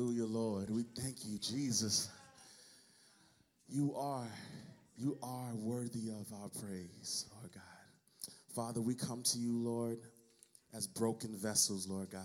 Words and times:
Hallelujah, 0.00 0.24
Lord. 0.24 0.70
We 0.70 0.84
thank 0.98 1.26
you, 1.26 1.38
Jesus. 1.38 2.08
You 3.68 3.94
are, 3.94 4.32
you 4.96 5.18
are 5.22 5.54
worthy 5.54 6.08
of 6.08 6.26
our 6.40 6.48
praise, 6.48 7.26
Lord 7.36 7.52
God. 7.52 8.32
Father, 8.54 8.80
we 8.80 8.94
come 8.94 9.22
to 9.24 9.38
you, 9.38 9.58
Lord, 9.58 9.98
as 10.72 10.86
broken 10.86 11.36
vessels, 11.36 11.86
Lord 11.86 12.08
God. 12.08 12.22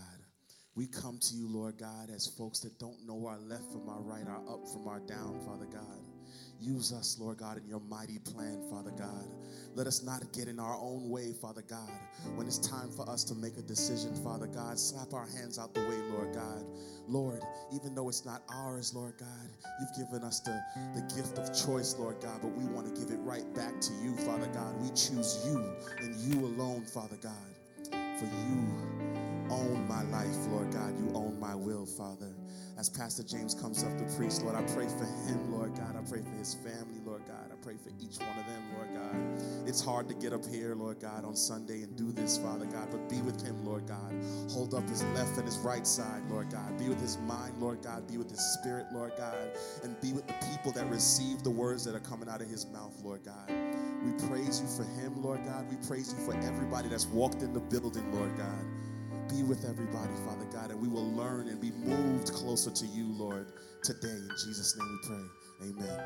We 0.76 0.88
come 0.88 1.20
to 1.20 1.36
you, 1.36 1.50
Lord 1.50 1.78
God, 1.78 2.10
as 2.16 2.28
folks 2.38 2.62
that 2.62 2.80
don't 2.80 3.06
know 3.06 3.28
our 3.28 3.40
left 3.40 3.69
from 3.74 3.89
our 3.89 4.01
right, 4.01 4.26
our 4.26 4.53
up 4.53 4.69
from 4.71 4.87
our 4.87 5.01
down, 5.01 5.42
Father 5.46 5.65
God. 5.65 6.15
Use 6.60 6.94
us, 6.94 7.17
Lord 7.19 7.37
God, 7.37 7.58
in 7.58 7.67
your 7.67 7.81
mighty 7.81 8.19
plan, 8.19 8.62
Father 8.69 8.92
God. 8.92 9.28
Let 9.76 9.88
us 9.88 10.03
not 10.03 10.21
get 10.33 10.47
in 10.47 10.60
our 10.60 10.76
own 10.76 11.10
way, 11.10 11.33
Father 11.33 11.63
God. 11.67 11.92
When 12.35 12.47
it's 12.47 12.58
time 12.58 12.89
for 12.89 13.08
us 13.10 13.24
to 13.26 13.35
make 13.35 13.58
a 13.58 13.62
decision, 13.62 14.15
Father 14.24 14.47
God, 14.47 14.79
slap 14.79 15.13
our 15.13 15.28
hands 15.28 15.60
out 15.60 15.74
the 15.74 15.81
way, 15.81 15.97
Lord 16.13 16.34
God. 16.34 16.63
Lord, 17.07 17.41
even 17.73 17.94
though 17.94 18.09
it's 18.09 18.26
not 18.26 18.41
ours, 18.49 18.94
Lord 18.95 19.13
God, 19.20 19.49
you've 19.80 20.07
given 20.07 20.25
us 20.25 20.39
the, 20.39 20.59
the 20.95 21.02
gift 21.13 21.38
of 21.38 21.47
choice, 21.53 21.95
Lord 21.99 22.21
God, 22.21 22.39
but 22.41 22.52
we 22.55 22.63
want 22.66 22.88
to 22.88 22.99
give 22.99 23.11
it 23.11 23.19
right 23.19 23.53
back 23.53 23.80
to 23.81 23.94
you, 24.02 24.16
Father 24.17 24.47
God. 24.47 24.81
We 24.81 24.89
choose 24.89 25.45
you 25.45 25.63
and 25.99 26.16
you 26.16 26.45
alone, 26.45 26.85
Father 26.85 27.17
God. 27.22 27.33
For 28.17 28.25
you 28.25 29.05
own 29.52 29.85
my 29.88 30.03
life, 30.03 30.35
Lord 30.49 30.72
God. 30.72 30.97
You 30.97 31.11
own 31.13 31.38
my 31.39 31.53
will, 31.53 31.85
Father. 31.85 32.31
As 32.77 32.89
Pastor 32.89 33.23
James 33.23 33.55
comes 33.55 33.85
up 33.85 33.97
to 33.97 34.03
preach, 34.17 34.39
Lord, 34.41 34.53
I 34.53 34.61
pray 34.73 34.88
for 34.88 35.05
him, 35.05 35.49
Lord 35.49 35.73
God. 35.75 35.95
I 35.95 36.02
pray 36.09 36.20
for 36.21 36.38
his 36.38 36.55
family, 36.55 36.99
Lord 37.05 37.21
God. 37.25 37.49
I 37.49 37.55
pray 37.63 37.75
for 37.81 37.89
each 38.02 38.17
one 38.20 38.38
of 38.38 38.45
them, 38.47 38.63
Lord 38.75 38.89
God. 38.93 39.67
It's 39.67 39.81
hard 39.81 40.09
to 40.09 40.13
get 40.13 40.33
up 40.33 40.45
here, 40.45 40.75
Lord 40.75 40.99
God, 40.99 41.23
on 41.23 41.38
Sunday 41.38 41.83
and 41.83 41.95
do 41.95 42.11
this, 42.11 42.38
Father 42.38 42.66
God, 42.66 42.89
but 42.91 43.07
be 43.07 43.21
with 43.21 43.41
him, 43.41 43.63
Lord 43.63 43.88
God. 43.88 44.13
Hold 44.52 44.73
up 44.73 44.89
his 44.89 45.03
left 45.16 45.38
and 45.38 45.45
his 45.45 45.57
right 45.59 45.88
side, 45.88 46.21
Lord 46.30 46.52
God. 46.52 46.77
Be 46.77 46.89
with 46.89 46.99
his 46.99 47.17
mind, 47.19 47.57
Lord 47.61 47.81
God. 47.81 48.09
Be 48.09 48.17
with 48.17 48.30
his 48.30 48.41
spirit, 48.59 48.88
Lord 48.91 49.13
God. 49.17 49.52
And 49.83 49.99
be 50.02 50.11
with 50.11 50.27
the 50.27 50.35
people 50.52 50.73
that 50.73 50.89
receive 50.89 51.44
the 51.44 51.52
words 51.52 51.85
that 51.85 51.95
are 51.95 52.02
coming 52.02 52.28
out 52.28 52.41
of 52.41 52.50
his 52.50 52.66
mouth, 52.67 52.94
Lord 53.02 53.23
God. 53.23 53.50
We 54.03 54.11
praise 54.28 54.59
you 54.59 54.67
for 54.67 54.83
him, 55.00 55.23
Lord 55.23 55.39
God. 55.45 55.66
We 55.69 55.78
praise 55.88 56.13
you 56.13 56.25
for 56.25 56.35
everybody 56.45 56.89
that's 56.89 57.05
walked 57.07 57.41
in 57.41 57.53
the 57.53 57.61
building, 57.61 58.13
Lord 58.13 58.38
God 58.38 58.66
be 59.36 59.44
with 59.44 59.66
everybody, 59.66 60.14
Father 60.25 60.45
God, 60.45 60.72
and 60.72 60.81
we 60.81 60.88
will 60.88 61.11
learn 61.11 61.47
and 61.47 61.59
be 61.59 61.72
moved 61.72 62.31
closer 62.31 62.72
to 62.72 62.86
you, 62.86 63.11
Lord, 63.14 63.52
today. 63.83 64.08
In 64.08 64.30
Jesus' 64.45 64.78
name 64.78 64.88
we 64.91 65.08
pray. 65.08 65.23
Amen. 65.69 66.00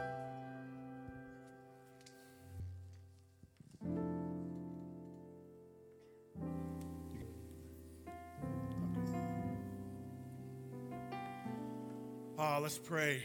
Uh, 12.37 12.59
let's 12.61 12.77
pray. 12.79 13.21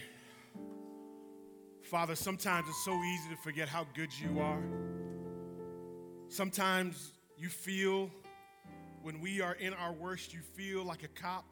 Father, 1.83 2.15
sometimes 2.15 2.69
it's 2.69 2.85
so 2.85 2.93
easy 2.93 3.31
to 3.31 3.37
forget 3.43 3.69
how 3.69 3.87
good 3.95 4.11
you 4.19 4.41
are. 4.41 4.63
Sometimes 6.29 7.13
you 7.39 7.49
feel 7.49 8.11
when 9.05 9.21
we 9.21 9.43
are 9.43 9.53
in 9.53 9.75
our 9.75 9.93
worst, 9.93 10.33
you 10.33 10.41
feel 10.55 10.83
like 10.83 11.03
a 11.03 11.09
cop 11.09 11.45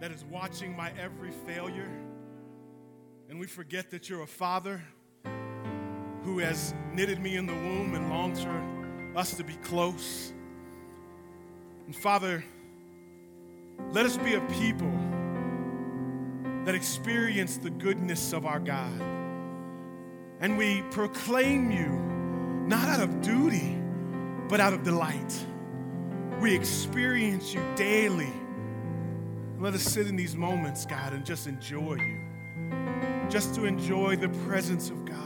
that 0.00 0.10
is 0.10 0.24
watching 0.24 0.76
my 0.76 0.90
every 1.00 1.30
failure. 1.46 1.88
And 3.30 3.38
we 3.38 3.46
forget 3.46 3.92
that 3.92 4.08
you're 4.08 4.22
a 4.22 4.26
father 4.26 4.82
who 6.24 6.40
has 6.40 6.74
knitted 6.92 7.20
me 7.20 7.36
in 7.36 7.46
the 7.46 7.52
womb 7.52 7.94
and 7.94 8.10
longs 8.10 8.42
for 8.42 9.16
us 9.16 9.36
to 9.36 9.44
be 9.44 9.52
close. 9.62 10.32
And 11.86 11.94
Father, 11.94 12.42
let 13.92 14.04
us 14.04 14.16
be 14.16 14.34
a 14.34 14.40
people 14.40 14.90
that 16.64 16.74
experience 16.74 17.58
the 17.58 17.70
goodness 17.70 18.32
of 18.32 18.46
our 18.46 18.58
God. 18.58 19.00
And 20.40 20.58
we 20.58 20.82
proclaim 20.90 21.70
you 21.70 22.66
not 22.66 22.88
out 22.88 23.00
of 23.00 23.20
duty, 23.22 23.80
but 24.48 24.58
out 24.58 24.72
of 24.72 24.82
delight 24.82 25.46
we 26.44 26.54
experience 26.54 27.54
you 27.54 27.64
daily. 27.74 28.30
Let 29.58 29.72
us 29.72 29.82
sit 29.82 30.06
in 30.08 30.14
these 30.14 30.36
moments, 30.36 30.84
God, 30.84 31.14
and 31.14 31.24
just 31.24 31.46
enjoy 31.46 31.94
you. 31.94 32.20
Just 33.30 33.54
to 33.54 33.64
enjoy 33.64 34.16
the 34.16 34.28
presence 34.28 34.90
of 34.90 35.06
God. 35.06 35.16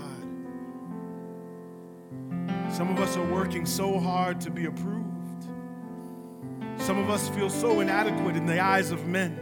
Some 2.73 2.89
of 2.89 3.01
us 3.01 3.17
are 3.17 3.27
working 3.33 3.67
so 3.67 3.99
hard 3.99 4.41
to 4.43 4.51
be 4.51 4.67
approved. 4.67 5.43
Some 6.77 6.99
of 6.99 7.11
us 7.11 7.29
feel 7.31 7.50
so 7.50 7.81
inadequate 7.81 8.37
in 8.37 8.47
the 8.47 8.61
eyes 8.61 8.93
of 8.93 9.05
men. 9.09 9.41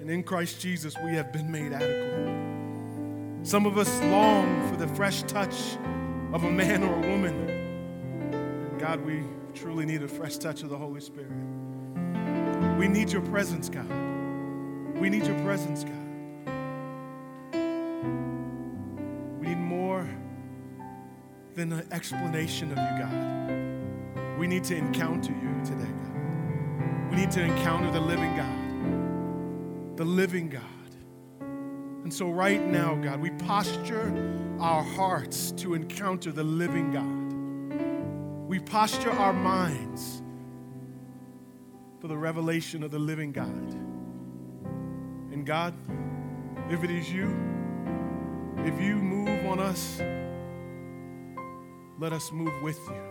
And 0.00 0.10
in 0.10 0.24
Christ 0.24 0.60
Jesus, 0.60 0.96
we 1.04 1.14
have 1.14 1.32
been 1.32 1.52
made 1.52 1.72
adequate. 1.72 3.46
Some 3.46 3.64
of 3.64 3.78
us 3.78 4.00
long 4.02 4.68
for 4.68 4.76
the 4.76 4.88
fresh 4.88 5.22
touch 5.22 5.76
of 6.32 6.42
a 6.42 6.50
man 6.50 6.82
or 6.82 6.96
a 6.96 7.08
woman. 7.08 8.76
God, 8.76 9.06
we 9.06 9.22
truly 9.54 9.84
need 9.84 10.02
a 10.02 10.08
fresh 10.08 10.36
touch 10.36 10.62
of 10.62 10.70
the 10.70 10.76
Holy 10.76 11.00
Spirit. 11.00 11.32
We 12.78 12.88
need 12.88 13.10
your 13.10 13.22
presence, 13.22 13.68
God. 13.68 13.88
We 14.98 15.10
need 15.10 15.26
your 15.26 15.38
presence, 15.42 15.84
God. 15.84 15.94
We 19.40 19.48
need 19.48 19.58
more 19.58 20.08
than 21.54 21.72
an 21.72 21.86
explanation 21.90 22.70
of 22.72 22.78
you, 22.78 23.04
God. 23.04 24.38
We 24.38 24.46
need 24.46 24.64
to 24.64 24.76
encounter 24.76 25.32
you 25.32 25.64
today, 25.64 25.84
God. 25.84 27.10
We 27.10 27.16
need 27.16 27.30
to 27.32 27.42
encounter 27.42 27.90
the 27.90 28.00
living 28.00 28.36
God. 28.36 29.96
The 29.96 30.04
living 30.04 30.48
God. 30.48 30.62
And 32.04 32.12
so, 32.12 32.30
right 32.30 32.66
now, 32.66 32.94
God, 32.94 33.20
we 33.20 33.30
posture 33.30 34.12
our 34.58 34.82
hearts 34.82 35.52
to 35.52 35.74
encounter 35.74 36.32
the 36.32 36.44
living 36.44 36.92
God 36.92 37.19
we 38.50 38.58
posture 38.58 39.12
our 39.12 39.32
minds 39.32 40.22
for 42.00 42.08
the 42.08 42.16
revelation 42.16 42.82
of 42.82 42.90
the 42.90 42.98
living 42.98 43.30
God. 43.30 43.70
And 45.30 45.46
God, 45.46 45.72
if 46.68 46.82
it 46.82 46.90
is 46.90 47.12
you, 47.12 47.28
if 48.64 48.80
you 48.80 48.96
move 48.96 49.46
on 49.46 49.60
us, 49.60 50.02
let 52.00 52.12
us 52.12 52.32
move 52.32 52.60
with 52.60 52.80
you. 52.88 53.02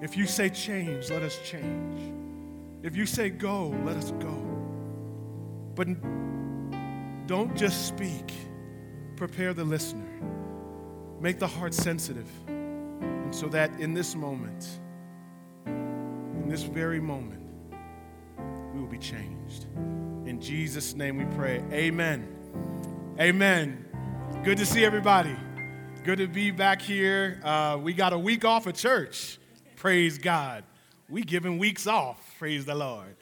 If 0.00 0.16
you 0.16 0.24
say 0.24 0.48
change, 0.48 1.10
let 1.10 1.22
us 1.22 1.38
change. 1.44 2.14
If 2.82 2.96
you 2.96 3.04
say 3.04 3.28
go, 3.28 3.76
let 3.84 3.98
us 3.98 4.12
go. 4.12 4.42
But 5.74 5.88
don't 7.26 7.54
just 7.54 7.88
speak, 7.88 8.32
prepare 9.16 9.52
the 9.52 9.64
listener, 9.64 10.08
make 11.20 11.38
the 11.38 11.46
heart 11.46 11.74
sensitive 11.74 12.30
so 13.30 13.48
that 13.48 13.70
in 13.80 13.94
this 13.94 14.14
moment, 14.14 14.80
in 15.66 16.48
this 16.48 16.62
very 16.62 17.00
moment, 17.00 17.42
we 18.72 18.80
will 18.80 18.88
be 18.88 18.98
changed. 18.98 19.66
In 20.26 20.40
Jesus' 20.40 20.94
name 20.94 21.16
we 21.16 21.24
pray. 21.36 21.62
Amen. 21.72 22.28
Amen. 23.20 23.84
Good 24.42 24.58
to 24.58 24.66
see 24.66 24.84
everybody. 24.84 25.36
Good 26.02 26.18
to 26.18 26.26
be 26.26 26.50
back 26.50 26.82
here. 26.82 27.40
Uh, 27.42 27.78
we 27.80 27.94
got 27.94 28.12
a 28.12 28.18
week 28.18 28.44
off 28.44 28.66
of 28.66 28.74
church. 28.74 29.38
Praise 29.76 30.18
God. 30.18 30.64
We 31.08 31.22
giving 31.22 31.58
weeks 31.58 31.86
off. 31.86 32.20
Praise 32.38 32.64
the 32.64 32.74
Lord. 32.74 33.16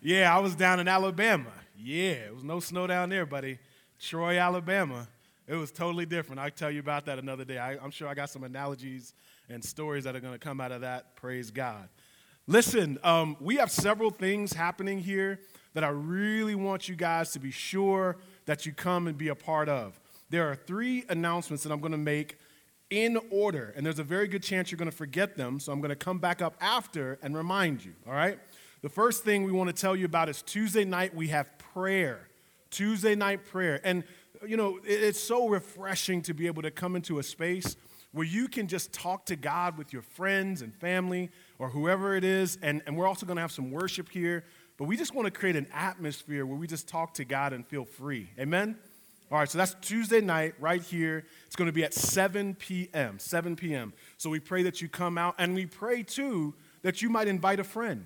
Yeah, 0.00 0.34
I 0.34 0.40
was 0.40 0.54
down 0.54 0.80
in 0.80 0.88
Alabama. 0.88 1.52
Yeah, 1.78 2.12
it 2.12 2.34
was 2.34 2.44
no 2.44 2.60
snow 2.60 2.86
down 2.86 3.08
there, 3.08 3.26
buddy. 3.26 3.58
Troy, 4.00 4.38
Alabama. 4.38 5.08
It 5.46 5.54
was 5.54 5.70
totally 5.70 6.06
different. 6.06 6.40
I'll 6.40 6.50
tell 6.50 6.70
you 6.70 6.80
about 6.80 7.06
that 7.06 7.18
another 7.18 7.44
day. 7.44 7.58
I, 7.58 7.74
am 7.74 7.90
sure 7.90 8.08
I 8.08 8.14
got 8.14 8.30
some 8.30 8.44
analogies 8.44 9.14
and 9.48 9.64
stories 9.64 10.04
that 10.04 10.16
are 10.16 10.20
going 10.20 10.32
to 10.32 10.38
come 10.38 10.60
out 10.60 10.72
of 10.72 10.80
that. 10.82 11.16
Praise 11.16 11.50
God. 11.50 11.88
Listen, 12.46 12.98
um, 13.02 13.36
we 13.40 13.56
have 13.56 13.70
several 13.70 14.10
things 14.10 14.52
happening 14.52 14.98
here 14.98 15.40
that 15.72 15.82
I 15.82 15.88
really 15.88 16.54
want 16.54 16.88
you 16.88 16.94
guys 16.94 17.32
to 17.32 17.38
be 17.38 17.50
sure 17.50 18.16
that 18.46 18.66
you 18.66 18.72
come 18.72 19.06
and 19.06 19.16
be 19.16 19.28
a 19.28 19.34
part 19.34 19.68
of. 19.68 19.98
There 20.30 20.50
are 20.50 20.54
three 20.54 21.04
announcements 21.08 21.62
that 21.62 21.72
I'm 21.72 21.80
going 21.80 21.92
to 21.92 21.98
make 21.98 22.38
in 22.90 23.18
order, 23.30 23.72
and 23.76 23.84
there's 23.84 23.98
a 23.98 24.04
very 24.04 24.28
good 24.28 24.42
chance 24.42 24.70
you're 24.70 24.78
going 24.78 24.90
to 24.90 24.96
forget 24.96 25.36
them, 25.36 25.58
so 25.58 25.72
I'm 25.72 25.80
going 25.80 25.88
to 25.88 25.96
come 25.96 26.18
back 26.18 26.42
up 26.42 26.54
after 26.60 27.18
and 27.22 27.36
remind 27.36 27.84
you, 27.84 27.94
all 28.06 28.12
right? 28.12 28.38
The 28.82 28.88
first 28.90 29.24
thing 29.24 29.44
we 29.44 29.52
want 29.52 29.74
to 29.74 29.80
tell 29.80 29.96
you 29.96 30.04
about 30.04 30.28
is 30.28 30.42
Tuesday 30.42 30.84
night 30.84 31.14
we 31.14 31.28
have 31.28 31.48
prayer. 31.72 32.28
Tuesday 32.70 33.14
night 33.14 33.46
prayer. 33.46 33.80
And, 33.82 34.04
you 34.46 34.56
know, 34.56 34.78
it's 34.84 35.20
so 35.20 35.48
refreshing 35.48 36.20
to 36.22 36.34
be 36.34 36.46
able 36.46 36.62
to 36.62 36.70
come 36.70 36.94
into 36.94 37.18
a 37.18 37.22
space 37.22 37.76
where 38.14 38.24
you 38.24 38.46
can 38.46 38.68
just 38.68 38.92
talk 38.92 39.26
to 39.26 39.34
God 39.34 39.76
with 39.76 39.92
your 39.92 40.02
friends 40.02 40.62
and 40.62 40.72
family 40.72 41.30
or 41.58 41.68
whoever 41.68 42.14
it 42.14 42.22
is. 42.22 42.56
And, 42.62 42.80
and 42.86 42.96
we're 42.96 43.08
also 43.08 43.26
going 43.26 43.36
to 43.36 43.42
have 43.42 43.50
some 43.50 43.72
worship 43.72 44.08
here. 44.08 44.44
But 44.76 44.84
we 44.84 44.96
just 44.96 45.12
want 45.16 45.26
to 45.26 45.32
create 45.32 45.56
an 45.56 45.66
atmosphere 45.74 46.46
where 46.46 46.56
we 46.56 46.68
just 46.68 46.86
talk 46.86 47.14
to 47.14 47.24
God 47.24 47.52
and 47.52 47.66
feel 47.66 47.84
free. 47.84 48.30
Amen? 48.38 48.78
All 49.32 49.38
right, 49.38 49.50
so 49.50 49.58
that's 49.58 49.74
Tuesday 49.80 50.20
night 50.20 50.54
right 50.60 50.80
here. 50.80 51.24
It's 51.46 51.56
going 51.56 51.66
to 51.66 51.72
be 51.72 51.82
at 51.82 51.92
7 51.92 52.54
p.m. 52.54 53.18
7 53.18 53.56
p.m. 53.56 53.92
So 54.16 54.30
we 54.30 54.38
pray 54.38 54.62
that 54.62 54.80
you 54.80 54.88
come 54.88 55.18
out, 55.18 55.34
and 55.38 55.52
we 55.52 55.66
pray 55.66 56.04
too 56.04 56.54
that 56.82 57.02
you 57.02 57.08
might 57.08 57.26
invite 57.26 57.58
a 57.58 57.64
friend. 57.64 58.04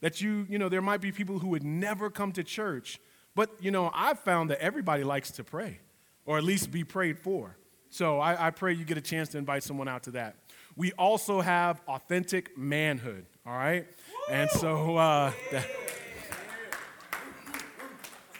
That 0.00 0.20
you, 0.20 0.46
you 0.48 0.58
know, 0.58 0.68
there 0.68 0.82
might 0.82 1.00
be 1.00 1.10
people 1.10 1.40
who 1.40 1.48
would 1.48 1.64
never 1.64 2.08
come 2.08 2.30
to 2.32 2.44
church, 2.44 3.00
but, 3.34 3.50
you 3.60 3.72
know, 3.72 3.90
I've 3.92 4.20
found 4.20 4.50
that 4.50 4.60
everybody 4.60 5.02
likes 5.02 5.32
to 5.32 5.44
pray, 5.44 5.80
or 6.24 6.38
at 6.38 6.44
least 6.44 6.70
be 6.70 6.84
prayed 6.84 7.18
for. 7.18 7.56
So 7.90 8.20
I, 8.20 8.46
I 8.46 8.50
pray 8.50 8.72
you 8.72 8.84
get 8.84 8.96
a 8.96 9.02
chance 9.02 9.28
to 9.30 9.38
invite 9.38 9.64
someone 9.64 9.88
out 9.88 10.04
to 10.04 10.12
that. 10.12 10.36
We 10.76 10.92
also 10.92 11.40
have 11.40 11.80
authentic 11.88 12.56
manhood, 12.56 13.26
all 13.44 13.52
right? 13.52 13.86
And 14.30 14.48
so, 14.48 14.96
uh, 14.96 15.32
that, 15.50 15.66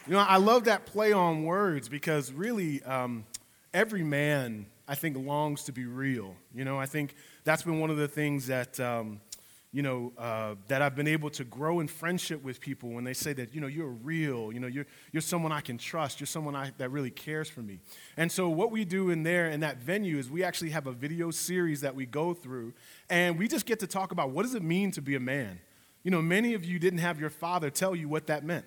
you 0.07 0.13
know, 0.13 0.21
I 0.21 0.37
love 0.37 0.65
that 0.65 0.87
play 0.87 1.13
on 1.13 1.43
words 1.43 1.89
because 1.89 2.33
really, 2.33 2.83
um, 2.85 3.25
every 3.75 4.05
man, 4.05 4.67
I 4.87 4.95
think, 4.95 5.17
longs 5.17 5.65
to 5.65 5.73
be 5.73 5.85
real. 5.85 6.37
You 6.55 6.65
know, 6.65 6.79
I 6.79 6.87
think 6.87 7.17
that's 7.43 7.65
been 7.65 7.81
one 7.81 7.91
of 7.91 7.97
the 7.97 8.09
things 8.09 8.47
that, 8.47 8.79
um, 8.79 9.21
you 9.73 9.83
know, 9.83 10.13
uh, 10.19 10.57
that 10.67 10.83
I've 10.83 10.97
been 10.97 11.07
able 11.07 11.31
to 11.31 11.45
grow 11.45 11.79
in 11.79 11.87
friendship 11.87 12.43
with 12.43 12.61
people 12.61 12.91
when 12.91 13.05
they 13.05 13.13
say 13.13 13.33
that, 13.35 13.55
you 13.55 13.61
know, 13.61 13.69
you're 13.69 13.87
real, 13.87 14.53
you 14.53 14.59
know, 14.59 14.67
you're, 14.67 14.87
you're 15.13 15.21
someone 15.21 15.53
I 15.53 15.61
can 15.61 15.79
trust, 15.79 16.19
you're 16.19 16.27
someone 16.27 16.57
I, 16.57 16.73
that 16.79 16.91
really 16.91 17.11
cares 17.11 17.49
for 17.49 17.61
me. 17.61 17.79
And 18.17 18.33
so, 18.33 18.49
what 18.49 18.73
we 18.73 18.85
do 18.85 19.11
in 19.11 19.23
there, 19.23 19.49
in 19.49 19.61
that 19.61 19.79
venue, 19.79 20.19
is 20.19 20.29
we 20.29 20.43
actually 20.43 20.71
have 20.71 20.89
a 20.89 20.93
video 20.93 21.31
series 21.31 21.83
that 21.83 21.95
we 21.95 22.05
go 22.05 22.35
through, 22.35 22.73
and 23.09 23.39
we 23.39 23.47
just 23.47 23.65
get 23.65 23.79
to 23.81 23.87
talk 23.87 24.11
about 24.11 24.31
what 24.31 24.43
does 24.43 24.57
it 24.57 24.63
mean 24.63 24.91
to 24.93 25.03
be 25.03 25.15
a 25.15 25.21
man. 25.21 25.61
You 26.03 26.11
know, 26.11 26.21
many 26.21 26.55
of 26.55 26.65
you 26.65 26.81
didn't 26.81 27.01
have 27.01 27.21
your 27.21 27.31
father 27.31 27.71
tell 27.71 27.95
you 27.95 28.09
what 28.09 28.27
that 28.27 28.45
meant. 28.45 28.65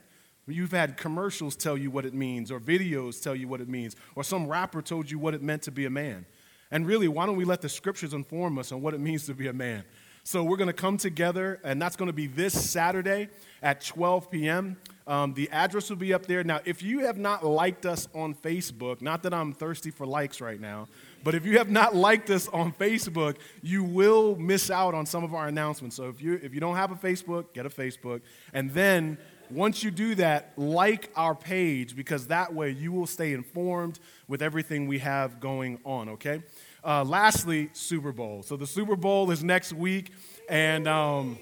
You've 0.48 0.72
had 0.72 0.98
commercials 0.98 1.56
tell 1.56 1.78
you 1.78 1.92
what 1.92 2.06
it 2.06 2.14
means, 2.14 2.50
or 2.50 2.60
videos 2.62 3.22
tell 3.22 3.36
you 3.36 3.48
what 3.50 3.60
it 3.60 3.68
means, 3.68 3.98
or 4.16 4.24
some 4.24 4.48
rapper 4.48 4.82
told 4.82 5.12
you 5.12 5.20
what 5.20 5.34
it 5.34 5.42
meant 5.42 5.64
to 5.64 5.72
be 5.72 5.86
a 5.86 5.90
man. 5.90 6.26
And 6.72 6.88
really, 6.88 7.08
why 7.08 7.26
don't 7.26 7.36
we 7.36 7.46
let 7.46 7.62
the 7.62 7.70
scriptures 7.70 8.14
inform 8.14 8.58
us 8.58 8.72
on 8.72 8.82
what 8.82 8.94
it 8.94 9.00
means 9.00 9.26
to 9.28 9.34
be 9.34 9.48
a 9.48 9.54
man? 9.54 9.84
So 10.26 10.42
we're 10.42 10.56
going 10.56 10.68
to 10.68 10.74
come 10.74 10.96
together, 10.96 11.60
and 11.66 11.82
that's 11.82 11.98
going 11.98 12.08
to 12.08 12.14
be 12.14 12.28
this 12.28 12.54
Saturday 12.54 13.28
at 13.62 13.84
12 13.84 14.32
p.m. 14.32 14.78
Um, 15.06 15.34
the 15.34 15.50
address 15.50 15.90
will 15.90 15.98
be 15.98 16.14
up 16.14 16.28
there. 16.28 16.46
Now, 16.46 16.62
if 16.64 16.82
you 16.82 17.00
have 17.00 17.18
not 17.18 17.46
liked 17.46 17.86
us 17.86 18.08
on 18.16 18.34
Facebook, 18.34 19.02
not 19.02 19.24
that 19.24 19.34
I'm 19.34 19.52
thirsty 19.52 19.92
for 19.92 20.06
likes 20.06 20.40
right 20.40 20.62
now, 20.62 20.88
but 21.26 21.36
if 21.36 21.46
you 21.46 21.58
have 21.58 21.70
not 21.70 21.94
liked 21.94 22.30
us 22.30 22.48
on 22.48 22.72
Facebook, 22.72 23.36
you 23.62 23.84
will 23.84 24.38
miss 24.38 24.72
out 24.72 24.94
on 24.94 25.06
some 25.06 25.26
of 25.26 25.34
our 25.34 25.50
announcements. 25.50 25.98
So 25.98 26.08
if 26.08 26.22
you 26.22 26.40
if 26.42 26.54
you 26.54 26.62
don't 26.62 26.78
have 26.78 26.92
a 26.92 26.96
Facebook, 26.96 27.52
get 27.54 27.66
a 27.66 27.70
Facebook, 27.70 28.22
and 28.54 28.72
then 28.72 29.18
once 29.50 29.84
you 29.84 29.92
do 29.92 30.16
that, 30.16 30.54
like 30.58 31.10
our 31.18 31.36
page 31.36 31.96
because 31.98 32.28
that 32.28 32.54
way 32.54 32.72
you 32.72 32.94
will 32.94 33.06
stay 33.06 33.34
informed 33.34 34.00
with 34.30 34.42
everything 34.42 34.88
we 34.88 35.00
have 35.00 35.42
going 35.42 35.80
on, 35.86 36.10
okay? 36.10 36.42
Uh, 36.86 37.04
lastly, 37.04 37.70
Super 37.72 38.12
Bowl. 38.12 38.44
So 38.44 38.58
the 38.58 38.68
Super 38.68 38.98
Bowl 38.98 39.32
is 39.32 39.42
next 39.42 39.72
week, 39.72 40.12
and 40.50 40.86
um, 40.86 41.38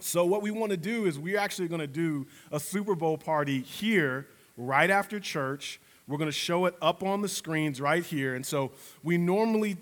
so 0.00 0.26
what 0.26 0.42
we 0.42 0.50
want 0.50 0.70
to 0.70 0.76
do 0.76 1.06
is 1.06 1.18
we're 1.18 1.38
actually 1.38 1.68
going 1.68 1.80
to 1.80 1.86
do 1.86 2.26
a 2.50 2.58
Super 2.58 2.96
Bowl 2.96 3.16
party 3.16 3.60
here 3.60 4.26
right 4.56 4.90
after 4.90 5.20
church. 5.20 5.80
We're 6.08 6.18
going 6.18 6.28
to 6.28 6.36
show 6.36 6.66
it 6.66 6.74
up 6.82 7.04
on 7.04 7.22
the 7.22 7.28
screens 7.28 7.80
right 7.80 8.04
here, 8.04 8.34
and 8.34 8.44
so 8.44 8.72
we 9.04 9.18
normally 9.18 9.76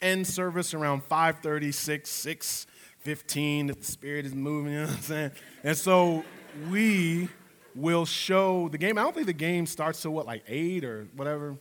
end 0.00 0.26
service 0.26 0.72
around 0.72 1.06
5:30, 1.06 1.74
6, 1.74 2.08
6, 2.08 2.66
15 3.00 3.70
if 3.70 3.80
the 3.80 3.86
spirit 3.86 4.24
is 4.24 4.34
moving, 4.34 4.72
you 4.72 4.78
know 4.78 4.86
what 4.86 4.96
I'm 4.96 5.02
saying? 5.02 5.30
And 5.64 5.76
so 5.76 6.24
we 6.70 7.28
will 7.74 8.06
show 8.06 8.68
the 8.68 8.78
game. 8.78 8.96
I 8.96 9.02
don't 9.02 9.14
think 9.14 9.26
the 9.26 9.32
game 9.34 9.66
starts 9.66 10.00
till 10.00 10.12
what, 10.12 10.24
like 10.24 10.44
eight 10.48 10.84
or 10.84 11.08
whatever? 11.14 11.56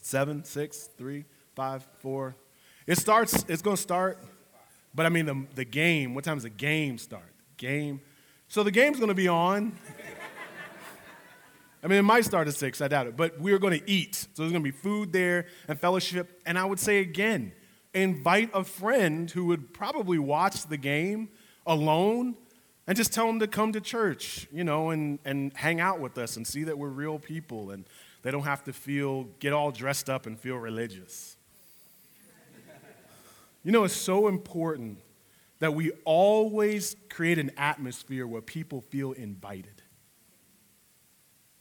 Seven, 0.00 0.42
six, 0.44 0.88
three, 0.96 1.24
five, 1.58 1.84
four. 1.98 2.36
It 2.86 2.98
starts, 2.98 3.44
it's 3.48 3.62
going 3.62 3.74
to 3.74 3.82
start, 3.82 4.16
but 4.94 5.06
I 5.06 5.08
mean, 5.08 5.26
the, 5.26 5.44
the 5.56 5.64
game, 5.64 6.14
what 6.14 6.22
time 6.22 6.36
does 6.36 6.44
the 6.44 6.50
game 6.50 6.98
start? 6.98 7.34
Game. 7.56 8.00
So 8.46 8.62
the 8.62 8.70
game's 8.70 8.98
going 8.98 9.08
to 9.08 9.14
be 9.14 9.26
on. 9.26 9.76
I 11.82 11.88
mean, 11.88 11.98
it 11.98 12.02
might 12.02 12.24
start 12.24 12.46
at 12.46 12.54
six, 12.54 12.80
I 12.80 12.86
doubt 12.86 13.08
it, 13.08 13.16
but 13.16 13.40
we're 13.40 13.58
going 13.58 13.76
to 13.76 13.90
eat. 13.90 14.14
So 14.14 14.28
there's 14.42 14.52
going 14.52 14.62
to 14.62 14.70
be 14.70 14.78
food 14.78 15.12
there 15.12 15.46
and 15.66 15.76
fellowship. 15.80 16.40
And 16.46 16.56
I 16.56 16.64
would 16.64 16.78
say 16.78 16.98
again, 16.98 17.50
invite 17.92 18.50
a 18.54 18.62
friend 18.62 19.28
who 19.28 19.46
would 19.46 19.74
probably 19.74 20.20
watch 20.20 20.64
the 20.68 20.76
game 20.76 21.28
alone 21.66 22.36
and 22.86 22.96
just 22.96 23.12
tell 23.12 23.26
them 23.26 23.40
to 23.40 23.48
come 23.48 23.72
to 23.72 23.80
church, 23.80 24.46
you 24.52 24.62
know, 24.62 24.90
and, 24.90 25.18
and 25.24 25.52
hang 25.56 25.80
out 25.80 25.98
with 25.98 26.18
us 26.18 26.36
and 26.36 26.46
see 26.46 26.62
that 26.62 26.78
we're 26.78 26.86
real 26.86 27.18
people 27.18 27.72
and 27.72 27.84
they 28.22 28.30
don't 28.30 28.44
have 28.44 28.62
to 28.62 28.72
feel, 28.72 29.24
get 29.40 29.52
all 29.52 29.72
dressed 29.72 30.08
up 30.08 30.24
and 30.26 30.38
feel 30.38 30.54
religious. 30.54 31.34
You 33.62 33.72
know, 33.72 33.84
it's 33.84 33.94
so 33.94 34.28
important 34.28 34.98
that 35.58 35.74
we 35.74 35.90
always 36.04 36.96
create 37.10 37.38
an 37.38 37.50
atmosphere 37.56 38.26
where 38.26 38.40
people 38.40 38.80
feel 38.80 39.12
invited. 39.12 39.82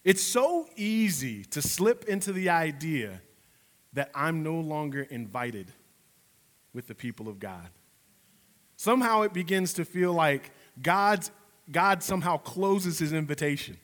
It's 0.04 0.22
so 0.22 0.68
easy 0.76 1.44
to 1.46 1.62
slip 1.62 2.06
into 2.06 2.32
the 2.32 2.50
idea 2.50 3.22
that 3.94 4.12
I'm 4.14 4.44
no 4.44 4.60
longer 4.60 5.02
invited 5.02 5.72
with 6.74 6.88
the 6.88 6.96
people 6.96 7.28
of 7.28 7.40
God. 7.40 7.70
Somehow 8.78 9.24
it 9.24 9.34
begins 9.34 9.74
to 9.74 9.86
feel 9.86 10.14
like 10.14 10.52
God's, 10.82 11.32
God 11.72 12.04
somehow 12.04 12.38
closes 12.38 13.00
his 13.00 13.12
invitation. 13.12 13.78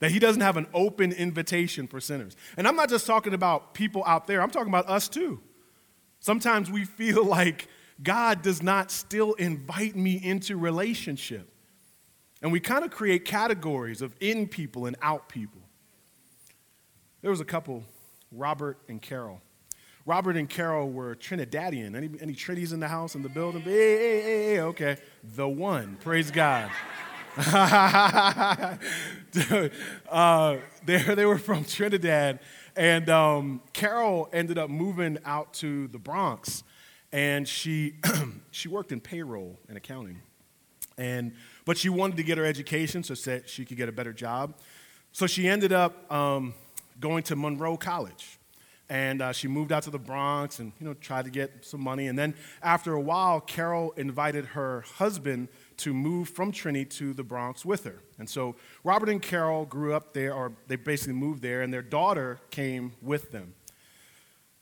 That 0.00 0.10
he 0.10 0.18
doesn't 0.18 0.42
have 0.42 0.56
an 0.56 0.66
open 0.72 1.12
invitation 1.12 1.86
for 1.86 2.00
sinners. 2.00 2.36
And 2.56 2.68
I'm 2.68 2.76
not 2.76 2.88
just 2.88 3.06
talking 3.06 3.34
about 3.34 3.74
people 3.74 4.04
out 4.06 4.26
there, 4.26 4.42
I'm 4.42 4.50
talking 4.50 4.68
about 4.68 4.88
us 4.88 5.08
too. 5.08 5.40
Sometimes 6.20 6.70
we 6.70 6.84
feel 6.84 7.24
like 7.38 7.68
God 8.02 8.42
does 8.42 8.62
not 8.62 8.90
still 8.90 9.32
invite 9.34 9.96
me 9.96 10.20
into 10.22 10.56
relationship. 10.56 11.48
And 12.42 12.52
we 12.52 12.60
kind 12.60 12.84
of 12.84 12.90
create 12.90 13.24
categories 13.26 14.00
of 14.00 14.14
in 14.20 14.46
people 14.48 14.86
and 14.86 14.96
out 15.02 15.28
people. 15.28 15.60
There 17.20 17.30
was 17.30 17.40
a 17.40 17.44
couple, 17.44 17.84
Robert 18.32 18.78
and 18.88 19.02
Carol. 19.02 19.42
Robert 20.06 20.36
and 20.36 20.48
Carol 20.48 20.88
were 20.90 21.14
Trinidadian. 21.14 21.94
Any, 21.94 22.08
any 22.20 22.32
Trinities 22.32 22.72
in 22.72 22.80
the 22.80 22.88
house, 22.88 23.14
in 23.14 23.22
the 23.22 23.28
building? 23.28 23.60
Hey, 23.60 23.70
hey, 23.70 24.22
hey, 24.22 24.44
hey, 24.44 24.60
okay. 24.60 24.96
The 25.22 25.46
one. 25.46 25.98
Praise 26.00 26.30
God. 26.30 26.70
uh, 30.10 30.56
they, 30.84 31.02
they 31.14 31.26
were 31.26 31.38
from 31.38 31.64
Trinidad. 31.64 32.40
And 32.76 33.08
um, 33.10 33.62
Carol 33.72 34.28
ended 34.32 34.58
up 34.58 34.70
moving 34.70 35.18
out 35.24 35.52
to 35.54 35.88
the 35.88 35.98
Bronx. 35.98 36.62
And 37.12 37.46
she, 37.46 37.94
she 38.50 38.68
worked 38.68 38.92
in 38.92 39.00
payroll 39.00 39.58
and 39.68 39.76
accounting. 39.76 40.22
And, 40.96 41.32
but 41.64 41.78
she 41.78 41.88
wanted 41.88 42.16
to 42.18 42.22
get 42.22 42.38
her 42.38 42.44
education 42.44 43.02
so 43.02 43.14
that 43.14 43.48
she 43.48 43.64
could 43.64 43.76
get 43.76 43.88
a 43.88 43.92
better 43.92 44.12
job. 44.12 44.54
So 45.12 45.26
she 45.26 45.48
ended 45.48 45.72
up 45.72 46.10
um, 46.12 46.54
going 47.00 47.22
to 47.24 47.36
Monroe 47.36 47.76
College 47.76 48.38
and 48.90 49.22
uh, 49.22 49.32
she 49.32 49.46
moved 49.46 49.70
out 49.70 49.84
to 49.84 49.90
the 49.90 49.98
Bronx 49.98 50.58
and 50.58 50.72
you 50.80 50.86
know 50.86 50.94
tried 50.94 51.24
to 51.24 51.30
get 51.30 51.64
some 51.64 51.80
money. 51.80 52.08
And 52.08 52.18
then 52.18 52.34
after 52.60 52.92
a 52.92 53.00
while, 53.00 53.40
Carol 53.40 53.92
invited 53.92 54.46
her 54.46 54.82
husband 54.96 55.48
to 55.80 55.94
move 55.94 56.28
from 56.28 56.52
Trinity 56.52 56.84
to 56.84 57.12
the 57.12 57.22
Bronx 57.22 57.64
with 57.64 57.84
her. 57.84 58.00
And 58.18 58.28
so 58.28 58.56
Robert 58.84 59.08
and 59.08 59.20
Carol 59.20 59.64
grew 59.64 59.94
up 59.94 60.12
there, 60.14 60.34
or 60.34 60.52
they 60.68 60.76
basically 60.76 61.14
moved 61.14 61.42
there, 61.42 61.62
and 61.62 61.72
their 61.72 61.82
daughter 61.82 62.38
came 62.50 62.92
with 63.02 63.32
them. 63.32 63.54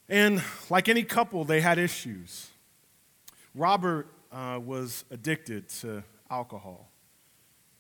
And 0.09 0.43
like 0.71 0.89
any 0.89 1.03
couple, 1.03 1.45
they 1.45 1.61
had 1.61 1.79
issues. 1.79 2.49
Robert 3.55 4.09
uh, 4.33 4.61
was 4.65 5.05
addicted 5.11 5.69
to 5.69 6.03
alcohol. 6.31 6.91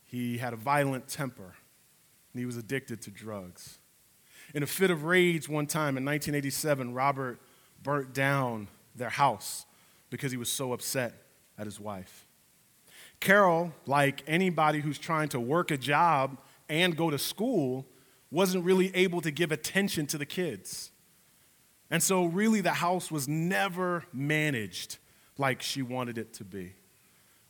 He 0.04 0.38
had 0.38 0.52
a 0.52 0.56
violent 0.56 1.08
temper, 1.08 1.54
and 2.32 2.40
he 2.40 2.46
was 2.46 2.56
addicted 2.56 3.00
to 3.02 3.10
drugs. 3.10 3.78
In 4.54 4.62
a 4.62 4.66
fit 4.66 4.90
of 4.90 5.04
rage 5.04 5.48
one 5.48 5.66
time 5.66 5.96
in 5.96 6.04
1987, 6.04 6.94
Robert 6.94 7.38
burnt 7.82 8.14
down 8.14 8.68
their 8.94 9.10
house 9.10 9.66
because 10.10 10.30
he 10.32 10.38
was 10.38 10.50
so 10.50 10.72
upset 10.72 11.12
at 11.58 11.66
his 11.66 11.78
wife. 11.78 12.27
Carol, 13.20 13.72
like 13.86 14.22
anybody 14.26 14.80
who's 14.80 14.98
trying 14.98 15.28
to 15.30 15.40
work 15.40 15.70
a 15.70 15.76
job 15.76 16.38
and 16.68 16.96
go 16.96 17.10
to 17.10 17.18
school, 17.18 17.86
wasn't 18.30 18.64
really 18.64 18.94
able 18.94 19.20
to 19.22 19.30
give 19.30 19.52
attention 19.52 20.06
to 20.06 20.18
the 20.18 20.26
kids. 20.26 20.90
And 21.90 22.02
so, 22.02 22.26
really, 22.26 22.60
the 22.60 22.74
house 22.74 23.10
was 23.10 23.26
never 23.26 24.04
managed 24.12 24.98
like 25.38 25.62
she 25.62 25.80
wanted 25.80 26.18
it 26.18 26.34
to 26.34 26.44
be. 26.44 26.74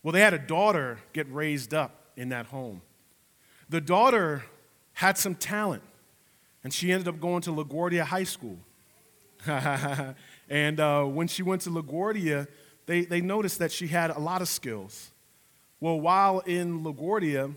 Well, 0.02 0.12
they 0.12 0.20
had 0.20 0.34
a 0.34 0.38
daughter 0.38 0.98
get 1.12 1.30
raised 1.32 1.74
up 1.74 2.12
in 2.16 2.28
that 2.28 2.46
home. 2.46 2.82
The 3.68 3.80
daughter 3.80 4.44
had 4.94 5.18
some 5.18 5.34
talent. 5.34 5.82
And 6.64 6.72
she 6.72 6.92
ended 6.92 7.08
up 7.08 7.20
going 7.20 7.42
to 7.42 7.50
LaGuardia 7.50 8.02
High 8.02 8.24
School. 8.24 8.58
and 10.48 10.80
uh, 10.80 11.04
when 11.04 11.28
she 11.28 11.42
went 11.42 11.62
to 11.62 11.70
LaGuardia, 11.70 12.48
they, 12.86 13.04
they 13.04 13.20
noticed 13.20 13.60
that 13.60 13.70
she 13.70 13.86
had 13.86 14.10
a 14.10 14.18
lot 14.18 14.42
of 14.42 14.48
skills. 14.48 15.10
Well, 15.80 16.00
while 16.00 16.40
in 16.40 16.82
LaGuardia, 16.82 17.54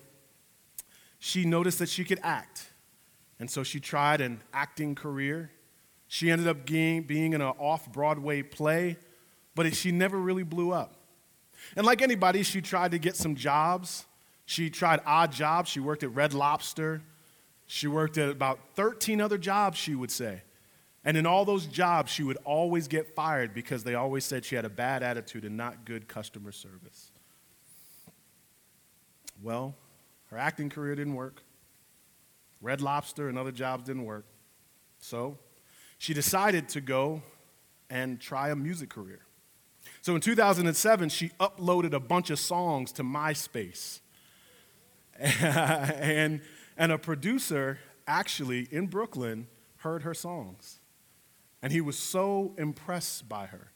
she 1.20 1.46
noticed 1.46 1.80
that 1.80 1.90
she 1.90 2.04
could 2.04 2.20
act. 2.24 2.72
And 3.40 3.50
so 3.50 3.64
she 3.64 3.80
tried 3.80 4.22
an 4.22 4.42
acting 4.54 4.94
career. 4.94 5.52
She 6.08 6.30
ended 6.30 6.48
up 6.48 6.66
being, 6.66 7.06
in 7.10 7.34
an 7.34 7.42
off 7.42 7.92
Broadway 7.92 8.44
play, 8.44 8.98
but 9.56 9.74
she 9.74 9.92
never 9.92 10.18
really 10.18 10.44
blew 10.44 10.72
up. 10.72 10.96
And 11.76 11.86
like 11.86 12.02
anybody, 12.02 12.44
she 12.44 12.62
tried 12.62 12.92
to 12.92 13.00
get 13.00 13.16
some 13.16 13.36
jobs, 13.36 14.06
She 14.46 14.70
tried 14.70 15.00
odd 15.06 15.32
jobs. 15.32 15.70
She 15.70 15.80
worked 15.80 16.04
at 16.04 16.14
Red 16.14 16.34
Lobster. 16.34 17.02
She 17.68 17.88
worked 17.88 18.18
at 18.18 18.30
about 18.30 18.60
13 18.76 19.22
other 19.22 19.38
jobs, 19.38 19.78
she 19.78 19.96
would 19.96 20.12
say. 20.12 20.42
And 21.06 21.16
in 21.16 21.26
all 21.26 21.46
those 21.46 21.68
jobs, 21.68 22.12
she 22.12 22.22
would 22.22 22.38
always 22.44 22.90
get 22.90 23.16
fired 23.16 23.54
because 23.54 23.86
they 23.86 23.96
always 23.96 24.26
said 24.26 24.44
she 24.44 24.56
had 24.56 24.66
a 24.66 24.70
bad 24.70 25.04
attitude 25.04 25.46
and 25.46 25.56
not 25.56 25.86
good 25.86 26.08
customer 26.08 26.52
service. 26.52 27.11
Well, 29.42 29.76
her 30.28 30.38
acting 30.38 30.70
career 30.70 30.96
didn't 30.96 31.16
work. 31.16 31.44
Red 32.62 32.82
Lobster 32.82 33.28
and 33.28 33.38
other 33.38 33.52
jobs 33.52 33.86
didn't 33.86 34.06
work. 34.06 34.26
So 35.00 35.38
she 35.98 36.14
decided 36.14 36.70
to 36.70 36.82
go 36.82 37.24
and 37.90 38.20
try 38.20 38.50
a 38.50 38.56
music 38.56 38.90
career. 38.90 39.22
So 40.02 40.16
in 40.16 40.22
2007, 40.22 41.10
she 41.10 41.30
uploaded 41.40 41.94
a 41.94 42.00
bunch 42.00 42.30
of 42.30 42.40
songs 42.40 42.92
to 42.94 43.04
MySpace. 43.04 44.00
and, 45.20 46.42
and 46.78 46.92
a 46.92 46.98
producer 46.98 47.80
actually 48.08 48.68
in 48.72 48.88
Brooklyn 48.88 49.48
heard 49.78 50.04
her 50.04 50.14
songs. 50.14 50.80
And 51.62 51.72
he 51.72 51.82
was 51.82 51.98
so 51.98 52.54
impressed 52.58 53.28
by 53.28 53.48
her. 53.48 53.72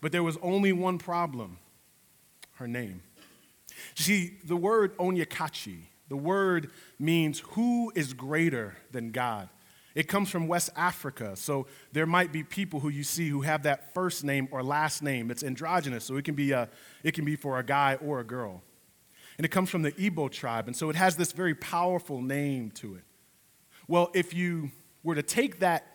But 0.00 0.12
there 0.12 0.22
was 0.22 0.36
only 0.42 0.72
one 0.72 0.98
problem 0.98 1.58
her 2.56 2.68
name. 2.68 3.02
See, 3.94 4.38
the 4.44 4.56
word 4.56 4.96
Onyekachi, 4.98 5.78
the 6.08 6.16
word 6.16 6.70
means 6.98 7.40
who 7.40 7.92
is 7.94 8.12
greater 8.12 8.76
than 8.90 9.10
God. 9.10 9.48
It 9.94 10.08
comes 10.08 10.28
from 10.28 10.48
West 10.48 10.70
Africa, 10.74 11.36
so 11.36 11.66
there 11.92 12.06
might 12.06 12.32
be 12.32 12.42
people 12.42 12.80
who 12.80 12.88
you 12.88 13.04
see 13.04 13.28
who 13.28 13.42
have 13.42 13.62
that 13.62 13.94
first 13.94 14.24
name 14.24 14.48
or 14.50 14.62
last 14.62 15.02
name. 15.02 15.30
It's 15.30 15.44
androgynous, 15.44 16.04
so 16.04 16.16
it 16.16 16.24
can 16.24 16.34
be, 16.34 16.50
a, 16.50 16.68
it 17.04 17.12
can 17.14 17.24
be 17.24 17.36
for 17.36 17.58
a 17.58 17.62
guy 17.64 17.96
or 18.02 18.18
a 18.18 18.24
girl. 18.24 18.62
And 19.38 19.44
it 19.44 19.50
comes 19.50 19.70
from 19.70 19.82
the 19.82 19.92
Igbo 19.92 20.30
tribe, 20.32 20.66
and 20.66 20.76
so 20.76 20.90
it 20.90 20.96
has 20.96 21.16
this 21.16 21.30
very 21.30 21.54
powerful 21.54 22.20
name 22.20 22.72
to 22.72 22.96
it. 22.96 23.02
Well, 23.86 24.10
if 24.14 24.34
you 24.34 24.72
were 25.04 25.14
to 25.14 25.22
take 25.22 25.60
that 25.60 25.86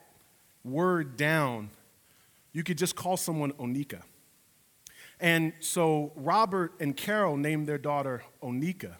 word 0.63 1.17
down, 1.17 1.69
you 2.53 2.63
could 2.63 2.77
just 2.77 2.95
call 2.95 3.17
someone 3.17 3.51
Onika. 3.53 4.01
And 5.19 5.53
so 5.59 6.11
Robert 6.15 6.73
and 6.79 6.95
Carol 6.95 7.35
named 7.37 7.67
their 7.67 7.77
daughter 7.77 8.23
Onika. 8.41 8.95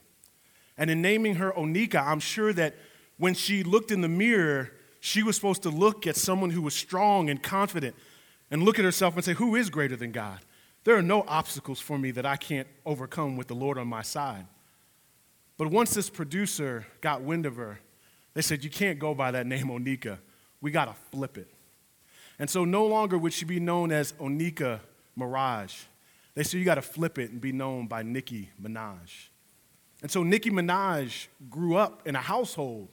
And 0.77 0.89
in 0.89 1.01
naming 1.01 1.35
her 1.35 1.51
Onika, 1.51 2.05
I'm 2.05 2.19
sure 2.19 2.53
that 2.53 2.75
when 3.17 3.33
she 3.33 3.63
looked 3.63 3.91
in 3.91 4.01
the 4.01 4.09
mirror, 4.09 4.71
she 4.99 5.23
was 5.23 5.35
supposed 5.35 5.63
to 5.63 5.69
look 5.69 6.07
at 6.07 6.15
someone 6.15 6.49
who 6.49 6.61
was 6.61 6.73
strong 6.73 7.29
and 7.29 7.41
confident 7.41 7.95
and 8.51 8.63
look 8.63 8.79
at 8.79 8.85
herself 8.85 9.15
and 9.15 9.23
say, 9.23 9.33
Who 9.33 9.55
is 9.55 9.69
greater 9.69 9.95
than 9.95 10.11
God? 10.11 10.39
There 10.83 10.95
are 10.95 11.01
no 11.01 11.23
obstacles 11.27 11.79
for 11.79 11.97
me 11.97 12.11
that 12.11 12.25
I 12.25 12.35
can't 12.35 12.67
overcome 12.85 13.37
with 13.37 13.47
the 13.47 13.55
Lord 13.55 13.77
on 13.77 13.87
my 13.87 14.01
side. 14.01 14.45
But 15.57 15.67
once 15.67 15.93
this 15.93 16.09
producer 16.09 16.87
got 17.01 17.21
wind 17.21 17.45
of 17.45 17.57
her, 17.57 17.79
they 18.33 18.41
said, 18.41 18.63
You 18.63 18.69
can't 18.69 18.99
go 18.99 19.13
by 19.13 19.31
that 19.31 19.45
name, 19.45 19.67
Onika. 19.67 20.19
We 20.61 20.71
got 20.71 20.85
to 20.85 20.95
flip 21.11 21.37
it. 21.37 21.47
And 22.39 22.49
so 22.49 22.63
no 22.63 22.85
longer 22.85 23.17
would 23.17 23.33
she 23.33 23.43
be 23.45 23.59
known 23.59 23.91
as 23.91 24.13
Onika 24.13 24.79
Maraj. 25.17 25.85
They 26.39 26.43
said, 26.43 26.59
You 26.59 26.63
got 26.63 26.75
to 26.75 26.81
flip 26.81 27.17
it 27.17 27.31
and 27.31 27.41
be 27.41 27.51
known 27.51 27.87
by 27.87 28.01
Nicki 28.01 28.49
Minaj. 28.63 29.27
And 30.01 30.09
so 30.09 30.23
Nicki 30.23 30.49
Minaj 30.49 31.27
grew 31.49 31.75
up 31.75 32.07
in 32.07 32.15
a 32.15 32.21
household 32.21 32.87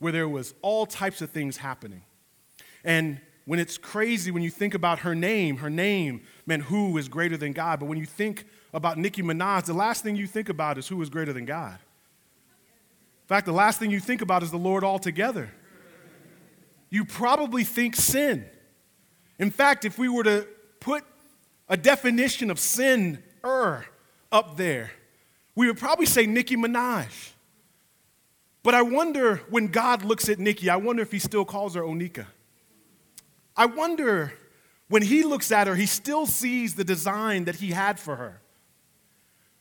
where 0.00 0.12
there 0.12 0.28
was 0.28 0.52
all 0.60 0.84
types 0.84 1.22
of 1.22 1.30
things 1.30 1.56
happening. 1.56 2.02
And 2.84 3.18
when 3.46 3.58
it's 3.58 3.78
crazy 3.78 4.30
when 4.30 4.42
you 4.42 4.50
think 4.50 4.74
about 4.74 4.98
her 4.98 5.14
name, 5.14 5.56
her 5.56 5.70
name 5.70 6.20
meant 6.44 6.64
who 6.64 6.98
is 6.98 7.08
greater 7.08 7.38
than 7.38 7.54
God. 7.54 7.80
But 7.80 7.86
when 7.86 7.96
you 7.96 8.04
think 8.04 8.44
about 8.74 8.98
Nicki 8.98 9.22
Minaj, 9.22 9.64
the 9.64 9.72
last 9.72 10.02
thing 10.02 10.14
you 10.14 10.26
think 10.26 10.50
about 10.50 10.76
is 10.76 10.86
who 10.86 11.00
is 11.00 11.08
greater 11.08 11.32
than 11.32 11.46
God. 11.46 11.78
In 13.22 13.28
fact, 13.28 13.46
the 13.46 13.52
last 13.52 13.78
thing 13.78 13.90
you 13.90 14.00
think 14.00 14.20
about 14.20 14.42
is 14.42 14.50
the 14.50 14.58
Lord 14.58 14.84
altogether. 14.84 15.50
You 16.90 17.06
probably 17.06 17.64
think 17.64 17.96
sin. 17.96 18.44
In 19.38 19.50
fact, 19.50 19.86
if 19.86 19.98
we 19.98 20.10
were 20.10 20.24
to 20.24 20.46
put 20.80 21.02
a 21.70 21.76
definition 21.76 22.50
of 22.50 22.58
sin 22.58 23.22
er 23.42 23.86
up 24.30 24.58
there, 24.58 24.90
we 25.54 25.68
would 25.68 25.78
probably 25.78 26.04
say 26.04 26.26
Nicki 26.26 26.56
Minaj. 26.56 27.30
But 28.62 28.74
I 28.74 28.82
wonder 28.82 29.36
when 29.48 29.68
God 29.68 30.04
looks 30.04 30.28
at 30.28 30.38
Nicki, 30.38 30.68
I 30.68 30.76
wonder 30.76 31.02
if 31.02 31.12
he 31.12 31.18
still 31.18 31.46
calls 31.46 31.74
her 31.74 31.80
Onika. 31.80 32.26
I 33.56 33.66
wonder 33.66 34.34
when 34.88 35.02
he 35.02 35.22
looks 35.22 35.50
at 35.52 35.66
her, 35.66 35.76
he 35.76 35.86
still 35.86 36.26
sees 36.26 36.74
the 36.74 36.84
design 36.84 37.44
that 37.44 37.56
he 37.56 37.70
had 37.70 37.98
for 37.98 38.16
her. 38.16 38.42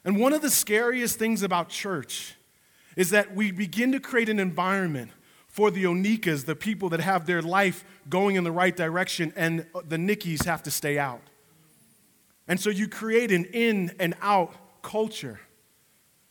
And 0.03 0.19
one 0.19 0.33
of 0.33 0.41
the 0.41 0.49
scariest 0.49 1.19
things 1.19 1.43
about 1.43 1.69
church 1.69 2.35
is 2.95 3.11
that 3.11 3.35
we 3.35 3.51
begin 3.51 3.91
to 3.91 3.99
create 3.99 4.27
an 4.29 4.39
environment 4.39 5.11
for 5.47 5.71
the 5.71 5.83
Onikas, 5.83 6.45
the 6.45 6.55
people 6.55 6.89
that 6.89 6.99
have 6.99 7.25
their 7.25 7.41
life 7.41 7.83
going 8.09 8.35
in 8.35 8.43
the 8.43 8.51
right 8.51 8.75
direction, 8.75 9.31
and 9.35 9.65
the 9.87 9.97
Nickis 9.97 10.45
have 10.45 10.63
to 10.63 10.71
stay 10.71 10.97
out. 10.97 11.28
And 12.49 12.59
so 12.59 12.71
you 12.71 12.87
create 12.87 13.31
an 13.31 13.45
in 13.45 13.95
and 13.99 14.15
out 14.21 14.81
culture. 14.81 15.39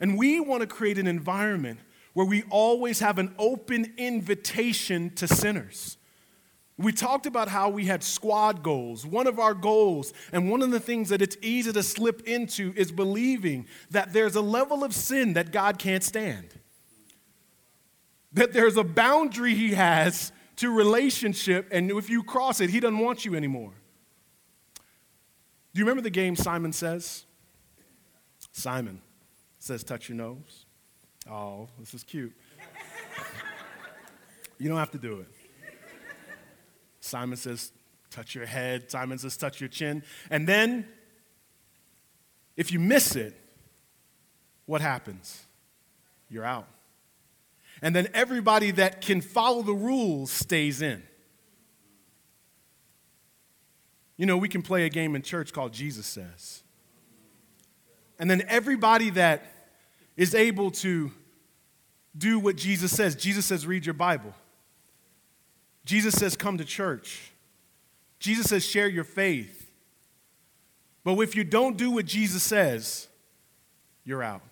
And 0.00 0.18
we 0.18 0.40
want 0.40 0.62
to 0.62 0.66
create 0.66 0.98
an 0.98 1.06
environment 1.06 1.78
where 2.12 2.26
we 2.26 2.42
always 2.50 2.98
have 2.98 3.18
an 3.18 3.32
open 3.38 3.94
invitation 3.96 5.10
to 5.14 5.28
sinners. 5.28 5.96
We 6.76 6.92
talked 6.92 7.26
about 7.26 7.48
how 7.48 7.70
we 7.70 7.86
had 7.86 8.02
squad 8.02 8.64
goals. 8.64 9.06
One 9.06 9.28
of 9.28 9.38
our 9.38 9.54
goals, 9.54 10.12
and 10.32 10.50
one 10.50 10.62
of 10.62 10.72
the 10.72 10.80
things 10.80 11.08
that 11.10 11.22
it's 11.22 11.36
easy 11.40 11.72
to 11.72 11.82
slip 11.82 12.22
into, 12.22 12.72
is 12.76 12.90
believing 12.90 13.66
that 13.90 14.12
there's 14.12 14.34
a 14.34 14.40
level 14.40 14.82
of 14.82 14.94
sin 14.94 15.34
that 15.34 15.52
God 15.52 15.78
can't 15.78 16.02
stand. 16.02 16.48
That 18.32 18.52
there's 18.52 18.76
a 18.76 18.84
boundary 18.84 19.54
He 19.54 19.74
has 19.74 20.32
to 20.56 20.72
relationship, 20.72 21.68
and 21.70 21.90
if 21.92 22.10
you 22.10 22.24
cross 22.24 22.60
it, 22.60 22.70
He 22.70 22.80
doesn't 22.80 22.98
want 22.98 23.24
you 23.24 23.36
anymore. 23.36 23.72
Do 25.78 25.80
you 25.80 25.86
remember 25.86 26.02
the 26.02 26.10
game 26.10 26.34
Simon 26.34 26.72
Says? 26.72 27.24
Simon 28.50 29.00
says, 29.60 29.84
touch 29.84 30.08
your 30.08 30.18
nose. 30.18 30.66
Oh, 31.30 31.68
this 31.78 31.94
is 31.94 32.02
cute. 32.02 32.32
you 34.58 34.68
don't 34.68 34.78
have 34.78 34.90
to 34.90 34.98
do 34.98 35.20
it. 35.20 35.28
Simon 36.98 37.36
says, 37.36 37.70
touch 38.10 38.34
your 38.34 38.44
head. 38.44 38.90
Simon 38.90 39.18
says, 39.18 39.36
touch 39.36 39.60
your 39.60 39.68
chin. 39.68 40.02
And 40.30 40.48
then, 40.48 40.84
if 42.56 42.72
you 42.72 42.80
miss 42.80 43.14
it, 43.14 43.40
what 44.66 44.80
happens? 44.80 45.44
You're 46.28 46.44
out. 46.44 46.66
And 47.82 47.94
then 47.94 48.08
everybody 48.14 48.72
that 48.72 49.00
can 49.00 49.20
follow 49.20 49.62
the 49.62 49.74
rules 49.74 50.32
stays 50.32 50.82
in. 50.82 51.04
You 54.18 54.26
know, 54.26 54.36
we 54.36 54.50
can 54.50 54.60
play 54.60 54.84
a 54.84 54.90
game 54.90 55.16
in 55.16 55.22
church 55.22 55.54
called 55.54 55.72
Jesus 55.72 56.04
Says. 56.04 56.62
And 58.18 58.30
then 58.30 58.42
everybody 58.48 59.10
that 59.10 59.44
is 60.16 60.34
able 60.34 60.72
to 60.72 61.12
do 62.16 62.40
what 62.40 62.56
Jesus 62.56 62.90
says. 62.90 63.14
Jesus 63.14 63.46
says, 63.46 63.64
read 63.64 63.86
your 63.86 63.94
Bible. 63.94 64.34
Jesus 65.84 66.14
says, 66.14 66.36
come 66.36 66.58
to 66.58 66.64
church. 66.64 67.30
Jesus 68.18 68.46
says, 68.46 68.64
share 68.64 68.88
your 68.88 69.04
faith. 69.04 69.70
But 71.04 71.16
if 71.20 71.36
you 71.36 71.44
don't 71.44 71.76
do 71.76 71.92
what 71.92 72.04
Jesus 72.04 72.42
says, 72.42 73.06
you're 74.04 74.22
out. 74.22 74.42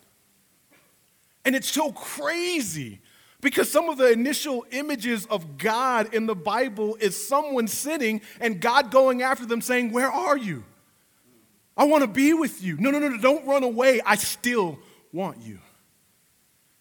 And 1.45 1.57
it's 1.57 1.69
so 1.69 1.91
crazy 1.91 3.01
because 3.47 3.71
some 3.71 3.89
of 3.89 3.97
the 3.97 4.11
initial 4.11 4.67
images 4.73 5.25
of 5.27 5.57
God 5.57 6.13
in 6.13 6.27
the 6.27 6.35
Bible 6.35 6.97
is 6.99 7.17
someone 7.29 7.69
sitting 7.69 8.21
and 8.41 8.61
God 8.61 8.91
going 8.91 9.23
after 9.23 9.47
them 9.47 9.61
saying, 9.61 9.93
Where 9.93 10.11
are 10.11 10.37
you? 10.37 10.65
I 11.77 11.85
want 11.85 12.03
to 12.03 12.09
be 12.09 12.35
with 12.35 12.61
you. 12.61 12.77
No, 12.77 12.91
no, 12.91 12.99
no, 12.99 13.17
don't 13.19 13.47
run 13.47 13.63
away. 13.63 14.01
I 14.05 14.17
still 14.17 14.81
want 15.13 15.39
you. 15.43 15.61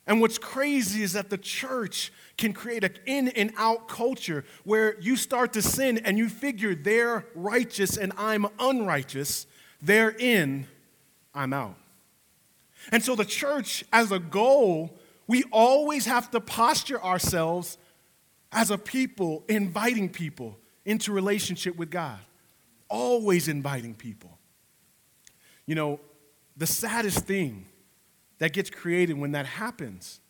And 0.08 0.20
what's 0.20 0.40
crazy 0.40 1.04
is 1.04 1.14
that 1.14 1.30
the 1.30 1.38
church 1.38 2.12
can 2.36 2.52
create 2.52 2.84
an 2.84 2.98
in 3.06 3.28
and 3.28 3.54
out 3.58 3.88
culture 3.88 4.44
where 4.64 5.00
you 5.00 5.18
start 5.18 5.54
to 5.54 5.62
sin 5.62 6.00
and 6.00 6.18
you 6.18 6.30
figure 6.30 6.74
they're 6.74 7.28
righteous 7.36 7.96
and 7.96 8.12
I'm 8.18 8.48
unrighteous. 8.58 9.46
They're 9.84 10.16
in, 10.18 10.66
I'm 11.32 11.54
out. 11.54 11.76
And 12.92 13.04
so 13.04 13.16
the 13.16 13.24
church, 13.24 13.86
as 13.94 14.12
a 14.12 14.18
goal, 14.18 14.98
we 15.28 15.44
always 15.52 16.06
have 16.06 16.32
to 16.32 16.40
posture 16.40 17.02
ourselves 17.04 17.78
as 18.52 18.72
a 18.72 18.78
people 18.78 19.44
inviting 19.50 20.10
people 20.10 20.58
into 20.86 21.12
relationship 21.12 21.76
with 21.76 21.90
God. 21.90 22.20
Always 22.90 23.48
inviting 23.48 23.96
people. 23.96 24.38
You 25.66 25.76
know, 25.76 26.00
the 26.56 26.68
saddest 26.68 27.26
thing 27.26 27.66
that 28.38 28.54
gets 28.54 28.70
created 28.70 29.18
when 29.18 29.32
that 29.32 29.46
happens 29.46 30.22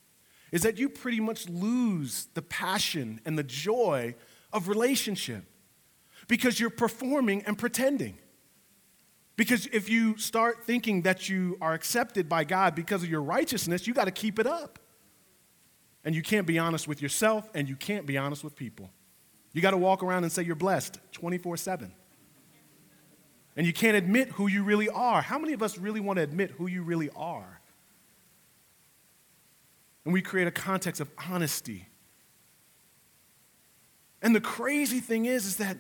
is 0.52 0.62
that 0.62 0.78
you 0.78 0.88
pretty 0.88 1.20
much 1.20 1.50
lose 1.50 2.28
the 2.34 2.42
passion 2.42 3.20
and 3.26 3.38
the 3.38 3.44
joy 3.44 4.16
of 4.54 4.70
relationship 4.70 5.44
because 6.28 6.60
you're 6.60 6.70
performing 6.70 7.44
and 7.44 7.58
pretending. 7.58 8.18
Because 9.36 9.68
if 9.68 9.90
you 9.90 10.18
start 10.18 10.64
thinking 10.64 11.02
that 11.02 11.28
you 11.28 11.58
are 11.60 11.74
accepted 11.74 12.30
by 12.30 12.46
God 12.46 12.74
because 12.74 13.04
of 13.04 13.10
your 13.10 13.22
righteousness, 13.22 13.86
you 13.86 13.94
got 13.94 14.06
to 14.06 14.12
keep 14.12 14.40
it 14.40 14.48
up. 14.48 14.80
And 16.06 16.16
you 16.16 16.22
can't 16.22 16.46
be 16.46 16.60
honest 16.60 16.88
with 16.88 17.02
yourself 17.02 17.50
and 17.56 17.68
you 17.68 17.76
can't 17.76 18.06
be 18.06 18.18
honest 18.18 18.44
with 18.44 18.56
people. 18.56 18.92
You 19.54 19.62
got 19.62 19.72
to 19.72 19.78
walk 19.78 20.04
around 20.04 20.24
and 20.24 20.32
say 20.32 20.44
you're 20.44 20.56
blessed 20.56 21.00
24 21.12 21.58
7. 21.58 21.92
And 23.58 23.66
you 23.66 23.74
can't 23.74 23.96
admit 23.98 24.30
who 24.30 24.48
you 24.48 24.64
really 24.64 24.90
are. 24.90 25.22
How 25.22 25.40
many 25.40 25.54
of 25.54 25.64
us 25.64 25.78
really 25.78 26.02
want 26.02 26.18
to 26.18 26.24
admit 26.24 26.52
who 26.52 26.68
you 26.68 26.84
really 26.84 27.10
are? 27.16 27.62
And 30.04 30.14
we 30.14 30.22
create 30.22 30.48
a 30.48 30.52
context 30.52 31.02
of 31.02 31.10
honesty. 31.30 31.88
And 34.22 34.36
the 34.36 34.42
crazy 34.42 35.00
thing 35.00 35.26
is, 35.26 35.46
is 35.46 35.58
that 35.58 35.78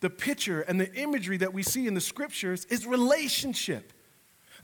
the 0.00 0.10
picture 0.10 0.60
and 0.60 0.80
the 0.80 0.92
imagery 0.94 1.38
that 1.38 1.54
we 1.54 1.62
see 1.62 1.86
in 1.86 1.94
the 1.94 2.00
scriptures 2.00 2.66
is 2.66 2.86
relationship. 2.86 3.92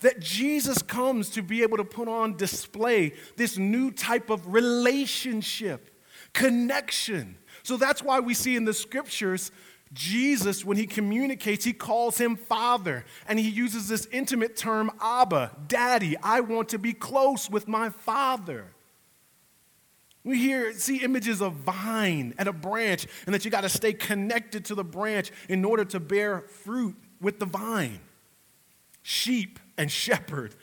That 0.00 0.20
Jesus 0.20 0.80
comes 0.82 1.30
to 1.30 1.42
be 1.42 1.62
able 1.62 1.76
to 1.78 1.84
put 1.84 2.08
on 2.08 2.36
display 2.36 3.14
this 3.36 3.58
new 3.58 3.90
type 3.90 4.30
of 4.30 4.52
relationship, 4.52 5.90
connection. 6.32 7.36
So 7.62 7.76
that's 7.76 8.02
why 8.02 8.20
we 8.20 8.34
see 8.34 8.54
in 8.56 8.64
the 8.64 8.74
scriptures 8.74 9.50
Jesus, 9.92 10.64
when 10.64 10.76
he 10.76 10.86
communicates, 10.86 11.64
he 11.64 11.72
calls 11.72 12.18
him 12.18 12.36
Father. 12.36 13.04
And 13.26 13.38
he 13.38 13.48
uses 13.48 13.88
this 13.88 14.06
intimate 14.12 14.56
term, 14.56 14.90
Abba, 15.00 15.52
Daddy. 15.66 16.16
I 16.22 16.40
want 16.40 16.68
to 16.70 16.78
be 16.78 16.92
close 16.92 17.48
with 17.50 17.66
my 17.68 17.90
Father. 17.90 18.66
We 20.24 20.38
hear, 20.38 20.74
see 20.74 20.98
images 20.98 21.40
of 21.40 21.54
vine 21.54 22.34
and 22.38 22.48
a 22.48 22.52
branch, 22.52 23.06
and 23.24 23.34
that 23.34 23.44
you 23.44 23.50
got 23.50 23.62
to 23.62 23.68
stay 23.68 23.94
connected 23.94 24.66
to 24.66 24.74
the 24.74 24.84
branch 24.84 25.32
in 25.48 25.64
order 25.64 25.84
to 25.86 26.00
bear 26.00 26.40
fruit 26.40 26.96
with 27.20 27.38
the 27.38 27.46
vine. 27.46 28.00
Sheep 29.02 29.58
and 29.78 29.90
shepherd. 29.90 30.54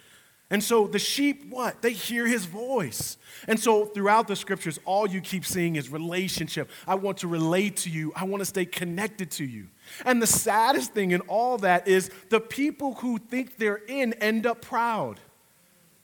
And 0.51 0.63
so 0.63 0.85
the 0.85 0.99
sheep, 0.99 1.49
what? 1.49 1.81
They 1.81 1.93
hear 1.93 2.27
his 2.27 2.45
voice. 2.45 3.17
And 3.47 3.59
so 3.59 3.85
throughout 3.85 4.27
the 4.27 4.35
scriptures, 4.35 4.79
all 4.85 5.07
you 5.07 5.21
keep 5.21 5.43
seeing 5.43 5.75
is 5.75 5.89
relationship. 5.89 6.69
I 6.87 6.95
want 6.95 7.17
to 7.19 7.27
relate 7.27 7.77
to 7.77 7.89
you, 7.89 8.13
I 8.15 8.25
want 8.25 8.41
to 8.41 8.45
stay 8.45 8.65
connected 8.65 9.31
to 9.31 9.45
you. 9.45 9.69
And 10.05 10.21
the 10.21 10.27
saddest 10.27 10.93
thing 10.93 11.11
in 11.11 11.21
all 11.21 11.57
that 11.59 11.87
is 11.87 12.11
the 12.29 12.39
people 12.39 12.93
who 12.95 13.17
think 13.17 13.57
they're 13.57 13.81
in 13.87 14.13
end 14.13 14.45
up 14.45 14.61
proud, 14.61 15.19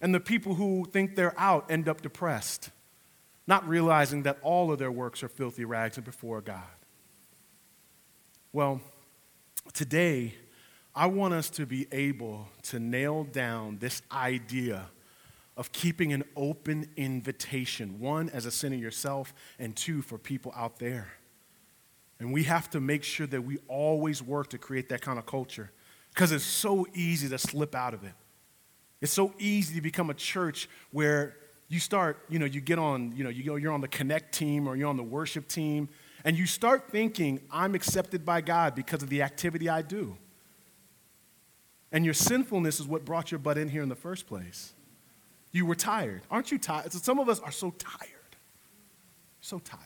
and 0.02 0.16
the 0.16 0.20
people 0.20 0.56
who 0.56 0.86
think 0.92 1.16
they're 1.16 1.40
out 1.40 1.70
end 1.70 1.88
up 1.88 2.02
depressed 2.02 2.72
not 3.48 3.68
realizing 3.68 4.24
that 4.24 4.38
all 4.44 4.72
of 4.72 4.80
their 4.80 4.92
works 4.92 5.24
are 5.24 5.28
filthy 5.28 5.66
rags 5.66 5.98
before 5.98 6.40
God. 6.40 6.64
Well, 8.54 8.80
today, 9.74 10.36
I 10.94 11.06
want 11.06 11.34
us 11.34 11.50
to 11.52 11.66
be 11.66 11.88
able 11.92 12.50
to 12.64 12.80
nail 12.80 13.24
down 13.24 13.78
this 13.80 14.02
idea 14.12 14.90
of 15.56 15.72
keeping 15.72 16.12
an 16.12 16.24
open 16.36 16.90
invitation 16.98 18.00
one, 18.00 18.30
as 18.30 18.46
a 18.46 18.52
sinner 18.52 18.76
yourself, 18.76 19.34
and 19.60 19.76
two, 19.76 20.02
for 20.02 20.18
people 20.18 20.54
out 20.56 20.80
there. 20.80 21.08
And 22.20 22.34
we 22.34 22.44
have 22.44 22.70
to 22.72 22.80
make 22.80 23.04
sure 23.04 23.28
that 23.28 23.42
we 23.42 23.58
always 23.68 24.22
work 24.22 24.50
to 24.50 24.58
create 24.58 24.90
that 24.90 25.02
kind 25.02 25.18
of 25.18 25.26
culture 25.26 25.72
because 26.14 26.32
it's 26.32 26.44
so 26.44 26.86
easy 26.94 27.30
to 27.30 27.38
slip 27.38 27.74
out 27.74 27.94
of 27.94 28.04
it. 28.04 28.14
It's 29.00 29.14
so 29.14 29.34
easy 29.40 29.76
to 29.76 29.82
become 29.82 30.10
a 30.10 30.14
church 30.14 30.70
where 30.92 31.38
you 31.68 31.80
start, 31.80 32.26
you 32.30 32.38
know, 32.38 32.46
you 32.46 32.62
get 32.62 32.78
on, 32.78 33.14
you 33.16 33.24
know, 33.24 33.30
you 33.30 33.44
go, 33.44 33.56
you're 33.56 33.72
on 33.72 33.82
the 33.82 33.88
connect 33.88 34.34
team 34.34 34.68
or 34.68 34.76
you're 34.76 34.90
on 34.90 34.98
the 34.98 35.04
worship 35.04 35.48
team, 35.48 35.90
and 36.24 36.38
you 36.38 36.46
start 36.46 36.92
thinking, 36.92 37.42
I'm 37.50 37.76
accepted 37.76 38.26
by 38.26 38.42
God 38.42 38.76
because 38.76 39.02
of 39.02 39.10
the 39.10 39.22
activity 39.22 39.70
I 39.70 39.82
do. 39.82 40.18
And 41.92 42.06
your 42.06 42.14
sinfulness 42.14 42.80
is 42.80 42.88
what 42.88 43.04
brought 43.04 43.32
your 43.32 43.40
butt 43.40 43.58
in 43.58 43.70
here 43.70 43.84
in 43.84 43.90
the 43.90 43.96
first 43.96 44.28
place. 44.28 44.74
You 45.52 45.66
were 45.66 45.76
tired. 45.76 46.22
Aren't 46.32 46.52
you 46.52 46.58
tired? 46.58 46.94
So 46.94 47.00
some 47.00 47.20
of 47.20 47.28
us 47.28 47.40
are 47.40 47.52
so 47.52 47.72
tired. 47.72 48.10
So 49.42 49.60
tired. 49.60 49.82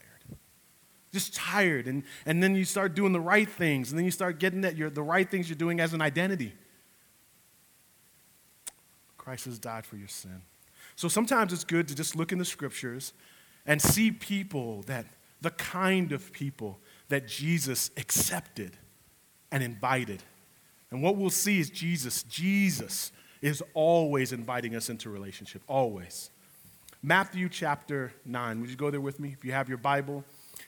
Just 1.12 1.34
tired. 1.34 1.88
And, 1.88 2.04
and 2.26 2.44
then 2.44 2.56
you 2.56 2.66
start 2.66 2.94
doing 2.94 3.14
the 3.14 3.20
right 3.20 3.50
things, 3.50 3.92
and 3.92 3.98
then 3.98 4.06
you 4.06 4.12
start 4.12 4.40
getting 4.40 4.62
that 4.62 4.76
you're, 4.76 4.90
the 4.90 5.02
right 5.02 5.30
things 5.30 5.50
you're 5.50 5.58
doing 5.58 5.80
as 5.80 5.94
an 5.94 6.02
identity. 6.02 6.54
Christ 9.18 9.46
has 9.46 9.58
died 9.58 9.86
for 9.86 9.96
your 9.96 10.08
sin. 10.08 10.42
So 10.96 11.08
sometimes 11.08 11.52
it's 11.52 11.64
good 11.64 11.88
to 11.88 11.96
just 11.96 12.16
look 12.16 12.32
in 12.32 12.38
the 12.38 12.46
scriptures 12.46 13.14
and 13.66 13.82
see 13.82 14.12
people 14.12 14.84
that, 14.84 15.08
the 15.42 15.50
kind 15.52 16.12
of 16.12 16.32
people 16.32 16.80
that 17.10 17.28
Jesus 17.28 17.90
accepted 17.98 18.78
and 19.52 19.64
invited. 19.64 20.22
And 20.96 21.04
what 21.04 21.18
we'll 21.18 21.30
see 21.30 21.60
is 21.60 21.70
Jesus, 21.70 22.24
Jesus 22.24 23.12
is 23.42 23.62
always 23.74 24.32
inviting 24.32 24.78
us 24.78 24.90
into 24.90 25.10
relationship, 25.10 25.62
always. 25.68 26.30
Matthew 27.04 27.50
chapter 27.50 28.14
9. 28.24 28.62
Would 28.62 28.70
you 28.70 28.78
go 28.78 28.90
there 28.90 29.02
with 29.02 29.20
me? 29.20 29.36
If 29.38 29.44
you 29.44 29.52
have 29.52 29.68
your 29.68 29.78
Bible, 29.78 30.24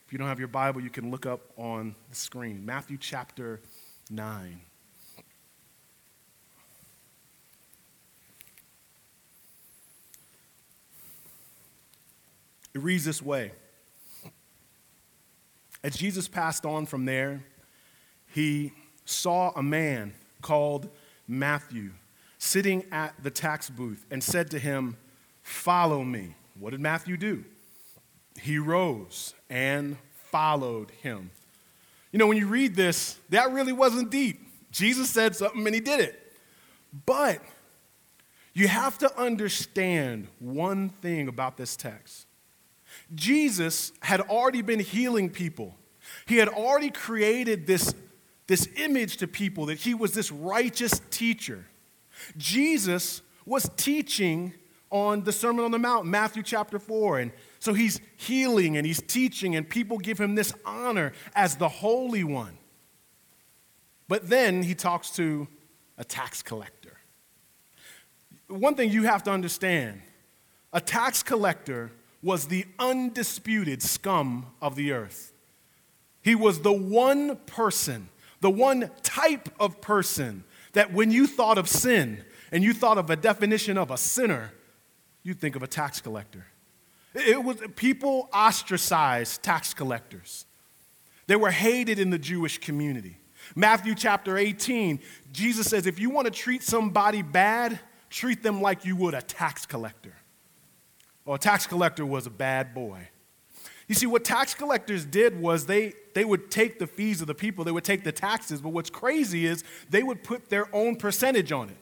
if 0.06 0.12
you 0.12 0.18
don't 0.20 0.28
have 0.28 0.38
your 0.38 0.50
Bible, 0.50 0.82
you 0.82 0.90
can 0.90 1.12
look 1.12 1.26
up 1.26 1.54
on 1.56 1.96
the 2.10 2.16
screen. 2.18 2.66
Matthew 2.66 2.98
chapter 2.98 3.62
9. 4.10 4.60
It 12.74 12.82
reads 12.82 13.06
this 13.06 13.22
way 13.22 13.54
As 15.86 15.96
Jesus 15.96 16.28
passed 16.28 16.66
on 16.66 16.86
from 16.86 17.06
there, 17.06 17.46
he 18.34 18.74
saw 19.10 19.52
a 19.56 19.64
man 19.64 20.14
called 20.42 20.90
Matthew 21.28 21.92
sitting 22.38 22.86
at 22.92 23.14
the 23.24 23.32
tax 23.32 23.70
booth 23.70 24.06
and 24.12 24.24
said 24.24 24.52
to 24.52 24.60
him, 24.60 24.98
Follow 25.42 26.04
me. 26.04 26.36
What 26.60 26.72
did 26.72 26.82
Matthew 26.82 27.18
do? 27.18 27.46
He 28.40 28.60
rose 28.60 29.34
and 29.50 29.98
followed 30.32 30.92
him. 30.92 31.32
You 32.12 32.20
know, 32.20 32.28
when 32.28 32.38
you 32.38 32.48
read 32.48 32.76
this, 32.76 33.18
that 33.30 33.52
really 33.52 33.74
wasn't 33.74 34.10
deep. 34.10 34.40
Jesus 34.72 35.10
said 35.10 35.36
something 35.36 35.66
and 35.66 35.74
he 35.74 35.82
did 35.82 36.00
it. 36.00 36.34
But 37.06 37.42
you 38.54 38.68
have 38.68 38.98
to 39.00 39.20
understand 39.20 40.28
one 40.40 40.90
thing 40.90 41.28
about 41.28 41.58
this 41.58 41.76
text 41.76 42.28
Jesus 43.14 43.92
had 44.02 44.22
already 44.22 44.62
been 44.62 44.80
healing 44.80 45.30
people. 45.30 45.76
He 46.26 46.38
had 46.38 46.50
already 46.50 46.90
created 46.90 47.68
this, 47.68 47.94
this 48.48 48.68
image 48.78 49.18
to 49.18 49.28
people 49.28 49.68
that 49.68 49.80
he 49.80 49.94
was 49.94 50.14
this 50.14 50.32
righteous 50.32 51.02
teacher. 51.10 51.66
Jesus 52.38 53.22
was 53.46 53.70
teaching 53.78 54.54
on 54.90 55.24
the 55.24 55.32
Sermon 55.32 55.66
on 55.66 55.72
the 55.72 55.80
Mount, 55.80 56.06
Matthew 56.06 56.44
chapter 56.44 56.80
4. 56.80 57.20
And 57.20 57.32
so 57.60 57.74
he's 57.74 58.00
healing 58.16 58.78
and 58.78 58.86
he's 58.86 59.02
teaching, 59.02 59.56
and 59.56 59.70
people 59.70 59.98
give 59.98 60.20
him 60.20 60.36
this 60.36 60.54
honor 60.66 61.14
as 61.36 61.58
the 61.58 61.68
Holy 61.68 62.24
One. 62.24 62.58
But 64.08 64.30
then 64.30 64.64
he 64.64 64.74
talks 64.74 65.12
to 65.12 65.48
a 65.98 66.04
tax 66.04 66.42
collector. 66.42 66.98
One 68.48 68.76
thing 68.76 68.92
you 68.92 69.04
have 69.04 69.24
to 69.24 69.32
understand 69.32 70.02
a 70.72 70.80
tax 70.80 71.24
collector 71.24 71.92
was 72.22 72.48
the 72.48 72.66
undisputed 72.80 73.82
scum 73.82 74.48
of 74.62 74.76
the 74.76 74.92
earth. 74.92 75.34
He 76.22 76.36
was 76.36 76.62
the 76.62 76.74
one 76.74 77.38
person, 77.46 78.10
the 78.42 78.50
one 78.50 78.92
type 79.04 79.50
of 79.60 79.82
person 79.82 80.44
that 80.74 80.94
when 80.94 81.12
you 81.12 81.28
thought 81.28 81.58
of 81.58 81.68
sin 81.68 82.24
and 82.52 82.64
you 82.64 82.74
thought 82.74 82.98
of 82.98 83.10
a 83.10 83.16
definition 83.16 83.78
of 83.78 83.92
a 83.92 83.98
sinner, 83.98 84.52
you 85.24 85.34
think 85.34 85.56
of 85.56 85.64
a 85.64 85.68
tax 85.68 86.00
collector. 86.02 86.46
It 87.14 87.44
was 87.44 87.58
people 87.76 88.30
ostracized 88.32 89.42
tax 89.42 89.74
collectors. 89.74 90.46
They 91.26 91.36
were 91.36 91.52
hated 91.52 92.00
in 92.00 92.10
the 92.10 92.20
Jewish 92.20 92.60
community. 92.60 93.18
Matthew 93.56 93.96
chapter 93.96 94.38
18, 94.38 95.00
Jesus 95.32 95.68
says, 95.68 95.88
if 95.88 96.00
you 96.00 96.10
want 96.10 96.26
to 96.26 96.32
treat 96.32 96.64
somebody 96.64 97.22
bad, 97.22 97.80
treat 98.10 98.44
them 98.44 98.62
like 98.62 98.86
you 98.86 98.96
would 98.96 99.14
a 99.14 99.22
tax 99.22 99.66
collector 99.66 100.14
or 101.26 101.36
a 101.36 101.40
tax 101.40 101.68
collector 101.68 102.06
was 102.06 102.26
a 102.26 102.32
bad 102.32 102.74
boy. 102.74 103.10
You 103.88 103.96
see, 103.96 104.06
what 104.06 104.26
tax 104.26 104.54
collectors 104.54 105.06
did 105.06 105.40
was 105.40 105.66
they, 105.66 105.94
they 106.14 106.26
would 106.26 106.52
take 106.52 106.78
the 106.78 106.88
fees 106.88 107.22
of 107.22 107.28
the 107.28 107.34
people, 107.34 107.64
they 107.64 107.72
would 107.72 107.86
take 107.86 108.04
the 108.04 108.12
taxes, 108.12 108.62
but 108.62 108.70
what's 108.70 108.90
crazy 108.90 109.46
is 109.46 109.64
they 109.90 110.04
would 110.04 110.24
put 110.24 110.50
their 110.50 110.74
own 110.76 110.98
percentage 110.98 111.52
on 111.52 111.70
it. 111.70 111.78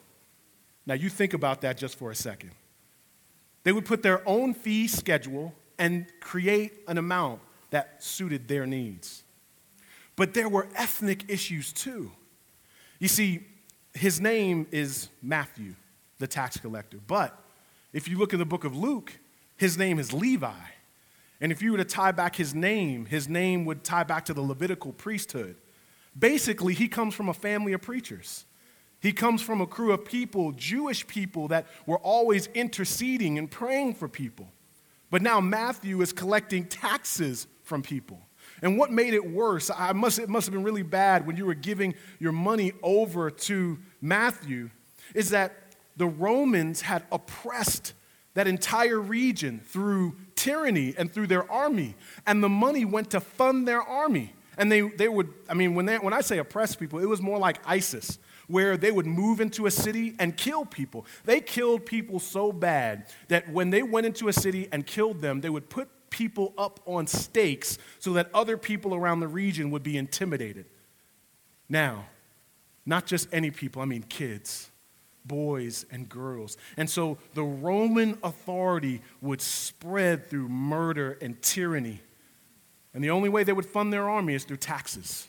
Now, 0.85 0.93
you 0.93 1.09
think 1.09 1.33
about 1.33 1.61
that 1.61 1.77
just 1.77 1.97
for 1.97 2.11
a 2.11 2.15
second. 2.15 2.51
They 3.63 3.71
would 3.71 3.85
put 3.85 4.03
their 4.03 4.27
own 4.27 4.53
fee 4.53 4.87
schedule 4.87 5.55
and 5.79 6.05
create 6.19 6.73
an 6.87 6.99
amount 6.99 7.41
that 7.71 8.03
suited 8.03 8.47
their 8.47 8.67
needs. 8.67 9.23
But 10.15 10.35
there 10.35 10.47
were 10.47 10.67
ethnic 10.75 11.25
issues 11.27 11.73
too. 11.73 12.11
You 12.99 13.07
see, 13.07 13.45
his 13.93 14.21
name 14.21 14.67
is 14.71 15.09
Matthew, 15.23 15.73
the 16.19 16.27
tax 16.27 16.57
collector. 16.57 16.99
But 17.05 17.37
if 17.91 18.07
you 18.07 18.17
look 18.17 18.31
in 18.31 18.39
the 18.39 18.45
book 18.45 18.63
of 18.63 18.75
Luke, 18.75 19.17
his 19.57 19.77
name 19.77 19.97
is 19.97 20.13
Levi. 20.13 20.53
And 21.41 21.51
if 21.51 21.61
you 21.61 21.71
were 21.71 21.77
to 21.77 21.85
tie 21.85 22.11
back 22.11 22.35
his 22.35 22.55
name, 22.55 23.05
his 23.05 23.27
name 23.27 23.65
would 23.65 23.83
tie 23.83 24.03
back 24.03 24.25
to 24.25 24.33
the 24.33 24.41
Levitical 24.41 24.93
priesthood. 24.93 25.57
Basically, 26.17 26.73
he 26.73 26.87
comes 26.87 27.13
from 27.13 27.27
a 27.27 27.33
family 27.33 27.73
of 27.73 27.81
preachers. 27.81 28.45
He 29.01 29.11
comes 29.11 29.41
from 29.41 29.61
a 29.61 29.67
crew 29.67 29.91
of 29.91 30.05
people, 30.05 30.51
Jewish 30.53 31.05
people, 31.05 31.49
that 31.49 31.67
were 31.85 31.97
always 31.97 32.47
interceding 32.53 33.37
and 33.37 33.51
praying 33.51 33.95
for 33.95 34.07
people. 34.07 34.47
But 35.11 35.21
now 35.21 35.39
Matthew 35.39 36.01
is 36.01 36.13
collecting 36.13 36.65
taxes 36.65 37.47
from 37.63 37.81
people. 37.81 38.19
And 38.61 38.77
what 38.77 38.91
made 38.91 39.13
it 39.13 39.29
worse, 39.29 39.69
I 39.69 39.93
must, 39.93 40.17
it 40.17 40.29
must 40.29 40.47
have 40.47 40.53
been 40.53 40.63
really 40.63 40.83
bad 40.83 41.27
when 41.27 41.35
you 41.35 41.45
were 41.45 41.53
giving 41.53 41.95
your 42.19 42.31
money 42.31 42.71
over 42.81 43.29
to 43.29 43.77
Matthew, 44.01 44.69
is 45.13 45.29
that 45.31 45.53
the 45.97 46.07
Romans 46.07 46.81
had 46.81 47.03
oppressed 47.11 47.93
that 48.35 48.47
entire 48.47 48.99
region 48.99 49.59
through 49.65 50.15
tyranny 50.35 50.93
and 50.97 51.11
through 51.11 51.27
their 51.27 51.49
army. 51.51 51.95
And 52.27 52.43
the 52.43 52.49
money 52.49 52.85
went 52.85 53.09
to 53.11 53.19
fund 53.19 53.67
their 53.67 53.81
army. 53.81 54.33
And 54.57 54.71
they, 54.71 54.81
they 54.81 55.09
would, 55.09 55.33
I 55.49 55.53
mean, 55.53 55.73
when, 55.73 55.85
they, 55.85 55.97
when 55.97 56.13
I 56.13 56.21
say 56.21 56.37
oppress 56.37 56.75
people, 56.75 56.99
it 56.99 57.07
was 57.07 57.21
more 57.21 57.39
like 57.39 57.59
ISIS, 57.65 58.19
where 58.47 58.77
they 58.77 58.91
would 58.91 59.05
move 59.05 59.41
into 59.41 59.65
a 59.65 59.71
city 59.71 60.15
and 60.19 60.37
kill 60.37 60.65
people. 60.65 61.05
They 61.23 61.41
killed 61.41 61.85
people 61.85 62.19
so 62.19 62.51
bad 62.51 63.07
that 63.29 63.49
when 63.51 63.69
they 63.69 63.83
went 63.83 64.05
into 64.05 64.27
a 64.27 64.33
city 64.33 64.69
and 64.71 64.85
killed 64.85 65.21
them, 65.21 65.41
they 65.41 65.49
would 65.49 65.69
put 65.69 65.89
people 66.09 66.53
up 66.57 66.79
on 66.85 67.07
stakes 67.07 67.77
so 67.99 68.13
that 68.13 68.29
other 68.33 68.57
people 68.57 68.95
around 68.95 69.19
the 69.19 69.27
region 69.27 69.71
would 69.71 69.83
be 69.83 69.97
intimidated. 69.97 70.65
Now, 71.67 72.05
not 72.85 73.05
just 73.05 73.27
any 73.33 73.51
people, 73.51 73.81
I 73.81 73.85
mean 73.85 74.03
kids, 74.03 74.69
boys, 75.25 75.85
and 75.91 76.07
girls. 76.07 76.57
And 76.77 76.89
so 76.89 77.17
the 77.33 77.43
Roman 77.43 78.17
authority 78.23 79.01
would 79.21 79.41
spread 79.41 80.29
through 80.29 80.49
murder 80.49 81.17
and 81.21 81.41
tyranny. 81.41 82.01
And 82.93 83.03
the 83.03 83.09
only 83.09 83.29
way 83.29 83.43
they 83.43 83.53
would 83.53 83.65
fund 83.65 83.91
their 83.91 84.09
army 84.09 84.35
is 84.35 84.43
through 84.43 84.57
taxes. 84.57 85.27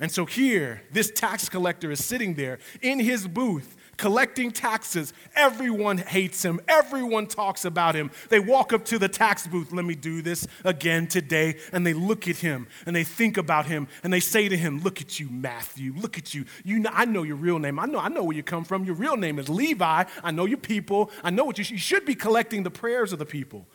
And 0.00 0.12
so 0.12 0.24
here, 0.26 0.82
this 0.92 1.10
tax 1.10 1.48
collector 1.48 1.90
is 1.90 2.04
sitting 2.04 2.34
there 2.34 2.58
in 2.80 3.00
his 3.00 3.26
booth 3.26 3.76
collecting 3.98 4.50
taxes. 4.50 5.12
Everyone 5.36 5.98
hates 5.98 6.42
him. 6.42 6.60
Everyone 6.66 7.26
talks 7.26 7.66
about 7.66 7.94
him. 7.94 8.10
They 8.30 8.40
walk 8.40 8.72
up 8.72 8.86
to 8.86 8.98
the 8.98 9.08
tax 9.08 9.46
booth, 9.46 9.72
let 9.72 9.84
me 9.84 9.94
do 9.94 10.22
this 10.22 10.46
again 10.64 11.06
today, 11.06 11.58
and 11.72 11.86
they 11.86 11.92
look 11.92 12.26
at 12.26 12.36
him 12.36 12.68
and 12.86 12.96
they 12.96 13.04
think 13.04 13.36
about 13.36 13.66
him 13.66 13.88
and 14.02 14.12
they 14.12 14.20
say 14.20 14.48
to 14.48 14.56
him, 14.56 14.80
Look 14.80 15.02
at 15.02 15.20
you, 15.20 15.28
Matthew. 15.28 15.92
Look 15.94 16.16
at 16.16 16.32
you. 16.32 16.46
You 16.64 16.78
know, 16.78 16.90
I 16.92 17.04
know 17.04 17.24
your 17.24 17.36
real 17.36 17.58
name. 17.58 17.78
I 17.78 17.84
know, 17.86 17.98
I 17.98 18.08
know 18.08 18.22
where 18.22 18.36
you 18.36 18.42
come 18.42 18.64
from. 18.64 18.84
Your 18.84 18.94
real 18.94 19.16
name 19.16 19.38
is 19.38 19.48
Levi. 19.48 20.04
I 20.22 20.30
know 20.30 20.46
your 20.46 20.58
people. 20.58 21.10
I 21.22 21.30
know 21.30 21.44
what 21.44 21.58
you, 21.58 21.64
you 21.68 21.78
should 21.78 22.06
be 22.06 22.14
collecting 22.14 22.62
the 22.62 22.70
prayers 22.70 23.12
of 23.12 23.18
the 23.18 23.26
people, 23.26 23.66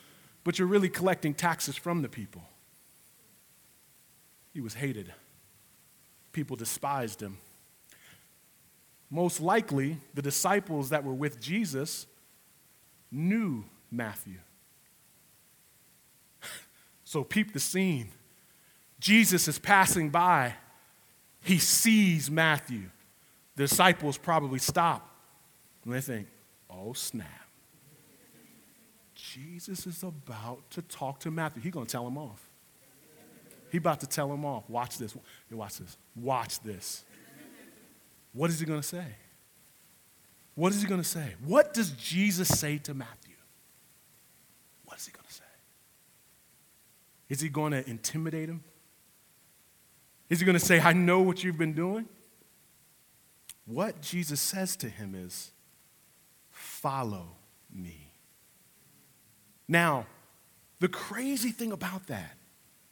but 0.43 0.57
you're 0.57 0.67
really 0.67 0.89
collecting 0.89 1.33
taxes 1.33 1.75
from 1.75 2.01
the 2.01 2.09
people. 2.09 2.43
He 4.53 4.62
was 4.62 4.75
hated. 4.75 5.13
People 6.31 6.55
despised 6.55 7.21
him. 7.21 7.38
Most 9.13 9.39
likely, 9.39 9.99
the 10.15 10.23
disciples 10.23 10.89
that 10.89 11.04
were 11.04 11.13
with 11.13 11.39
Jesus 11.39 12.08
knew 13.12 13.63
Matthew. 13.91 14.39
so, 17.04 17.23
peep 17.23 17.54
the 17.54 17.60
scene. 17.60 18.10
Jesus 18.99 19.47
is 19.47 19.60
passing 19.60 20.10
by. 20.10 20.56
He 21.43 21.60
sees 21.60 22.32
Matthew. 22.32 22.89
The 23.56 23.65
disciples 23.65 24.17
probably 24.17 24.58
stop 24.58 25.08
and 25.86 25.93
they 25.93 26.02
think, 26.02 26.28
oh, 26.67 26.93
snap. 26.93 27.28
Jesus 29.13 29.86
is 29.86 30.02
about 30.02 30.67
to 30.71 30.82
talk 30.82 31.19
to 31.19 31.30
Matthew. 31.30 31.62
He's 31.62 31.71
going 31.71 31.86
to 31.86 31.91
tell 31.91 32.08
him 32.08 32.17
off. 32.17 32.49
He's 33.71 33.78
about 33.78 33.99
to 33.99 34.08
tell 34.08 34.34
him 34.34 34.43
off. 34.43 34.67
Watch 34.67 34.97
this. 34.97 35.15
Watch 35.52 35.78
this. 35.78 35.97
Watch 36.15 36.60
this. 36.62 37.06
What 38.34 38.50
is 38.50 38.60
he 38.60 38.65
going 38.65 38.82
to 38.82 38.88
say? 38.88 39.06
What 40.56 40.72
is 40.74 40.82
he 40.82 40.88
going 40.88 41.02
to 41.02 41.08
say? 41.08 41.34
What 41.46 41.74
does 41.74 41.91
Jesus 41.91 42.48
say 42.48 42.78
to 42.80 42.93
Matthew? 42.93 43.36
What 44.86 45.00
is 45.00 45.06
he 45.06 45.12
going 45.12 45.26
to 45.28 45.34
say? 45.34 45.43
Is 47.30 47.41
he 47.41 47.50
going 47.50 47.72
to 47.72 47.88
intimidate 47.89 48.50
him? 48.50 48.63
Is 50.30 50.39
he 50.39 50.46
going 50.46 50.58
to 50.58 50.65
say, 50.65 50.80
I 50.80 50.93
know 50.93 51.22
what 51.22 51.43
you've 51.43 51.58
been 51.58 51.74
doing? 51.74 52.08
What 53.65 54.02
Jesus 54.02 54.41
says 54.41 54.76
to 54.78 54.89
him 54.89 55.15
is, 55.15 55.52
Follow 56.52 57.30
me. 57.74 58.12
Now, 59.67 60.06
the 60.80 60.88
crazy 60.88 61.50
thing 61.52 61.72
about 61.72 62.08
that, 62.08 62.38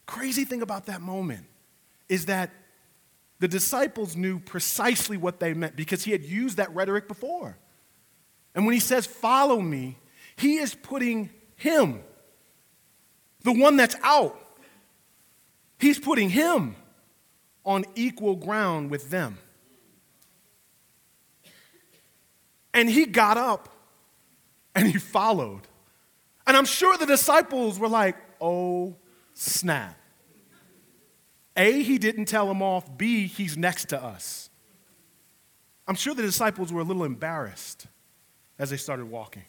crazy 0.06 0.46
thing 0.46 0.62
about 0.62 0.86
that 0.88 1.02
moment 1.02 1.46
is 2.10 2.26
that 2.26 2.52
the 3.42 3.48
disciples 3.48 4.16
knew 4.16 4.40
precisely 4.40 5.18
what 5.18 5.40
they 5.40 5.56
meant 5.56 5.76
because 5.76 6.04
he 6.04 6.12
had 6.12 6.24
used 6.24 6.58
that 6.58 6.74
rhetoric 6.76 7.08
before. 7.08 7.58
And 8.54 8.68
when 8.68 8.74
he 8.74 8.80
says, 8.80 9.08
Follow 9.08 9.60
me, 9.60 9.98
he 10.36 10.58
is 10.58 10.76
putting 10.76 11.32
him, 11.56 12.04
the 13.44 13.52
one 13.52 13.78
that's 13.78 13.96
out, 14.04 14.40
he's 15.80 16.00
putting 16.00 16.30
him 16.30 16.76
on 17.66 17.84
equal 17.96 18.36
ground 18.36 18.92
with 18.92 19.10
them. 19.10 19.40
And 22.76 22.88
he 22.88 23.08
got 23.08 23.38
up 23.38 23.70
and 24.76 24.88
he 24.88 25.00
followed. 25.00 25.62
And 26.46 26.56
I'm 26.56 26.66
sure 26.66 26.96
the 26.96 27.08
disciples 27.08 27.80
were 27.80 27.90
like, 27.90 28.18
Oh, 28.40 28.98
snap. 29.34 29.98
A, 31.56 31.84
he 31.84 31.98
didn't 31.98 32.26
tell 32.26 32.50
him 32.50 32.62
off. 32.62 32.98
B, 32.98 33.28
he's 33.28 33.58
next 33.58 33.86
to 33.90 34.02
us. 34.02 34.50
I'm 35.88 35.96
sure 35.96 36.14
the 36.14 36.22
disciples 36.22 36.72
were 36.72 36.82
a 36.82 36.86
little 36.86 37.04
embarrassed 37.04 37.88
as 38.58 38.70
they 38.70 38.78
started 38.78 39.10
walking. 39.10 39.44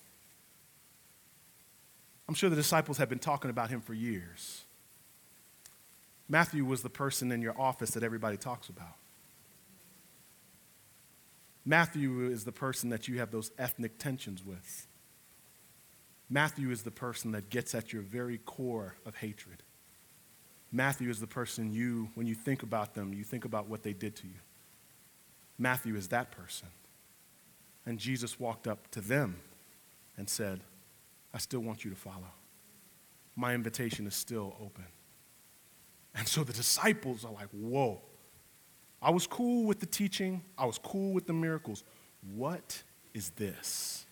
I'm 2.29 2.35
sure 2.35 2.51
the 2.51 2.57
disciples 2.57 2.99
had 2.99 3.09
been 3.09 3.19
talking 3.19 3.51
about 3.51 3.71
him 3.71 3.81
for 3.81 3.95
years. 3.95 4.63
Matthew 6.29 6.65
was 6.65 6.83
the 6.83 6.91
person 6.91 7.31
in 7.31 7.43
your 7.43 7.61
office 7.61 7.91
that 7.91 8.03
everybody 8.03 8.37
talks 8.37 8.69
about. 8.69 8.97
Matthew 11.65 12.29
is 12.29 12.45
the 12.45 12.53
person 12.53 12.91
that 12.91 13.07
you 13.07 13.19
have 13.19 13.31
those 13.31 13.51
ethnic 13.59 13.99
tensions 13.99 14.45
with. 14.45 14.87
Matthew 16.29 16.71
is 16.71 16.83
the 16.83 16.91
person 16.91 17.33
that 17.33 17.51
gets 17.51 17.75
at 17.75 17.93
your 17.93 18.03
very 18.03 18.39
core 18.39 18.97
of 19.05 19.17
hatred. 19.17 19.63
Matthew 20.73 21.11
is 21.11 21.21
the 21.21 21.27
person 21.27 21.71
you, 21.71 22.09
when 22.15 22.27
you 22.27 22.35
think 22.35 22.63
about 22.63 22.95
them, 22.95 23.13
you 23.13 23.25
think 23.25 23.45
about 23.45 23.69
what 23.69 23.83
they 23.83 23.93
did 23.93 24.17
to 24.17 24.27
you. 24.27 24.41
Matthew 25.59 25.95
is 25.97 26.09
that 26.09 26.33
person. 26.33 26.69
And 27.85 27.99
Jesus 27.99 28.41
walked 28.41 28.67
up 28.67 28.91
to 28.93 29.01
them 29.01 29.37
and 30.17 30.29
said, 30.29 30.61
I 31.35 31.39
still 31.39 31.61
want 31.61 31.85
you 31.85 31.91
to 31.91 31.97
follow. 31.97 32.33
My 33.37 33.55
invitation 33.55 34.07
is 34.07 34.15
still 34.15 34.57
open. 34.61 34.87
And 36.15 36.27
so 36.27 36.43
the 36.45 36.53
disciples 36.53 37.25
are 37.25 37.33
like, 37.33 37.49
whoa. 37.51 38.01
I 39.01 39.11
was 39.11 39.27
cool 39.27 39.67
with 39.67 39.81
the 39.81 39.87
teaching, 39.87 40.43
I 40.57 40.65
was 40.65 40.79
cool 40.79 41.13
with 41.13 41.27
the 41.27 41.33
miracles. 41.33 41.85
What 42.35 42.83
is 43.13 43.31
this? 43.31 44.07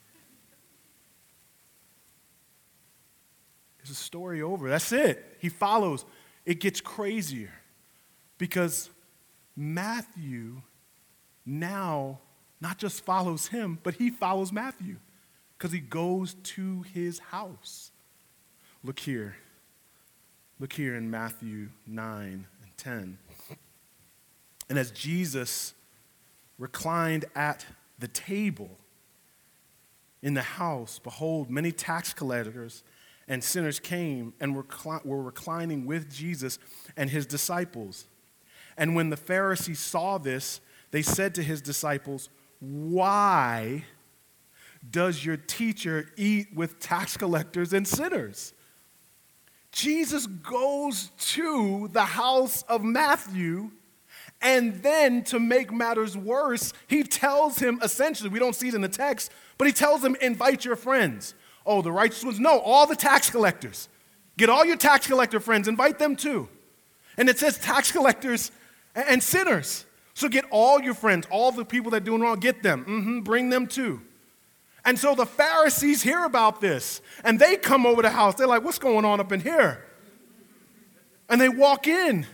Is 3.83 3.89
the 3.89 3.95
story 3.95 4.43
over? 4.43 4.69
That's 4.69 4.93
it. 4.93 5.37
He 5.39 5.49
follows 5.49 6.05
it 6.45 6.61
gets 6.61 6.81
crazier 6.81 7.53
because 8.39 8.91
Matthew 9.57 10.63
now 11.45 12.19
not 12.61 12.79
just 12.79 13.05
follows 13.05 13.49
him, 13.49 13.79
but 13.83 13.95
he 13.95 14.11
follows 14.11 14.53
Matthew 14.53 14.97
because 15.57 15.73
he 15.73 15.81
goes 15.81 16.35
to 16.43 16.83
his 16.95 17.19
house. 17.19 17.91
Look 18.83 18.99
here. 18.99 19.37
Look 20.59 20.73
here 20.73 20.95
in 20.95 21.11
Matthew 21.11 21.69
9 21.87 22.47
and 22.63 22.77
10. 22.77 23.19
And 24.69 24.79
as 24.79 24.91
Jesus 24.91 25.75
reclined 26.59 27.25
at 27.35 27.67
the 27.99 28.09
table 28.09 28.71
in 30.23 30.35
the 30.35 30.43
house, 30.43 30.99
behold, 30.99 31.51
many 31.51 31.73
tax 31.73 32.13
collectors 32.13 32.83
and 33.31 33.45
sinners 33.45 33.79
came 33.79 34.35
and 34.41 34.57
were, 34.57 34.67
were 35.05 35.23
reclining 35.23 35.87
with 35.87 36.13
Jesus 36.13 36.59
and 36.97 37.09
his 37.09 37.27
disciples. 37.27 38.09
And 38.77 38.97
when 38.97 39.11
the 39.11 39.17
Pharisees 39.17 39.79
saw 39.79 40.19
this, 40.19 40.61
they 40.91 41.01
said 41.01 41.37
to 41.37 41.43
his 41.43 41.63
disciples, 41.63 42.29
Why 42.59 43.85
does 44.91 45.25
your 45.25 45.37
teacher 45.37 46.11
eat 46.17 46.49
with 46.53 46.81
tax 46.81 47.17
collectors 47.17 47.73
and 47.73 47.87
sinners? 47.87 48.53
Jesus 49.71 50.27
goes 50.27 51.13
to 51.19 51.89
the 51.93 52.03
house 52.03 52.63
of 52.63 52.83
Matthew, 52.83 53.71
and 54.43 54.83
then 54.83 55.23
to 55.25 55.39
make 55.39 55.73
matters 55.73 56.17
worse, 56.17 56.73
he 56.89 57.05
tells 57.05 57.61
him 57.61 57.79
essentially, 57.81 58.29
we 58.29 58.41
don't 58.41 58.57
see 58.57 58.69
it 58.69 58.75
in 58.75 58.81
the 58.81 58.89
text, 58.89 59.31
but 59.57 59.69
he 59.69 59.73
tells 59.73 60.03
him, 60.03 60.17
Invite 60.21 60.65
your 60.65 60.75
friends. 60.75 61.35
Oh, 61.67 61.83
the 61.83 61.93
righteous 61.93 62.25
ones? 62.25 62.41
No, 62.41 62.59
all 62.61 62.87
the 62.87 62.97
tax 62.97 63.31
collectors. 63.31 63.89
Get 64.37 64.49
all 64.49 64.65
your 64.65 64.77
tax 64.77 65.07
collector 65.07 65.41
friends, 65.41 65.69
invite 65.69 65.99
them 65.99 66.17
too. 66.17 66.49
And 67.17 67.29
it 67.29 67.39
says 67.39 67.59
tax 67.59 67.93
collectors 67.93 68.51
and 68.95 69.23
sinners. 69.23 69.85
So 70.15 70.29
get 70.29 70.45
all 70.51 70.81
your 70.81 70.95
friends, 70.95 71.27
all 71.31 71.53
the 71.53 71.65
people 71.65 71.91
that 71.93 71.99
are 71.99 72.05
doing 72.05 72.23
wrong, 72.23 72.41
get 72.41 72.63
them. 72.63 72.85
Mm-hmm, 72.85 73.21
bring 73.21 73.51
them 73.51 73.67
too. 73.67 74.01
And 74.85 74.99
so 74.99 75.15
the 75.15 75.27
Pharisees 75.27 76.03
hear 76.03 76.25
about 76.25 76.61
this 76.61 77.03
and 77.23 77.39
they 77.39 77.57
come 77.57 77.87
over 77.87 78.03
the 78.03 78.11
house. 78.11 78.35
They're 78.35 78.47
like, 78.47 78.65
what's 78.65 78.79
going 78.79 79.05
on 79.05 79.21
up 79.21 79.33
in 79.33 79.41
here? 79.41 79.85
And 81.29 81.41
they 81.41 81.49
walk 81.49 81.87
in 81.87 82.27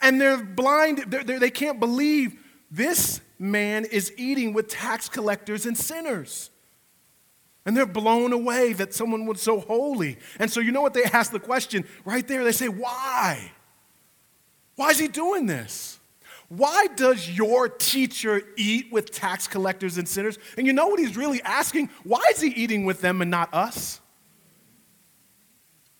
and 0.00 0.20
they're 0.20 0.42
blind. 0.42 1.04
They're, 1.06 1.24
they're, 1.24 1.38
they 1.38 1.50
can 1.50 1.68
not 1.68 1.80
believe 1.80 2.36
this 2.70 3.20
man 3.38 3.84
is 3.84 4.12
eating 4.16 4.52
with 4.52 4.68
tax 4.68 5.08
collectors 5.08 5.66
and 5.66 5.76
sinners. 5.76 6.50
And 7.68 7.76
they're 7.76 7.84
blown 7.84 8.32
away 8.32 8.72
that 8.72 8.94
someone 8.94 9.26
was 9.26 9.42
so 9.42 9.60
holy. 9.60 10.16
And 10.38 10.50
so, 10.50 10.58
you 10.58 10.72
know 10.72 10.80
what? 10.80 10.94
They 10.94 11.04
ask 11.04 11.30
the 11.30 11.38
question 11.38 11.84
right 12.06 12.26
there. 12.26 12.42
They 12.42 12.52
say, 12.52 12.70
Why? 12.70 13.52
Why 14.76 14.88
is 14.88 14.98
he 14.98 15.06
doing 15.06 15.44
this? 15.44 15.98
Why 16.48 16.86
does 16.96 17.28
your 17.28 17.68
teacher 17.68 18.40
eat 18.56 18.90
with 18.90 19.10
tax 19.10 19.46
collectors 19.46 19.98
and 19.98 20.08
sinners? 20.08 20.38
And 20.56 20.66
you 20.66 20.72
know 20.72 20.86
what 20.86 20.98
he's 20.98 21.14
really 21.14 21.42
asking? 21.42 21.90
Why 22.04 22.22
is 22.30 22.40
he 22.40 22.48
eating 22.48 22.86
with 22.86 23.02
them 23.02 23.20
and 23.20 23.30
not 23.30 23.52
us? 23.52 24.00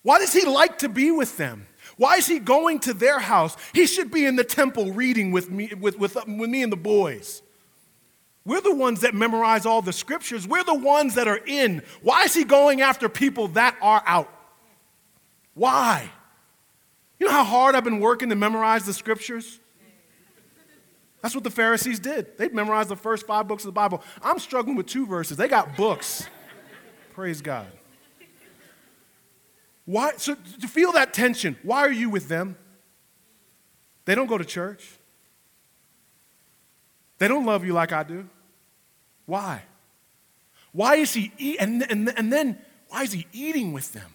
Why 0.00 0.20
does 0.20 0.32
he 0.32 0.46
like 0.46 0.78
to 0.78 0.88
be 0.88 1.10
with 1.10 1.36
them? 1.36 1.66
Why 1.98 2.16
is 2.16 2.26
he 2.26 2.38
going 2.38 2.78
to 2.80 2.94
their 2.94 3.18
house? 3.18 3.58
He 3.74 3.86
should 3.86 4.10
be 4.10 4.24
in 4.24 4.36
the 4.36 4.44
temple 4.44 4.92
reading 4.92 5.32
with 5.32 5.50
me, 5.50 5.70
with, 5.78 5.98
with, 5.98 6.14
with 6.14 6.48
me 6.48 6.62
and 6.62 6.72
the 6.72 6.78
boys. 6.78 7.42
We're 8.44 8.60
the 8.60 8.74
ones 8.74 9.00
that 9.00 9.14
memorize 9.14 9.66
all 9.66 9.82
the 9.82 9.92
scriptures. 9.92 10.48
We're 10.48 10.64
the 10.64 10.74
ones 10.74 11.14
that 11.14 11.28
are 11.28 11.40
in. 11.46 11.82
Why 12.02 12.24
is 12.24 12.34
he 12.34 12.44
going 12.44 12.80
after 12.80 13.08
people 13.08 13.48
that 13.48 13.76
are 13.82 14.02
out? 14.06 14.32
Why? 15.54 16.10
You 17.18 17.26
know 17.26 17.32
how 17.32 17.44
hard 17.44 17.74
I've 17.74 17.84
been 17.84 18.00
working 18.00 18.28
to 18.30 18.36
memorize 18.36 18.86
the 18.86 18.94
scriptures? 18.94 19.60
That's 21.20 21.34
what 21.34 21.44
the 21.44 21.50
Pharisees 21.50 21.98
did. 21.98 22.38
They 22.38 22.48
memorized 22.48 22.88
the 22.88 22.96
first 22.96 23.26
five 23.26 23.48
books 23.48 23.64
of 23.64 23.68
the 23.68 23.72
Bible. 23.72 24.02
I'm 24.22 24.38
struggling 24.38 24.76
with 24.76 24.86
two 24.86 25.04
verses. 25.04 25.36
They 25.36 25.48
got 25.48 25.76
books. 25.76 26.28
Praise 27.12 27.40
God. 27.40 27.66
Why? 29.84 30.12
So 30.16 30.36
to 30.60 30.68
feel 30.68 30.92
that 30.92 31.12
tension, 31.12 31.56
why 31.62 31.80
are 31.80 31.90
you 31.90 32.08
with 32.08 32.28
them? 32.28 32.56
They 34.04 34.14
don't 34.14 34.26
go 34.26 34.38
to 34.38 34.44
church. 34.44 34.97
They 37.18 37.28
don't 37.28 37.44
love 37.44 37.64
you 37.64 37.72
like 37.72 37.92
I 37.92 38.02
do. 38.02 38.28
Why? 39.26 39.62
Why 40.72 40.96
is 40.96 41.12
he 41.12 41.32
eat, 41.38 41.56
and, 41.60 41.82
and, 41.90 42.12
and 42.16 42.32
then 42.32 42.58
why 42.88 43.02
is 43.02 43.12
he 43.12 43.26
eating 43.32 43.72
with 43.72 43.92
them? 43.92 44.10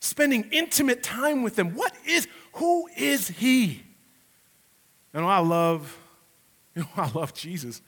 Spending 0.00 0.48
intimate 0.50 1.02
time 1.02 1.42
with 1.42 1.56
them. 1.56 1.74
What 1.74 1.92
is, 2.06 2.26
who 2.54 2.88
is 2.96 3.28
he? 3.28 3.82
You 5.12 5.20
know, 5.20 5.28
I 5.28 5.40
love, 5.40 5.98
you 6.74 6.82
know, 6.82 6.88
I 6.96 7.10
love 7.10 7.34
Jesus 7.34 7.82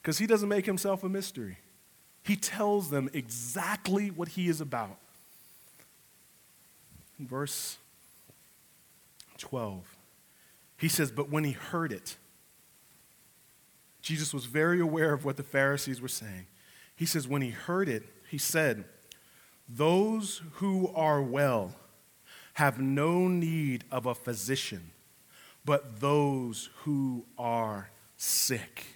because 0.00 0.18
he 0.18 0.26
doesn't 0.26 0.48
make 0.48 0.66
himself 0.66 1.04
a 1.04 1.08
mystery. 1.08 1.58
He 2.22 2.36
tells 2.36 2.90
them 2.90 3.10
exactly 3.12 4.10
what 4.10 4.28
he 4.28 4.48
is 4.48 4.60
about 4.60 4.98
in 7.18 7.26
verse 7.26 7.78
12. 9.38 9.96
He 10.76 10.88
says, 10.88 11.10
But 11.10 11.30
when 11.30 11.44
he 11.44 11.52
heard 11.52 11.92
it, 11.92 12.16
Jesus 14.08 14.32
was 14.32 14.46
very 14.46 14.80
aware 14.80 15.12
of 15.12 15.26
what 15.26 15.36
the 15.36 15.42
Pharisees 15.42 16.00
were 16.00 16.08
saying. 16.08 16.46
He 16.96 17.04
says, 17.04 17.28
When 17.28 17.42
he 17.42 17.50
heard 17.50 17.90
it, 17.90 18.04
he 18.30 18.38
said, 18.38 18.86
Those 19.68 20.40
who 20.52 20.90
are 20.94 21.20
well 21.20 21.74
have 22.54 22.80
no 22.80 23.28
need 23.28 23.84
of 23.92 24.06
a 24.06 24.14
physician, 24.14 24.92
but 25.62 26.00
those 26.00 26.70
who 26.84 27.26
are 27.36 27.90
sick. 28.16 28.86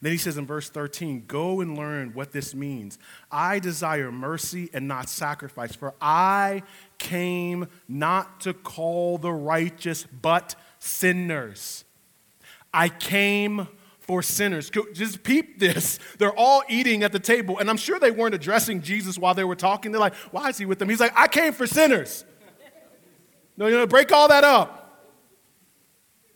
Then 0.00 0.12
he 0.12 0.18
says 0.18 0.38
in 0.38 0.46
verse 0.46 0.70
13, 0.70 1.24
Go 1.26 1.60
and 1.60 1.76
learn 1.76 2.14
what 2.14 2.32
this 2.32 2.54
means. 2.54 2.98
I 3.30 3.58
desire 3.58 4.10
mercy 4.10 4.70
and 4.72 4.88
not 4.88 5.10
sacrifice, 5.10 5.74
for 5.74 5.92
I 6.00 6.62
came 6.96 7.68
not 7.86 8.40
to 8.40 8.54
call 8.54 9.18
the 9.18 9.30
righteous, 9.30 10.06
but 10.22 10.54
sinners. 10.78 11.84
I 12.72 12.88
came 12.88 13.68
for 14.08 14.22
sinners. 14.22 14.70
Just 14.94 15.22
peep 15.22 15.60
this. 15.60 16.00
They're 16.18 16.36
all 16.36 16.62
eating 16.66 17.04
at 17.04 17.12
the 17.12 17.20
table, 17.20 17.58
and 17.58 17.68
I'm 17.68 17.76
sure 17.76 18.00
they 18.00 18.10
weren't 18.10 18.34
addressing 18.34 18.80
Jesus 18.80 19.18
while 19.18 19.34
they 19.34 19.44
were 19.44 19.54
talking. 19.54 19.92
They're 19.92 20.00
like, 20.00 20.14
Why 20.32 20.48
is 20.48 20.56
he 20.56 20.64
with 20.64 20.80
them? 20.80 20.88
He's 20.88 20.98
like, 20.98 21.12
I 21.14 21.28
came 21.28 21.52
for 21.52 21.66
sinners. 21.66 22.24
No, 23.58 23.66
you 23.66 23.76
know, 23.76 23.86
break 23.86 24.10
all 24.10 24.28
that 24.28 24.44
up. 24.44 25.04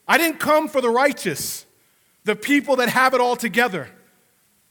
I 0.06 0.18
didn't 0.18 0.38
come 0.38 0.68
for 0.68 0.80
the 0.80 0.90
righteous 0.90 1.64
the 2.24 2.36
people 2.36 2.76
that 2.76 2.88
have 2.88 3.14
it 3.14 3.20
all 3.20 3.36
together. 3.36 3.88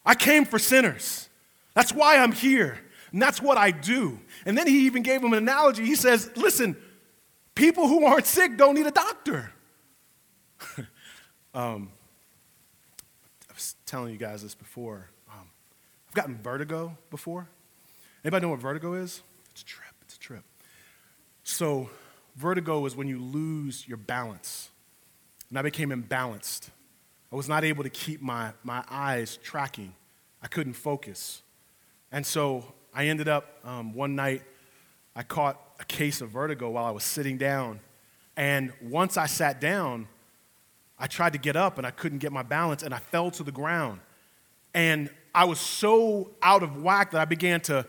I 0.06 0.16
came 0.16 0.46
for 0.46 0.60
sinners. 0.60 1.28
That's 1.74 1.92
why 1.92 2.18
I'm 2.18 2.32
here. 2.32 2.80
And 3.12 3.22
that's 3.22 3.42
what 3.42 3.58
I 3.58 3.72
do. 3.72 4.20
And 4.46 4.58
then 4.58 4.68
he 4.68 4.86
even 4.86 5.02
gave 5.02 5.22
him 5.22 5.34
an 5.34 5.40
analogy. 5.40 5.86
He 5.86 5.96
says, 5.96 6.30
Listen, 6.36 6.78
people 7.56 7.88
who 7.88 8.06
aren't 8.06 8.28
sick 8.28 8.58
don't 8.58 8.76
need 8.76 8.86
a 8.86 8.92
doctor. 8.92 9.52
um, 11.54 11.90
telling 13.92 14.14
you 14.14 14.18
guys 14.18 14.42
this 14.42 14.56
before. 14.56 15.10
Um, 15.30 15.50
I've 16.08 16.14
gotten 16.14 16.38
vertigo 16.38 16.98
before. 17.10 17.50
Anybody 18.24 18.46
know 18.46 18.52
what 18.52 18.62
vertigo 18.62 18.94
is? 18.94 19.22
It's 19.50 19.64
a 19.64 19.66
trip. 19.66 19.94
It's 20.04 20.16
a 20.16 20.20
trip. 20.20 20.44
So, 21.44 21.90
vertigo 22.38 22.86
is 22.86 22.96
when 22.96 23.10
you 23.10 23.20
lose 23.20 23.86
your 23.86 23.98
balance. 23.98 24.70
And 25.50 25.60
I 25.60 25.62
became 25.62 25.90
imbalanced. 25.90 26.70
I 27.34 27.36
was 27.36 27.50
not 27.50 27.66
able 27.66 27.84
to 27.84 27.90
keep 27.90 28.22
my, 28.22 28.54
my 28.64 28.82
eyes 28.90 29.38
tracking. 29.44 29.94
I 30.42 30.48
couldn't 30.48 30.74
focus. 30.74 31.42
And 32.14 32.26
so 32.26 32.64
I 32.94 33.08
ended 33.08 33.28
up 33.28 33.60
um, 33.66 33.94
one 33.94 34.16
night, 34.16 34.44
I 35.18 35.24
caught 35.24 35.60
a 35.82 35.84
case 35.84 36.22
of 36.22 36.30
vertigo 36.30 36.70
while 36.70 36.86
I 36.86 36.92
was 36.92 37.04
sitting 37.04 37.38
down. 37.38 37.82
And 38.38 38.72
once 38.82 39.18
I 39.18 39.26
sat 39.26 39.60
down, 39.60 40.08
I 41.02 41.08
tried 41.08 41.34
to 41.34 41.40
get 41.40 41.56
up 41.56 41.78
and 41.78 41.88
I 41.88 41.92
couldn't 41.92 42.20
get 42.20 42.32
my 42.32 42.44
balance 42.44 42.84
and 42.84 42.94
I 42.94 43.00
fell 43.00 43.32
to 43.32 43.44
the 43.44 43.52
ground. 43.52 44.00
And 44.74 45.10
I 45.34 45.46
was 45.46 45.60
so 45.60 46.32
out 46.42 46.62
of 46.62 46.82
whack 46.82 47.12
that 47.12 47.22
I 47.22 47.26
began 47.26 47.60
to 47.62 47.86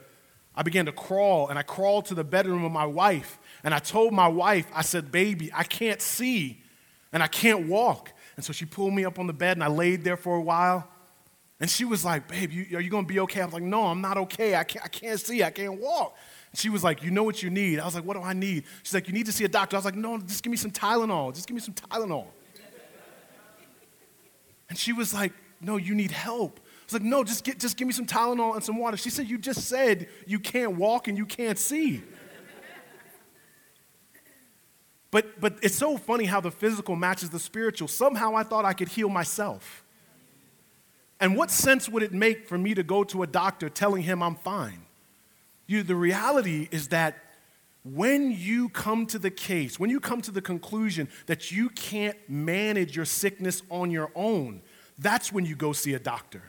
I 0.55 0.63
began 0.63 0.85
to 0.85 0.93
crawl 0.93 1.49
and 1.49 1.59
I 1.59 1.63
crawled 1.63 2.07
to 2.07 2.15
the 2.15 2.25
bedroom 2.25 2.65
of 2.65 2.73
my 2.73 2.85
wife 2.85 3.39
and 3.65 3.73
I 3.73 3.79
told 3.79 4.13
my 4.13 4.29
wife, 4.29 4.67
I 4.75 4.83
said, 4.83 5.13
"Baby, 5.13 5.51
I 5.55 5.63
can't 5.65 6.01
see 6.03 6.63
and 7.13 7.23
I 7.23 7.27
can't 7.27 7.69
walk." 7.69 8.13
And 8.37 8.45
so 8.45 8.53
she 8.53 8.65
pulled 8.65 8.93
me 8.93 9.05
up 9.05 9.19
on 9.19 9.27
the 9.27 9.33
bed 9.33 9.57
and 9.57 9.65
I 9.65 9.69
laid 9.69 10.05
there 10.05 10.17
for 10.17 10.37
a 10.37 10.43
while. 10.43 10.89
And 11.61 11.71
she 11.71 11.85
was 11.85 12.05
like, 12.05 12.27
Babe, 12.27 12.51
you, 12.51 12.77
are 12.77 12.81
you 12.81 12.91
going 12.91 13.05
to 13.05 13.09
be 13.09 13.21
okay? 13.21 13.41
I 13.41 13.45
was 13.45 13.55
like, 13.55 13.63
No, 13.63 13.85
I'm 13.85 14.01
not 14.01 14.17
okay. 14.19 14.57
I 14.57 14.65
can't, 14.65 14.85
I 14.85 14.89
can't 14.89 15.21
see. 15.21 15.45
I 15.45 15.51
can't 15.51 15.81
walk. 15.81 16.17
And 16.51 16.59
she 16.59 16.69
was 16.69 16.83
like, 16.83 17.05
You 17.05 17.13
know 17.13 17.23
what 17.23 17.41
you 17.41 17.51
need? 17.51 17.79
I 17.79 17.85
was 17.85 17.95
like, 17.95 18.05
What 18.05 18.17
do 18.17 18.23
I 18.23 18.33
need? 18.33 18.65
She's 18.83 18.95
like, 18.95 19.07
You 19.07 19.15
need 19.15 19.27
to 19.27 19.33
see 19.33 19.45
a 19.45 19.49
doctor. 19.49 19.77
I 19.77 19.79
was 19.79 19.85
like, 19.85 19.95
No, 19.95 20.19
just 20.19 20.43
give 20.43 20.51
me 20.51 20.57
some 20.57 20.73
Tylenol. 20.73 21.33
Just 21.33 21.47
give 21.47 21.55
me 21.55 21.61
some 21.61 21.75
Tylenol. 21.75 22.27
And 24.73 24.79
she 24.79 24.95
was 24.95 25.13
like, 25.13 25.35
No, 25.61 25.77
you 25.77 25.95
need 25.95 26.13
help. 26.13 26.59
I 26.59 26.85
was 26.87 26.95
like, 26.95 27.03
No, 27.03 27.23
just, 27.25 27.45
get, 27.45 27.61
just 27.61 27.77
give 27.77 27.87
me 27.87 27.93
some 27.93 28.07
Tylenol 28.07 28.55
and 28.55 28.65
some 28.65 28.79
water. 28.79 28.97
She 28.97 29.11
said, 29.11 29.29
You 29.29 29.37
just 29.37 29.69
said 29.69 30.09
you 30.27 30.39
can't 30.39 30.77
walk 30.77 31.09
and 31.09 31.19
you 31.19 31.27
can't 31.27 31.59
see. 31.59 32.01
But, 35.11 35.39
but 35.43 35.59
it's 35.61 35.75
so 35.75 35.99
funny 35.99 36.25
how 36.25 36.41
the 36.41 36.51
physical 36.51 36.97
matches 36.97 37.29
the 37.29 37.39
spiritual. 37.39 37.87
Somehow 37.87 38.35
I 38.35 38.45
thought 38.45 38.65
I 38.65 38.73
could 38.73 38.89
heal 38.89 39.11
myself. 39.11 39.85
And 41.21 41.37
what 41.37 41.51
sense 41.51 41.87
would 41.87 42.03
it 42.03 42.15
make 42.15 42.49
for 42.49 42.57
me 42.57 42.73
to 42.73 42.83
go 42.83 43.05
to 43.05 43.23
a 43.23 43.27
doctor 43.27 43.69
telling 43.69 44.05
him 44.05 44.23
I'm 44.23 44.37
fine? 44.37 44.87
You, 45.67 45.83
the 45.83 45.97
reality 45.97 46.67
is 46.71 46.89
that 46.89 47.23
when 47.85 48.31
you 48.31 48.69
come 48.69 49.07
to 49.07 49.19
the 49.19 49.31
case, 49.31 49.79
when 49.79 49.91
you 49.91 49.99
come 49.99 50.21
to 50.23 50.31
the 50.31 50.43
conclusion 50.43 51.09
that 51.27 51.51
you 51.51 51.69
can't 51.71 52.17
manage 52.29 52.95
your 52.95 53.05
sickness 53.05 53.63
on 53.71 53.91
your 53.91 54.11
own, 54.15 54.63
that's 54.99 55.33
when 55.33 55.45
you 55.45 55.57
go 55.57 55.73
see 55.73 55.95
a 55.95 55.99
doctor. 55.99 56.43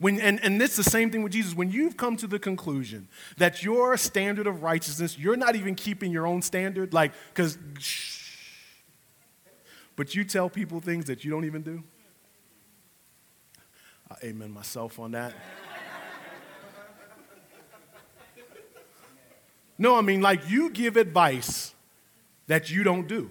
When, 0.00 0.20
and, 0.20 0.42
and 0.44 0.60
it's 0.62 0.76
the 0.76 0.84
same 0.84 1.10
thing 1.10 1.22
with 1.22 1.32
Jesus. 1.32 1.54
When 1.54 1.70
you've 1.70 1.96
come 1.96 2.16
to 2.18 2.26
the 2.26 2.38
conclusion 2.38 3.08
that 3.36 3.62
your 3.62 3.96
standard 3.96 4.46
of 4.46 4.62
righteousness, 4.62 5.18
you're 5.18 5.36
not 5.36 5.56
even 5.56 5.74
keeping 5.74 6.12
your 6.12 6.26
own 6.26 6.42
standard, 6.42 6.92
like, 6.92 7.12
because, 7.32 7.58
but 9.96 10.14
you 10.14 10.24
tell 10.24 10.48
people 10.48 10.80
things 10.80 11.06
that 11.06 11.24
you 11.24 11.30
don't 11.30 11.44
even 11.44 11.62
do. 11.62 11.82
I 14.10 14.26
amen 14.26 14.52
myself 14.52 14.98
on 14.98 15.12
that. 15.12 15.34
No, 19.78 19.96
I 19.96 20.00
mean, 20.00 20.20
like, 20.20 20.50
you 20.50 20.70
give 20.70 20.96
advice 20.96 21.72
that 22.48 22.70
you 22.70 22.82
don't 22.82 23.06
do. 23.06 23.30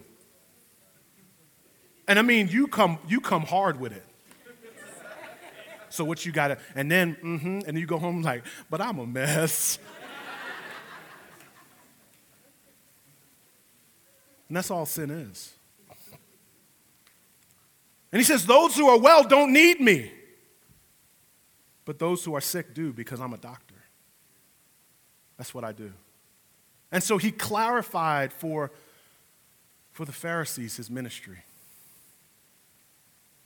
And 2.07 2.17
I 2.17 2.21
mean, 2.21 2.47
you 2.47 2.67
come, 2.67 2.97
you 3.07 3.19
come 3.19 3.43
hard 3.43 3.79
with 3.79 3.91
it. 3.91 4.05
So 5.89 6.05
what 6.05 6.25
you 6.25 6.31
gotta, 6.31 6.57
and 6.75 6.89
then, 6.89 7.15
mm-hmm, 7.15 7.47
and 7.47 7.63
then 7.65 7.77
you 7.77 7.85
go 7.85 7.97
home 7.97 8.21
like, 8.21 8.43
but 8.69 8.79
I'm 8.79 8.99
a 8.99 9.07
mess. 9.07 9.79
and 14.47 14.55
that's 14.55 14.69
all 14.69 14.85
sin 14.85 15.09
is. 15.09 15.53
And 18.11 18.19
he 18.19 18.23
says, 18.23 18.45
Those 18.45 18.75
who 18.75 18.87
are 18.87 18.99
well 18.99 19.23
don't 19.23 19.51
need 19.51 19.81
me, 19.81 20.11
but 21.83 21.99
those 21.99 22.23
who 22.23 22.35
are 22.35 22.41
sick 22.41 22.73
do 22.73 22.93
because 22.93 23.19
I'm 23.19 23.33
a 23.33 23.37
doctor. 23.37 23.75
That's 25.37 25.53
what 25.53 25.63
I 25.63 25.71
do. 25.71 25.91
And 26.91 27.03
so 27.03 27.17
he 27.17 27.31
clarified 27.31 28.31
for, 28.31 28.71
for 29.91 30.05
the 30.05 30.11
Pharisees 30.11 30.77
his 30.77 30.89
ministry. 30.89 31.39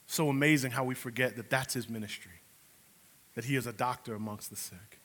So 0.08 0.30
amazing 0.30 0.72
how 0.72 0.84
we 0.84 0.94
forget 0.94 1.38
that 1.38 1.50
that's 1.50 1.74
his 1.74 1.90
ministry, 1.90 2.42
that 3.36 3.46
he 3.46 3.56
is 3.56 3.66
a 3.66 3.74
doctor 3.74 4.14
amongst 4.14 4.50
the 4.50 4.56
sick. 4.56 5.00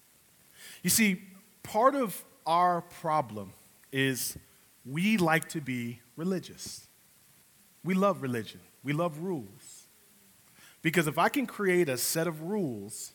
You 0.83 0.90
see, 0.90 1.22
part 1.62 1.94
of 1.94 2.25
our 2.44 2.83
problem 2.83 3.53
is 3.92 4.37
we 4.85 5.16
like 5.16 5.49
to 5.51 5.61
be 5.61 6.01
religious. 6.16 6.87
We 7.85 7.94
love 7.94 8.20
religion, 8.20 8.61
we 8.83 8.92
love 8.92 9.18
rules. 9.20 9.85
Because 10.83 11.07
if 11.07 11.18
I 11.18 11.29
can 11.29 11.46
create 11.46 11.88
a 11.88 11.96
set 11.96 12.27
of 12.27 12.42
rules, 12.42 13.12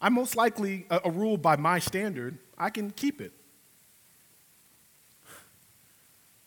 I 0.00 0.08
most 0.08 0.36
likely, 0.36 0.86
a, 0.90 1.00
a 1.04 1.10
rule 1.10 1.36
by 1.36 1.56
my 1.56 1.78
standard, 1.78 2.38
I 2.58 2.70
can 2.70 2.90
keep 2.90 3.20
it. 3.20 3.32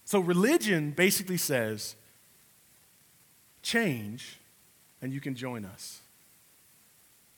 So 0.05 0.19
religion 0.19 0.91
basically 0.91 1.37
says 1.37 1.95
change 3.63 4.39
and 5.01 5.11
you 5.11 5.19
can 5.19 5.35
join 5.35 5.65
us. 5.65 6.01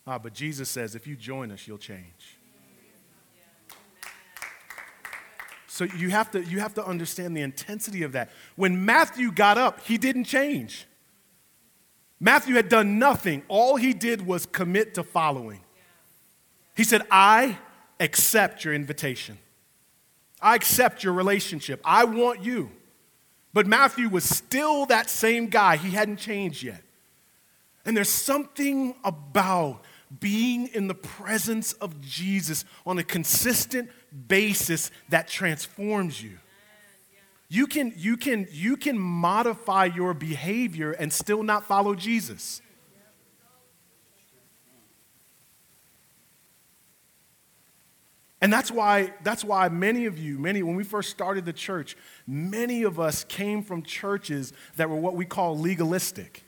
Ah, 0.06 0.17
but 0.19 0.34
Jesus 0.34 0.69
says 0.69 0.93
if 0.93 1.08
you 1.08 1.15
join 1.15 1.51
us, 1.51 1.67
you'll 1.67 1.77
change. 1.77 2.38
So 5.67 5.86
you 5.86 6.10
have 6.10 6.32
to 6.32 6.43
you 6.43 6.60
have 6.60 6.73
to 6.73 6.86
understand 6.86 7.38
the 7.38 7.41
intensity 7.41 8.03
of 8.03 8.12
that. 8.13 8.32
When 8.56 8.84
Matthew 8.84 9.32
got 9.32 9.58
up, 9.58 9.80
he 9.82 9.97
didn't 9.97 10.23
change. 10.23 10.88
Matthew 12.19 12.56
had 12.56 12.67
done 12.67 12.97
nothing. 12.97 13.43
All 13.47 13.75
he 13.75 13.93
did 13.93 14.25
was 14.25 14.45
commit 14.45 14.95
to 14.95 15.03
following. 15.03 15.62
He 16.75 16.84
said, 16.84 17.03
"I 17.12 17.60
accept 17.99 18.65
your 18.65 18.73
invitation. 18.73 19.38
I 20.41 20.56
accept 20.56 21.04
your 21.04 21.13
relationship. 21.13 21.82
I 21.84 22.04
want 22.04 22.43
you." 22.43 22.71
But 23.54 23.65
Matthew 23.65 24.10
was 24.10 24.23
still 24.23 24.86
that 24.86 25.10
same 25.10 25.47
guy. 25.47 25.78
He 25.78 25.91
hadn't 25.91 26.17
changed 26.17 26.62
yet. 26.62 26.84
And 27.86 27.95
there's 27.95 28.10
something 28.10 28.95
about 29.04 29.82
being 30.19 30.67
in 30.67 30.88
the 30.88 30.95
presence 30.95 31.73
of 31.73 32.00
Jesus 32.02 32.65
on 32.86 32.97
a 33.00 33.04
consistent 33.04 33.89
basis 34.28 34.91
that 35.10 35.28
transforms 35.28 36.21
you. 36.21 36.38
You 37.50 37.65
can, 37.65 37.93
you, 37.95 38.17
can, 38.17 38.47
you 38.52 38.76
can 38.76 39.00
modify 39.00 39.86
your 39.86 40.13
behavior 40.13 40.91
and 40.91 41.12
still 41.12 41.43
not 41.43 41.65
follow 41.65 41.95
Jesus. 41.95 42.62
And 48.39 48.54
that's 48.54 48.69
why, 48.69 49.13
that's 49.23 49.43
why 49.43 49.67
many 49.69 50.06
of 50.06 50.19
you, 50.19 50.38
many, 50.38 50.62
when 50.62 50.76
we 50.76 50.84
first 50.84 51.10
started 51.10 51.45
the 51.45 51.54
church, 51.54 51.97
many 52.28 52.84
of 52.84 53.00
us 53.00 53.23
came 53.23 53.63
from 53.63 53.82
churches 53.82 54.54
that 54.76 54.89
were 54.89 54.95
what 54.95 55.15
we 55.15 55.26
call 55.26 55.58
legalistic 55.58 56.43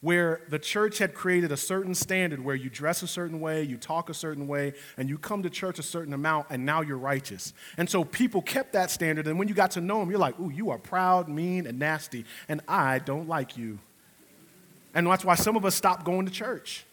where 0.00 0.42
the 0.50 0.58
church 0.58 0.98
had 0.98 1.14
created 1.14 1.50
a 1.50 1.56
certain 1.56 1.92
standard 1.94 2.44
where 2.44 2.54
you 2.54 2.70
dress 2.70 3.02
a 3.02 3.08
certain 3.08 3.40
way, 3.40 3.62
you 3.62 3.76
talk 3.76 4.08
a 4.08 4.14
certain 4.14 4.46
way, 4.46 4.72
and 4.96 5.08
you 5.08 5.18
come 5.18 5.42
to 5.42 5.50
church 5.50 5.80
a 5.80 5.82
certain 5.82 6.12
amount, 6.12 6.46
and 6.50 6.64
now 6.64 6.80
you're 6.80 6.96
righteous. 6.98 7.52
And 7.76 7.90
so 7.90 8.04
people 8.04 8.40
kept 8.42 8.74
that 8.74 8.90
standard, 8.92 9.26
and 9.26 9.36
when 9.36 9.48
you 9.48 9.54
got 9.54 9.72
to 9.72 9.80
know 9.80 9.98
them, 9.98 10.10
you're 10.10 10.20
like, 10.20 10.38
ooh, 10.38 10.50
you 10.50 10.70
are 10.70 10.78
proud, 10.78 11.28
mean, 11.28 11.66
and 11.66 11.80
nasty, 11.80 12.24
and 12.48 12.60
I 12.68 13.00
don't 13.00 13.26
like 13.26 13.56
you. 13.56 13.80
And 14.94 15.06
that's 15.06 15.24
why 15.24 15.34
some 15.34 15.56
of 15.56 15.64
us 15.64 15.74
stopped 15.74 16.04
going 16.04 16.26
to 16.26 16.32
church. 16.32 16.84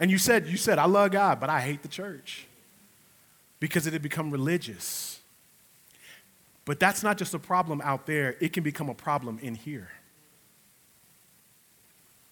And 0.00 0.10
you 0.10 0.16
said, 0.16 0.46
you 0.46 0.56
said, 0.56 0.78
I 0.78 0.86
love 0.86 1.10
God, 1.10 1.40
but 1.40 1.50
I 1.50 1.60
hate 1.60 1.82
the 1.82 1.88
church 1.88 2.46
because 3.62 3.86
it 3.86 3.92
had 3.92 4.02
become 4.02 4.32
religious. 4.32 5.20
But 6.64 6.80
that's 6.80 7.04
not 7.04 7.16
just 7.16 7.32
a 7.32 7.38
problem 7.38 7.80
out 7.84 8.06
there, 8.06 8.34
it 8.40 8.52
can 8.52 8.64
become 8.64 8.88
a 8.88 8.94
problem 8.94 9.38
in 9.40 9.54
here. 9.54 9.88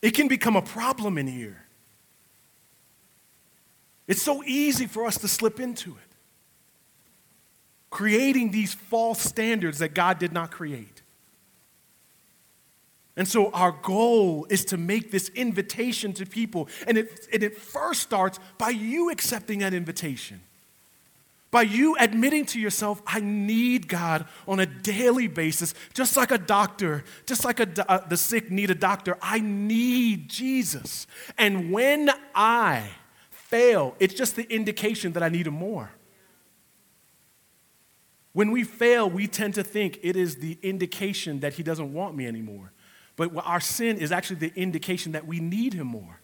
It 0.03 0.11
can 0.11 0.27
become 0.27 0.57
a 0.57 0.63
problem 0.63 1.17
in 1.19 1.29
here. 1.29 1.67
It's 4.09 4.21
so 4.21 4.43
easy 4.43 4.89
for 4.89 5.07
us 5.07 5.19
to 5.19 5.29
slip 5.29 5.61
into 5.61 5.91
it, 5.91 6.17
creating 7.91 8.51
these 8.51 8.75
false 8.75 9.21
standards 9.21 9.79
that 9.79 9.95
God 9.95 10.19
did 10.19 10.33
not 10.33 10.51
create. 10.51 11.03
And 13.17 13.29
so, 13.29 13.53
our 13.53 13.71
goal 13.71 14.49
is 14.51 14.65
to 14.65 14.77
make 14.77 15.13
this 15.13 15.29
invitation 15.29 16.13
to 16.15 16.27
people. 16.27 16.69
And 16.89 16.99
it, 16.99 17.29
and 17.33 17.45
it 17.45 17.57
first 17.57 18.03
starts 18.03 18.41
by 18.59 18.71
you 18.71 19.11
accepting 19.11 19.61
that 19.61 19.75
invitation. 19.75 20.41
By 21.51 21.63
you 21.63 21.97
admitting 21.99 22.47
to 22.47 22.61
yourself, 22.61 23.03
I 23.07 23.21
need 23.21 23.89
God 23.89 24.27
on 24.47 24.61
a 24.61 24.67
daily 24.67 25.27
basis, 25.27 25.75
just 25.95 26.17
like 26.17 26.31
a 26.31 26.39
doctor, 26.39 27.03
just 27.27 27.45
like 27.45 27.59
a, 27.59 27.91
uh, 27.91 28.07
the 28.07 28.17
sick 28.17 28.53
need 28.53 28.71
a 28.71 28.75
doctor. 28.75 29.19
I 29.21 29.41
need 29.41 30.29
Jesus. 30.29 31.09
And 31.37 31.73
when 31.73 32.11
I 32.37 32.91
fail, 33.31 33.97
it's 33.99 34.15
just 34.15 34.37
the 34.37 34.45
indication 34.53 35.13
that 35.15 35.25
I 35.25 35.29
need 35.29 35.49
Him 35.49 35.55
more. 35.55 35.91
When 38.33 38.53
we 38.53 38.63
fail, 38.63 39.11
we 39.11 39.27
tend 39.27 39.55
to 39.55 39.65
think 39.65 39.99
it 40.03 40.15
is 40.15 40.37
the 40.37 40.57
indication 40.63 41.41
that 41.41 41.55
He 41.55 41.65
doesn't 41.65 41.93
want 41.93 42.15
me 42.15 42.29
anymore. 42.29 42.71
But 43.17 43.33
our 43.45 43.61
sin 43.61 43.99
is 43.99 44.13
actually 44.13 44.37
the 44.37 44.53
indication 44.55 45.13
that 45.13 45.27
we 45.27 45.41
need 45.41 45.75
Him 45.75 45.89
more 45.89 46.20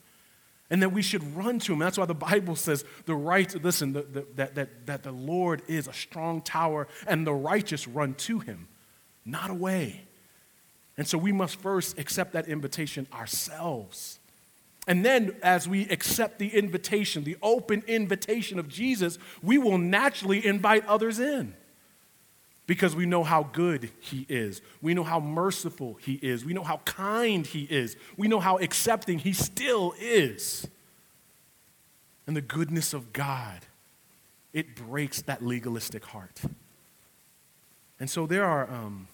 and 0.70 0.83
that 0.83 0.92
we 0.92 1.02
should 1.02 1.37
run 1.37 1.59
to 1.61 1.72
him. 1.72 1.79
That's 1.79 1.98
why 1.98 2.07
the 2.07 2.14
Bible 2.14 2.57
says 2.57 2.85
the 3.05 3.14
right, 3.14 3.52
listen, 3.62 3.92
the, 3.92 4.02
the, 4.02 4.26
that, 4.35 4.55
that, 4.55 4.87
that 4.87 5.02
the 5.02 5.12
Lord 5.12 5.62
is 5.68 5.87
a 5.88 5.92
strong 5.92 6.42
tower 6.42 6.88
and 7.07 7.26
the 7.26 7.35
righteous 7.35 7.87
run 7.87 8.14
to 8.14 8.40
him, 8.40 8.68
not 9.24 9.50
away. 9.50 10.02
And 10.96 11.07
so 11.07 11.18
we 11.18 11.33
must 11.33 11.61
first 11.61 11.98
accept 11.98 12.33
that 12.33 12.48
invitation 12.48 13.07
ourselves. 13.12 14.18
And 14.88 15.05
then, 15.05 15.37
as 15.42 15.68
we 15.68 15.88
accept 15.88 16.38
the 16.38 16.48
invitation, 16.48 17.24
the 17.24 17.37
open 17.42 17.83
invitation 17.87 18.59
of 18.59 18.68
Jesus, 18.68 19.18
we 19.42 19.59
will 19.59 19.79
naturally 19.79 20.44
invite 20.46 20.87
others 20.87 21.18
in 21.18 21.55
because 22.66 22.96
we 22.96 23.07
know 23.07 23.22
how 23.22 23.44
good 23.44 23.90
He 24.00 24.26
is. 24.29 24.61
We 24.83 24.94
know 24.94 25.05
how 25.05 25.20
merciful 25.20 25.98
He 26.00 26.14
is. 26.14 26.44
We 26.44 26.52
know 26.52 26.64
how 26.64 26.79
kind 26.79 27.46
He 27.46 27.62
is. 27.62 27.96
We 28.16 28.29
know 28.29 28.40
how 28.40 28.59
accepting 28.59 29.18
He 29.18 29.33
still 29.33 29.94
is. 30.00 30.66
And 32.26 32.37
the 32.37 32.40
goodness 32.40 32.92
of 32.92 33.12
God, 33.12 33.61
it 34.52 34.74
breaks 34.74 35.22
that 35.22 35.44
legalistic 35.44 36.05
heart. 36.07 36.40
And 38.00 38.11
so 38.11 38.26
there 38.26 38.44
are, 38.44 38.68
um, 38.70 39.07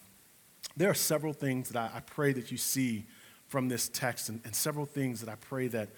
there 0.76 0.88
are 0.90 0.94
several 0.94 1.34
things 1.34 1.68
that 1.68 1.78
I, 1.78 1.98
I, 1.98 2.00
pray 2.00 2.32
that 2.32 2.50
you 2.50 2.56
see 2.56 3.04
from 3.48 3.68
this 3.68 3.88
text, 3.88 4.28
and, 4.28 4.40
and 4.44 4.54
several 4.54 4.86
things 4.86 5.20
that 5.20 5.28
I 5.28 5.34
pray 5.36 5.68
that 5.68 5.90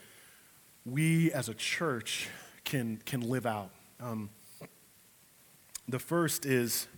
we 0.84 1.32
as 1.32 1.48
a 1.48 1.54
church 1.54 2.28
can, 2.64 3.00
can 3.06 3.20
live 3.20 3.46
out. 3.46 3.70
Um, 4.00 4.28
the 5.88 5.98
first 5.98 6.44
is 6.44 6.88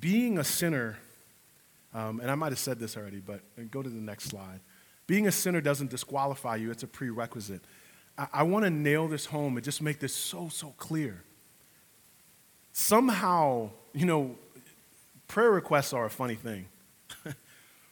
being 0.00 0.38
a 0.38 0.44
sinner, 0.44 0.98
um, 1.94 2.20
and 2.20 2.30
I 2.30 2.34
might 2.34 2.52
have 2.52 2.58
said 2.58 2.78
this 2.78 2.96
already, 2.96 3.20
but 3.20 3.40
go 3.70 3.82
to 3.82 3.88
the 3.88 4.00
next 4.00 4.24
slide. 4.24 4.60
Being 5.06 5.26
a 5.26 5.32
sinner 5.32 5.60
doesn't 5.60 5.90
disqualify 5.90 6.56
you, 6.56 6.70
it's 6.70 6.82
a 6.82 6.86
prerequisite. 6.86 7.62
I, 8.16 8.26
I 8.32 8.42
want 8.42 8.64
to 8.64 8.70
nail 8.70 9.08
this 9.08 9.26
home 9.26 9.56
and 9.56 9.64
just 9.64 9.80
make 9.80 9.98
this 9.98 10.14
so, 10.14 10.48
so 10.50 10.74
clear. 10.76 11.22
Somehow, 12.72 13.70
you 13.94 14.04
know, 14.04 14.36
prayer 15.26 15.50
requests 15.50 15.92
are 15.92 16.04
a 16.04 16.10
funny 16.10 16.34
thing. 16.34 16.66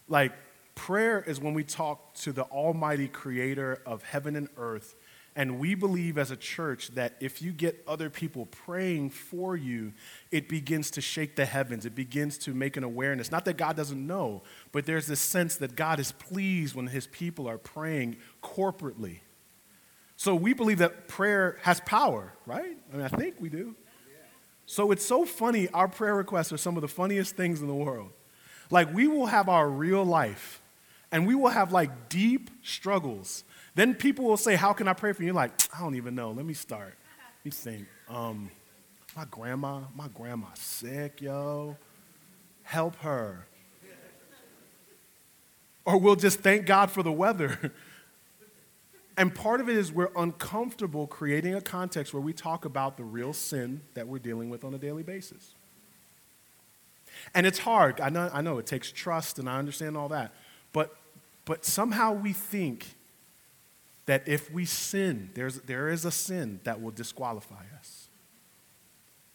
like, 0.08 0.32
prayer 0.74 1.24
is 1.26 1.40
when 1.40 1.54
we 1.54 1.64
talk 1.64 2.14
to 2.14 2.32
the 2.32 2.44
Almighty 2.44 3.08
Creator 3.08 3.80
of 3.86 4.02
heaven 4.02 4.36
and 4.36 4.48
earth 4.56 4.94
and 5.36 5.58
we 5.58 5.74
believe 5.74 6.16
as 6.16 6.30
a 6.30 6.36
church 6.36 6.88
that 6.94 7.14
if 7.20 7.42
you 7.42 7.52
get 7.52 7.84
other 7.86 8.08
people 8.08 8.46
praying 8.46 9.10
for 9.10 9.54
you, 9.54 9.92
it 10.30 10.48
begins 10.48 10.90
to 10.92 11.02
shake 11.02 11.36
the 11.36 11.44
heavens. 11.44 11.84
It 11.84 11.94
begins 11.94 12.38
to 12.38 12.54
make 12.54 12.78
an 12.78 12.84
awareness. 12.84 13.30
Not 13.30 13.44
that 13.44 13.58
God 13.58 13.76
doesn't 13.76 14.04
know, 14.04 14.42
but 14.72 14.86
there's 14.86 15.06
this 15.06 15.20
sense 15.20 15.56
that 15.56 15.76
God 15.76 16.00
is 16.00 16.10
pleased 16.10 16.74
when 16.74 16.86
his 16.86 17.06
people 17.08 17.46
are 17.46 17.58
praying 17.58 18.16
corporately. 18.42 19.18
So 20.16 20.34
we 20.34 20.54
believe 20.54 20.78
that 20.78 21.06
prayer 21.06 21.58
has 21.62 21.80
power, 21.80 22.32
right? 22.46 22.78
I 22.90 22.96
mean, 22.96 23.04
I 23.04 23.08
think 23.08 23.34
we 23.38 23.50
do. 23.50 23.76
So 24.64 24.90
it's 24.90 25.04
so 25.04 25.26
funny. 25.26 25.68
Our 25.68 25.86
prayer 25.86 26.14
requests 26.14 26.50
are 26.50 26.56
some 26.56 26.76
of 26.76 26.80
the 26.80 26.88
funniest 26.88 27.36
things 27.36 27.60
in 27.60 27.68
the 27.68 27.74
world. 27.74 28.10
Like, 28.70 28.92
we 28.92 29.06
will 29.06 29.26
have 29.26 29.48
our 29.50 29.68
real 29.68 30.04
life, 30.04 30.60
and 31.12 31.26
we 31.26 31.34
will 31.34 31.50
have 31.50 31.72
like 31.72 32.08
deep 32.08 32.50
struggles 32.64 33.44
then 33.76 33.94
people 33.94 34.24
will 34.24 34.38
say, 34.38 34.56
How 34.56 34.72
can 34.72 34.88
I 34.88 34.94
pray 34.94 35.12
for 35.12 35.22
you? 35.22 35.26
You're 35.26 35.34
like, 35.34 35.52
I 35.72 35.80
don't 35.80 35.94
even 35.94 36.14
know. 36.14 36.32
Let 36.32 36.46
me 36.46 36.54
start. 36.54 36.94
You 37.44 37.50
think, 37.50 37.86
um, 38.08 38.50
my 39.14 39.26
grandma, 39.30 39.82
my 39.94 40.08
grandma's 40.08 40.58
sick, 40.58 41.20
yo. 41.20 41.76
Help 42.62 42.96
her. 42.96 43.46
or 45.84 45.98
we'll 45.98 46.16
just 46.16 46.40
thank 46.40 46.66
God 46.66 46.90
for 46.90 47.02
the 47.02 47.12
weather. 47.12 47.72
and 49.16 49.32
part 49.34 49.60
of 49.60 49.68
it 49.68 49.76
is 49.76 49.92
we're 49.92 50.10
uncomfortable 50.16 51.06
creating 51.06 51.54
a 51.54 51.60
context 51.60 52.14
where 52.14 52.22
we 52.22 52.32
talk 52.32 52.64
about 52.64 52.96
the 52.96 53.04
real 53.04 53.34
sin 53.34 53.82
that 53.92 54.08
we're 54.08 54.18
dealing 54.18 54.48
with 54.48 54.64
on 54.64 54.72
a 54.74 54.78
daily 54.78 55.02
basis. 55.02 55.54
And 57.34 57.46
it's 57.46 57.58
hard. 57.58 58.00
I 58.00 58.08
know, 58.08 58.30
I 58.32 58.40
know 58.40 58.56
it 58.56 58.66
takes 58.66 58.90
trust, 58.90 59.38
and 59.38 59.48
I 59.48 59.58
understand 59.58 59.98
all 59.98 60.08
that. 60.08 60.32
But, 60.72 60.96
but 61.44 61.64
somehow 61.64 62.12
we 62.14 62.32
think 62.32 62.96
that 64.06 64.26
if 64.26 64.50
we 64.52 64.64
sin, 64.64 65.30
there's, 65.34 65.60
there 65.62 65.88
is 65.88 66.04
a 66.04 66.10
sin 66.10 66.60
that 66.64 66.80
will 66.80 66.92
disqualify 66.92 67.64
us. 67.78 68.08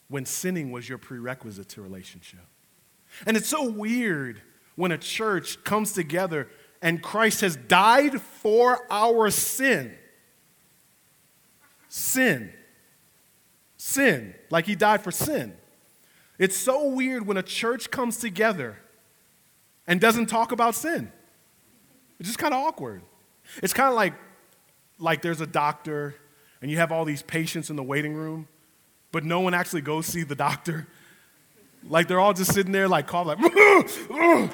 When 0.08 0.26
sinning 0.26 0.72
was 0.72 0.90
your 0.90 0.98
prerequisite 0.98 1.70
to 1.70 1.82
relationship. 1.82 2.46
And 3.26 3.38
it's 3.38 3.48
so 3.48 3.70
weird 3.70 4.42
when 4.76 4.92
a 4.92 4.98
church 4.98 5.64
comes 5.64 5.94
together 5.94 6.50
and 6.82 7.02
Christ 7.02 7.42
has 7.42 7.56
died 7.56 8.22
for 8.22 8.80
our 8.90 9.30
sin. 9.30 9.96
Sin. 11.90 12.52
Sin. 13.78 14.34
Like 14.50 14.66
he 14.66 14.76
died 14.76 15.02
for 15.02 15.12
sin. 15.12 15.56
It's 16.40 16.58
so 16.58 16.88
weird 16.88 17.28
when 17.28 17.38
a 17.38 17.44
church 17.44 17.92
comes 17.92 18.18
together 18.18 18.78
and 19.86 20.02
doesn't 20.02 20.26
talk 20.26 20.52
about 20.52 20.74
sin. 20.76 21.12
It's 22.20 22.28
just 22.28 22.40
kind 22.40 22.54
of 22.54 22.66
awkward. 22.66 23.02
It's 23.62 23.74
kind 23.74 23.90
of 23.90 23.96
like, 23.96 24.14
like 25.02 25.22
there's 25.22 25.42
a 25.42 25.48
doctor 25.48 26.16
and 26.62 26.70
you 26.70 26.78
have 26.78 26.92
all 26.92 27.06
these 27.06 27.24
patients 27.24 27.70
in 27.70 27.76
the 27.76 27.84
waiting 27.84 28.14
room, 28.14 28.48
but 29.12 29.26
no 29.26 29.40
one 29.40 29.54
actually 29.54 29.82
goes 29.82 30.06
see 30.06 30.24
the 30.24 30.36
doctor. 30.36 30.88
Like 31.88 32.08
they're 32.08 32.20
all 32.20 32.34
just 32.34 32.54
sitting 32.54 32.72
there 32.72 32.88
like 32.88 33.08
called 33.08 33.28
like, 33.28 33.40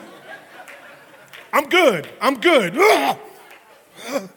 I'm 1.53 1.69
good, 1.69 2.07
I'm 2.21 2.39
good. 2.39 2.77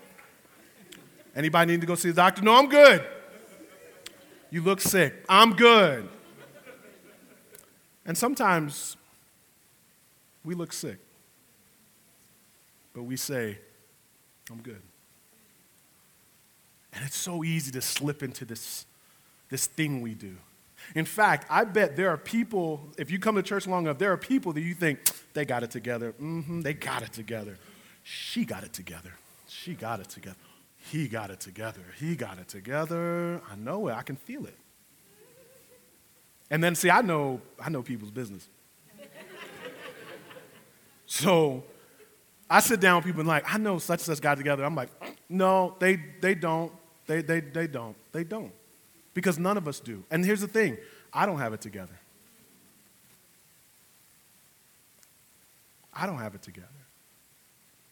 Anybody 1.36 1.72
need 1.72 1.80
to 1.80 1.86
go 1.86 1.94
see 1.94 2.10
the 2.10 2.16
doctor? 2.16 2.42
No, 2.42 2.54
I'm 2.56 2.68
good. 2.68 3.04
You 4.50 4.62
look 4.62 4.80
sick. 4.80 5.14
I'm 5.28 5.54
good. 5.54 6.08
And 8.04 8.18
sometimes 8.18 8.96
we 10.44 10.54
look 10.54 10.72
sick, 10.72 10.98
but 12.92 13.04
we 13.04 13.16
say, 13.16 13.58
I'm 14.50 14.60
good. 14.60 14.82
And 16.92 17.04
it's 17.04 17.16
so 17.16 17.44
easy 17.44 17.70
to 17.72 17.80
slip 17.80 18.22
into 18.22 18.44
this, 18.44 18.86
this 19.48 19.66
thing 19.66 20.00
we 20.00 20.14
do. 20.14 20.36
In 20.94 21.04
fact, 21.04 21.46
I 21.50 21.64
bet 21.64 21.96
there 21.96 22.10
are 22.10 22.16
people, 22.16 22.88
if 22.98 23.10
you 23.10 23.18
come 23.18 23.36
to 23.36 23.42
church 23.42 23.66
long 23.66 23.84
enough, 23.84 23.98
there 23.98 24.12
are 24.12 24.16
people 24.16 24.52
that 24.54 24.62
you 24.62 24.74
think, 24.74 24.98
they 25.34 25.44
got 25.44 25.62
it 25.62 25.70
together. 25.70 26.14
Mm-hmm, 26.20 26.62
they 26.62 26.74
got 26.74 27.02
it 27.02 27.12
together. 27.12 27.58
She 28.02 28.44
got 28.44 28.64
it 28.64 28.72
together. 28.72 29.12
She 29.46 29.74
got 29.74 30.00
it 30.00 30.08
together. 30.08 30.36
He 30.76 31.06
got 31.06 31.30
it 31.30 31.40
together. 31.40 31.82
He 31.98 32.16
got 32.16 32.38
it 32.38 32.48
together. 32.48 33.40
I 33.50 33.54
know 33.56 33.88
it. 33.88 33.92
I 33.92 34.02
can 34.02 34.16
feel 34.16 34.46
it. 34.46 34.56
And 36.50 36.64
then, 36.64 36.74
see, 36.74 36.90
I 36.90 37.02
know, 37.02 37.40
I 37.62 37.68
know 37.68 37.82
people's 37.82 38.10
business. 38.10 38.48
so 41.06 41.62
I 42.48 42.58
sit 42.60 42.80
down 42.80 42.96
with 42.96 43.04
people 43.04 43.20
and 43.20 43.28
like, 43.28 43.44
I 43.52 43.58
know 43.58 43.78
such 43.78 44.00
and 44.00 44.06
such 44.06 44.20
got 44.20 44.36
together. 44.36 44.64
I'm 44.64 44.74
like, 44.74 44.88
no, 45.28 45.76
they, 45.78 46.02
they 46.20 46.34
don't. 46.34 46.72
They, 47.10 47.22
they, 47.22 47.40
they 47.40 47.66
don't. 47.66 47.96
They 48.12 48.22
don't. 48.22 48.52
Because 49.14 49.36
none 49.36 49.56
of 49.56 49.66
us 49.66 49.80
do. 49.80 50.04
And 50.12 50.24
here's 50.24 50.40
the 50.40 50.46
thing 50.46 50.78
I 51.12 51.26
don't 51.26 51.40
have 51.40 51.52
it 51.52 51.60
together. 51.60 51.98
I 55.92 56.06
don't 56.06 56.18
have 56.18 56.36
it 56.36 56.42
together. 56.42 56.68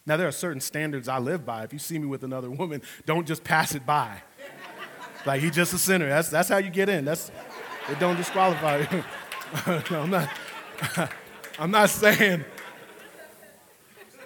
Now, 0.05 0.15
there 0.15 0.25
are 0.25 0.31
certain 0.31 0.61
standards 0.61 1.09
I 1.09 1.19
live 1.19 1.45
by. 1.45 1.65
If 1.65 1.73
you 1.73 1.79
see 1.79 1.99
me 1.99 2.07
with 2.07 2.23
another 2.23 2.49
woman, 2.49 2.81
don't 3.05 3.27
just 3.27 3.43
pass 3.43 3.75
it 3.75 3.85
by. 3.85 4.21
like, 5.25 5.41
he's 5.41 5.51
just 5.51 5.73
a 5.73 5.77
sinner. 5.77 6.07
That's, 6.07 6.29
that's 6.29 6.47
how 6.47 6.59
you 6.59 6.69
get 6.69 6.87
in. 6.87 7.03
That's, 7.03 7.29
it 7.89 7.99
don't 7.99 8.15
disqualify 8.15 8.85
you. 8.89 9.03
no, 9.67 9.83
I'm 9.99 10.09
not. 10.09 10.29
I'm 11.59 11.71
not 11.71 11.89
saying. 11.89 12.45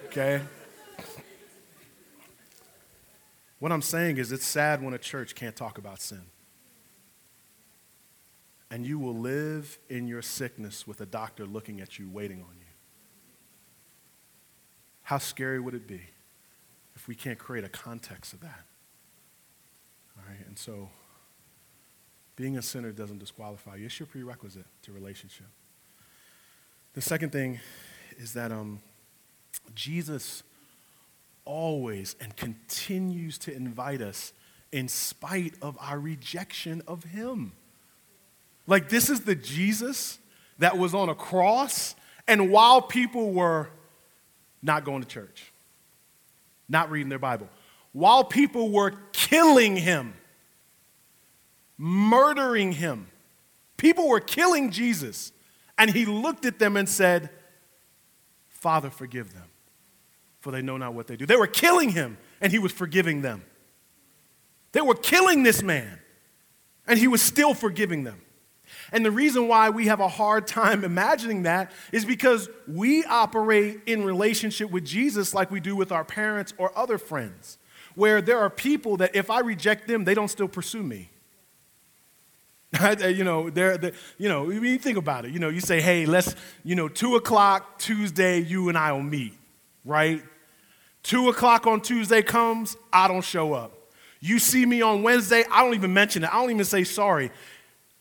Okay. 0.06 0.40
What 3.64 3.72
I'm 3.72 3.82
saying 3.82 4.18
is, 4.18 4.34
it's 4.34 4.46
sad 4.46 4.84
when 4.84 4.94
a 4.94 4.98
church 4.98 5.36
can't 5.36 5.56
talk 5.56 5.78
about 5.78 6.02
sin. 6.02 6.24
And 8.70 8.86
you 8.86 9.00
will 9.00 9.16
live 9.16 9.80
in 9.88 10.06
your 10.06 10.22
sickness 10.22 10.86
with 10.86 11.00
a 11.00 11.06
doctor 11.06 11.46
looking 11.46 11.80
at 11.80 11.98
you, 11.98 12.10
waiting 12.10 12.42
on 12.42 12.58
you. 12.60 12.66
How 15.04 15.18
scary 15.18 15.62
would 15.62 15.76
it 15.76 15.88
be 15.88 16.02
if 16.98 17.08
we 17.08 17.16
can't 17.16 17.40
create 17.40 17.64
a 17.64 17.70
context 17.70 18.34
of 18.34 18.42
that? 18.42 18.66
All 20.18 20.26
right, 20.28 20.46
and 20.46 20.60
so 20.60 20.90
being 22.36 22.58
a 22.58 22.62
sinner 22.62 22.92
doesn't 22.92 23.20
disqualify 23.20 23.78
you. 23.78 23.86
It's 23.86 23.98
your 23.98 24.08
prerequisite 24.08 24.66
to 24.82 24.92
relationship. 24.92 25.48
The 26.96 27.02
second 27.02 27.32
thing 27.32 27.62
is 28.18 28.34
that 28.34 28.52
um, 28.52 28.82
Jesus 29.74 30.44
always 31.46 32.16
and 32.20 32.36
continues 32.36 33.38
to 33.40 33.54
invite 33.54 34.02
us 34.02 34.34
in 34.72 34.88
spite 34.88 35.54
of 35.62 35.78
our 35.80 36.00
rejection 36.00 36.82
of 36.88 37.04
him. 37.04 37.54
Like, 38.66 38.90
this 38.90 39.10
is 39.10 39.22
the 39.22 39.36
Jesus 39.36 40.20
that 40.60 40.78
was 40.78 40.94
on 40.94 41.10
a 41.10 41.16
cross, 41.16 41.96
and 42.28 42.50
while 42.52 42.82
people 42.82 43.34
were 43.34 43.70
not 44.62 44.86
going 44.86 45.02
to 45.02 45.08
church, 45.08 45.52
not 46.70 46.90
reading 46.90 47.10
their 47.10 47.20
Bible, 47.20 47.50
while 47.92 48.24
people 48.24 48.72
were 48.72 48.94
killing 49.12 49.76
him, 49.76 50.14
murdering 51.78 52.72
him. 52.72 53.08
People 53.78 54.08
were 54.08 54.20
killing 54.20 54.72
Jesus. 54.72 55.32
And 55.78 55.92
he 55.92 56.06
looked 56.06 56.46
at 56.46 56.60
them 56.60 56.78
and 56.78 56.88
said, 56.88 57.30
Father, 58.48 58.90
forgive 58.90 59.34
them, 59.34 59.50
for 60.44 60.52
they 60.52 60.62
know 60.62 60.76
not 60.76 60.94
what 60.94 61.08
they 61.08 61.16
do. 61.16 61.26
They 61.26 61.38
were 61.38 61.48
killing 61.48 61.90
him, 61.90 62.18
and 62.42 62.52
he 62.52 62.60
was 62.60 62.74
forgiving 62.74 63.22
them. 63.22 63.44
They 64.74 64.82
were 64.82 64.94
killing 64.94 65.44
this 65.44 65.64
man, 65.64 66.00
and 66.86 67.00
he 67.00 67.08
was 67.08 67.22
still 67.22 67.54
forgiving 67.54 68.04
them. 68.04 68.20
And 68.92 69.06
the 69.06 69.12
reason 69.12 69.48
why 69.48 69.70
we 69.70 69.88
have 69.88 70.02
a 70.02 70.10
hard 70.10 70.46
time 70.46 70.84
imagining 70.84 71.44
that 71.44 71.72
is 71.94 72.04
because 72.04 72.50
we 72.68 73.06
operate 73.06 73.80
in 73.86 74.04
relationship 74.04 74.70
with 74.70 74.84
Jesus 74.84 75.34
like 75.34 75.50
we 75.50 75.62
do 75.62 75.78
with 75.78 75.94
our 75.94 76.04
parents 76.04 76.54
or 76.58 76.78
other 76.78 76.98
friends, 76.98 77.58
where 77.96 78.22
there 78.22 78.40
are 78.40 78.50
people 78.50 78.98
that 78.98 79.16
if 79.16 79.30
I 79.30 79.40
reject 79.40 79.88
them, 79.88 80.04
they 80.04 80.14
don't 80.14 80.28
still 80.28 80.50
pursue 80.50 80.84
me. 80.84 81.10
you 83.00 83.24
know, 83.24 83.50
they're, 83.50 83.78
they're, 83.78 83.94
you 84.18 84.28
know, 84.28 84.44
when 84.44 84.62
you 84.62 84.78
think 84.78 84.98
about 84.98 85.24
it, 85.24 85.32
you 85.32 85.40
know, 85.40 85.48
you 85.48 85.62
say, 85.62 85.80
hey, 85.80 86.06
let's, 86.06 86.36
you 86.66 86.76
know, 86.76 86.90
two 86.90 87.16
o'clock 87.16 87.80
Tuesday, 87.80 88.40
you 88.40 88.68
and 88.68 88.78
I 88.78 88.92
will 88.92 89.04
meet, 89.04 89.38
right? 89.86 90.22
Two 91.04 91.30
o'clock 91.30 91.68
on 91.68 91.82
Tuesday 91.82 92.22
comes, 92.22 92.78
I 92.92 93.08
don't 93.08 93.24
show 93.24 93.54
up. 93.54 93.74
You 94.22 94.40
see 94.40 94.66
me 94.66 94.82
on 94.82 95.04
Wednesday, 95.04 95.44
I 95.52 95.64
don't 95.64 95.74
even 95.74 95.94
mention 95.94 96.24
it. 96.24 96.34
I 96.34 96.42
don't 96.42 96.50
even 96.50 96.64
say 96.64 96.86
sorry. 96.86 97.30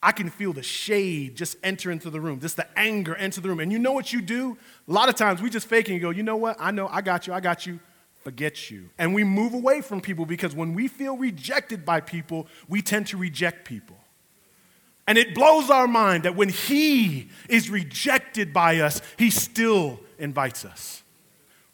I 0.01 0.13
can 0.13 0.31
feel 0.31 0.53
the 0.53 0.63
shade 0.63 1.37
just 1.37 1.57
enter 1.63 1.91
into 1.91 2.11
the 2.11 2.21
room, 2.21 2.41
just 2.41 2.57
the 2.57 2.67
anger 2.79 3.15
enter 3.15 3.41
the 3.41 3.49
room. 3.49 3.61
And 3.61 3.73
you 3.73 3.79
know 3.79 3.93
what 3.93 4.13
you 4.13 4.21
do? 4.21 4.57
A 4.89 4.93
lot 4.93 5.09
of 5.09 5.17
times 5.17 5.43
we 5.43 5.51
just 5.51 5.67
fake 5.67 5.89
and 5.89 6.01
go, 6.01 6.11
you 6.11 6.23
know 6.23 6.37
what? 6.37 6.57
I 6.59 6.71
know, 6.71 6.89
I 6.89 7.03
got 7.03 7.27
you, 7.27 7.33
I 7.33 7.41
got 7.41 7.67
you. 7.67 7.81
Forget 8.23 8.71
you. 8.71 8.89
And 8.99 9.15
we 9.15 9.25
move 9.25 9.53
away 9.53 9.81
from 9.81 10.01
people 10.01 10.25
because 10.25 10.55
when 10.55 10.75
we 10.75 10.87
feel 10.87 11.17
rejected 11.17 11.85
by 11.85 12.01
people, 12.01 12.47
we 12.69 12.81
tend 12.81 13.09
to 13.09 13.17
reject 13.17 13.67
people. 13.67 13.97
And 15.09 15.19
it 15.19 15.35
blows 15.35 15.71
our 15.71 15.89
mind 15.89 16.23
that 16.23 16.37
when 16.37 16.49
He 16.49 17.31
is 17.49 17.69
rejected 17.69 18.53
by 18.53 18.79
us, 18.79 19.03
He 19.19 19.31
still 19.31 19.99
invites 20.19 20.65
us. 20.65 21.02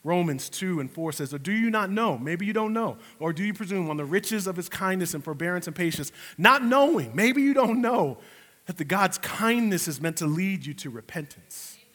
Romans 0.03 0.49
2 0.49 0.79
and 0.79 0.91
4 0.91 1.11
says, 1.11 1.33
Or 1.33 1.39
do 1.39 1.51
you 1.51 1.69
not 1.69 1.89
know? 1.89 2.17
Maybe 2.17 2.45
you 2.45 2.53
don't 2.53 2.73
know. 2.73 2.97
Or 3.19 3.33
do 3.33 3.43
you 3.43 3.53
presume 3.53 3.89
on 3.89 3.97
the 3.97 4.05
riches 4.05 4.47
of 4.47 4.55
His 4.55 4.69
kindness 4.69 5.13
and 5.13 5.23
forbearance 5.23 5.67
and 5.67 5.75
patience, 5.75 6.11
not 6.37 6.63
knowing, 6.63 7.15
maybe 7.15 7.41
you 7.41 7.53
don't 7.53 7.81
know, 7.81 8.17
that 8.65 8.77
the 8.77 8.85
God's 8.85 9.17
kindness 9.17 9.87
is 9.87 9.99
meant 9.99 10.17
to 10.17 10.25
lead 10.25 10.65
you 10.65 10.73
to 10.75 10.89
repentance? 10.89 11.77
Amen. 11.77 11.91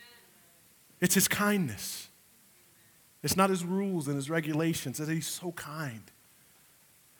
It's 1.00 1.14
His 1.14 1.28
kindness. 1.28 2.08
It's 3.22 3.36
not 3.36 3.48
His 3.48 3.64
rules 3.64 4.06
and 4.06 4.16
His 4.16 4.28
regulations, 4.28 4.98
that 4.98 5.08
He's 5.08 5.26
so 5.26 5.52
kind. 5.52 6.02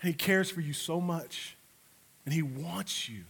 And 0.03 0.09
He 0.09 0.15
cares 0.15 0.51
for 0.51 0.61
you 0.61 0.75
so 0.75 1.01
much. 1.01 1.57
And 2.27 2.35
He 2.35 2.43
wants 2.43 3.09
you 3.09 3.25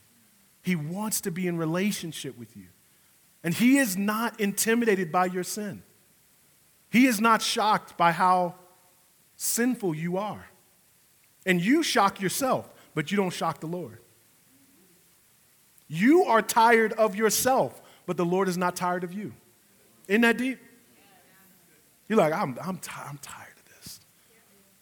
he 0.64 0.76
wants 0.76 1.20
to 1.20 1.30
be 1.30 1.46
in 1.46 1.58
relationship 1.58 2.38
with 2.38 2.56
you. 2.56 2.64
And 3.44 3.52
He 3.52 3.76
is 3.76 3.98
not 3.98 4.40
intimidated 4.40 5.12
by 5.12 5.26
your 5.26 5.44
sin. 5.44 5.82
He 6.94 7.06
is 7.06 7.20
not 7.20 7.42
shocked 7.42 7.96
by 7.96 8.12
how 8.12 8.54
sinful 9.34 9.96
you 9.96 10.16
are. 10.16 10.46
And 11.44 11.60
you 11.60 11.82
shock 11.82 12.20
yourself, 12.20 12.72
but 12.94 13.10
you 13.10 13.16
don't 13.16 13.32
shock 13.32 13.58
the 13.58 13.66
Lord. 13.66 13.98
You 15.88 16.22
are 16.22 16.40
tired 16.40 16.92
of 16.92 17.16
yourself, 17.16 17.82
but 18.06 18.16
the 18.16 18.24
Lord 18.24 18.48
is 18.48 18.56
not 18.56 18.76
tired 18.76 19.02
of 19.02 19.12
you. 19.12 19.32
Isn't 20.06 20.20
that 20.20 20.38
deep? 20.38 20.60
You're 22.08 22.16
like, 22.16 22.32
I'm, 22.32 22.56
I'm, 22.62 22.78
t- 22.78 22.92
I'm 22.94 23.18
tired 23.18 23.56
of 23.56 23.74
this. 23.74 23.98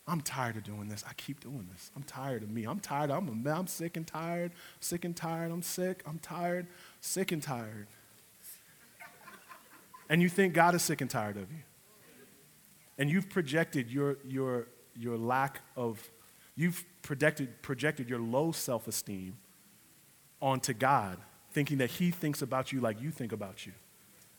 I'm 0.06 0.20
tired 0.20 0.58
of 0.58 0.64
doing 0.64 0.88
this. 0.90 1.02
I 1.08 1.14
keep 1.14 1.40
doing 1.40 1.66
this. 1.72 1.90
I'm 1.96 2.02
tired 2.02 2.42
of 2.42 2.50
me. 2.50 2.64
I'm 2.64 2.80
tired. 2.80 3.10
I'm, 3.10 3.48
I'm 3.48 3.66
sick 3.66 3.96
and 3.96 4.06
tired. 4.06 4.52
Sick 4.80 5.06
and 5.06 5.16
tired. 5.16 5.50
I'm 5.50 5.62
sick. 5.62 6.02
I'm 6.06 6.18
tired. 6.18 6.66
Sick 7.00 7.32
and 7.32 7.42
tired. 7.42 7.86
And 10.10 10.20
you 10.20 10.28
think 10.28 10.52
God 10.52 10.74
is 10.74 10.82
sick 10.82 11.00
and 11.00 11.08
tired 11.08 11.38
of 11.38 11.50
you. 11.50 11.60
And 13.02 13.10
you've 13.10 13.28
projected 13.28 13.90
your, 13.90 14.18
your, 14.24 14.68
your 14.96 15.18
lack 15.18 15.62
of, 15.76 16.08
you've 16.54 16.84
projected, 17.02 17.60
projected 17.60 18.08
your 18.08 18.20
low 18.20 18.52
self 18.52 18.86
esteem 18.86 19.38
onto 20.40 20.72
God, 20.72 21.18
thinking 21.50 21.78
that 21.78 21.90
He 21.90 22.12
thinks 22.12 22.42
about 22.42 22.70
you 22.70 22.80
like 22.80 23.02
you 23.02 23.10
think 23.10 23.32
about 23.32 23.66
you. 23.66 23.72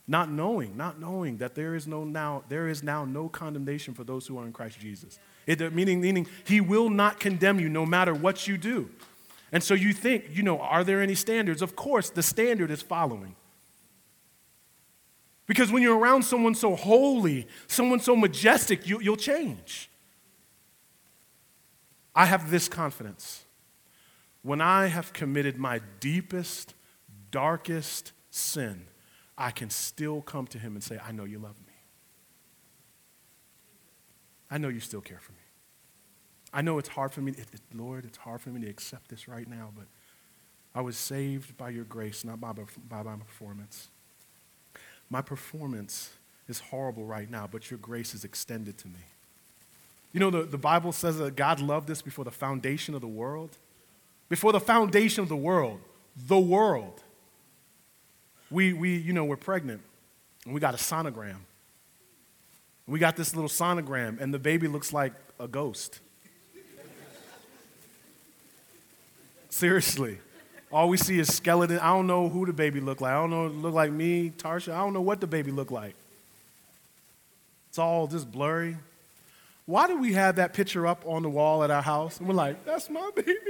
Not 0.08 0.30
knowing, 0.30 0.78
not 0.78 0.98
knowing 0.98 1.36
that 1.36 1.54
there 1.54 1.74
is 1.74 1.86
no 1.86 2.04
now, 2.04 2.42
there 2.48 2.66
is 2.66 2.82
now 2.82 3.04
no 3.04 3.28
condemnation 3.28 3.92
for 3.92 4.02
those 4.02 4.26
who 4.26 4.38
are 4.38 4.46
in 4.46 4.52
Christ 4.54 4.80
Jesus. 4.80 5.18
It, 5.46 5.60
meaning, 5.74 6.00
meaning 6.00 6.26
he 6.46 6.62
will 6.62 6.88
not 6.88 7.20
condemn 7.20 7.60
you 7.60 7.68
no 7.68 7.84
matter 7.84 8.14
what 8.14 8.48
you 8.48 8.56
do. 8.56 8.88
And 9.52 9.62
so 9.62 9.74
you 9.74 9.92
think, 9.92 10.30
you 10.32 10.42
know, 10.42 10.58
are 10.58 10.84
there 10.84 11.02
any 11.02 11.16
standards? 11.16 11.60
Of 11.60 11.76
course, 11.76 12.08
the 12.08 12.22
standard 12.22 12.70
is 12.70 12.80
following. 12.80 13.36
Because 15.46 15.70
when 15.70 15.82
you're 15.82 15.98
around 15.98 16.22
someone 16.22 16.54
so 16.54 16.74
holy, 16.74 17.46
someone 17.66 18.00
so 18.00 18.16
majestic, 18.16 18.88
you, 18.88 19.00
you'll 19.00 19.16
change. 19.16 19.90
I 22.14 22.26
have 22.26 22.50
this 22.50 22.68
confidence. 22.68 23.44
When 24.42 24.60
I 24.60 24.86
have 24.86 25.12
committed 25.12 25.58
my 25.58 25.80
deepest, 26.00 26.74
darkest 27.30 28.12
sin, 28.30 28.86
I 29.36 29.50
can 29.50 29.70
still 29.70 30.22
come 30.22 30.46
to 30.48 30.58
him 30.58 30.74
and 30.74 30.82
say, 30.82 30.98
I 31.04 31.12
know 31.12 31.24
you 31.24 31.38
love 31.38 31.56
me. 31.66 31.72
I 34.50 34.58
know 34.58 34.68
you 34.68 34.80
still 34.80 35.00
care 35.00 35.18
for 35.20 35.32
me. 35.32 35.38
I 36.52 36.62
know 36.62 36.78
it's 36.78 36.88
hard 36.88 37.12
for 37.12 37.20
me, 37.20 37.32
it, 37.32 37.48
it, 37.52 37.60
Lord, 37.74 38.04
it's 38.04 38.18
hard 38.18 38.40
for 38.40 38.50
me 38.50 38.60
to 38.60 38.68
accept 38.68 39.08
this 39.08 39.26
right 39.26 39.48
now, 39.48 39.72
but 39.74 39.86
I 40.72 40.82
was 40.82 40.96
saved 40.96 41.56
by 41.56 41.70
your 41.70 41.84
grace, 41.84 42.24
not 42.24 42.40
by, 42.40 42.52
by 42.88 43.02
my 43.02 43.16
performance. 43.16 43.88
My 45.10 45.22
performance 45.22 46.10
is 46.48 46.60
horrible 46.60 47.04
right 47.04 47.30
now, 47.30 47.48
but 47.50 47.70
your 47.70 47.78
grace 47.78 48.14
is 48.14 48.24
extended 48.24 48.78
to 48.78 48.88
me. 48.88 49.00
You 50.12 50.20
know, 50.20 50.30
the, 50.30 50.42
the 50.42 50.58
Bible 50.58 50.92
says 50.92 51.18
that 51.18 51.36
God 51.36 51.60
loved 51.60 51.90
us 51.90 52.02
before 52.02 52.24
the 52.24 52.30
foundation 52.30 52.94
of 52.94 53.00
the 53.00 53.08
world. 53.08 53.56
Before 54.28 54.52
the 54.52 54.60
foundation 54.60 55.22
of 55.22 55.28
the 55.28 55.36
world, 55.36 55.80
the 56.16 56.38
world. 56.38 57.02
We, 58.50 58.72
we 58.72 58.96
you 58.96 59.12
know, 59.12 59.24
we're 59.24 59.36
pregnant 59.36 59.82
and 60.44 60.54
we 60.54 60.60
got 60.60 60.74
a 60.74 60.78
sonogram. 60.78 61.38
We 62.86 62.98
got 62.98 63.16
this 63.16 63.34
little 63.34 63.48
sonogram, 63.48 64.20
and 64.20 64.32
the 64.32 64.38
baby 64.38 64.68
looks 64.68 64.92
like 64.92 65.14
a 65.40 65.48
ghost. 65.48 66.00
Seriously. 69.48 70.18
All 70.74 70.88
we 70.88 70.96
see 70.96 71.20
is 71.20 71.32
skeleton. 71.32 71.78
I 71.78 71.92
don't 71.92 72.08
know 72.08 72.28
who 72.28 72.46
the 72.46 72.52
baby 72.52 72.80
looked 72.80 73.00
like. 73.00 73.12
I 73.12 73.14
don't 73.14 73.30
know, 73.30 73.46
look 73.46 73.74
like 73.74 73.92
me, 73.92 74.30
Tarsha. 74.36 74.72
I 74.72 74.78
don't 74.78 74.92
know 74.92 75.02
what 75.02 75.20
the 75.20 75.26
baby 75.28 75.52
looked 75.52 75.70
like. 75.70 75.94
It's 77.68 77.78
all 77.78 78.08
just 78.08 78.32
blurry. 78.32 78.76
Why 79.66 79.86
do 79.86 79.96
we 79.96 80.14
have 80.14 80.34
that 80.36 80.52
picture 80.52 80.84
up 80.84 81.04
on 81.06 81.22
the 81.22 81.30
wall 81.30 81.62
at 81.62 81.70
our 81.70 81.80
house? 81.80 82.18
And 82.18 82.26
we're 82.26 82.34
like, 82.34 82.64
that's 82.64 82.90
my 82.90 83.08
baby. 83.14 83.34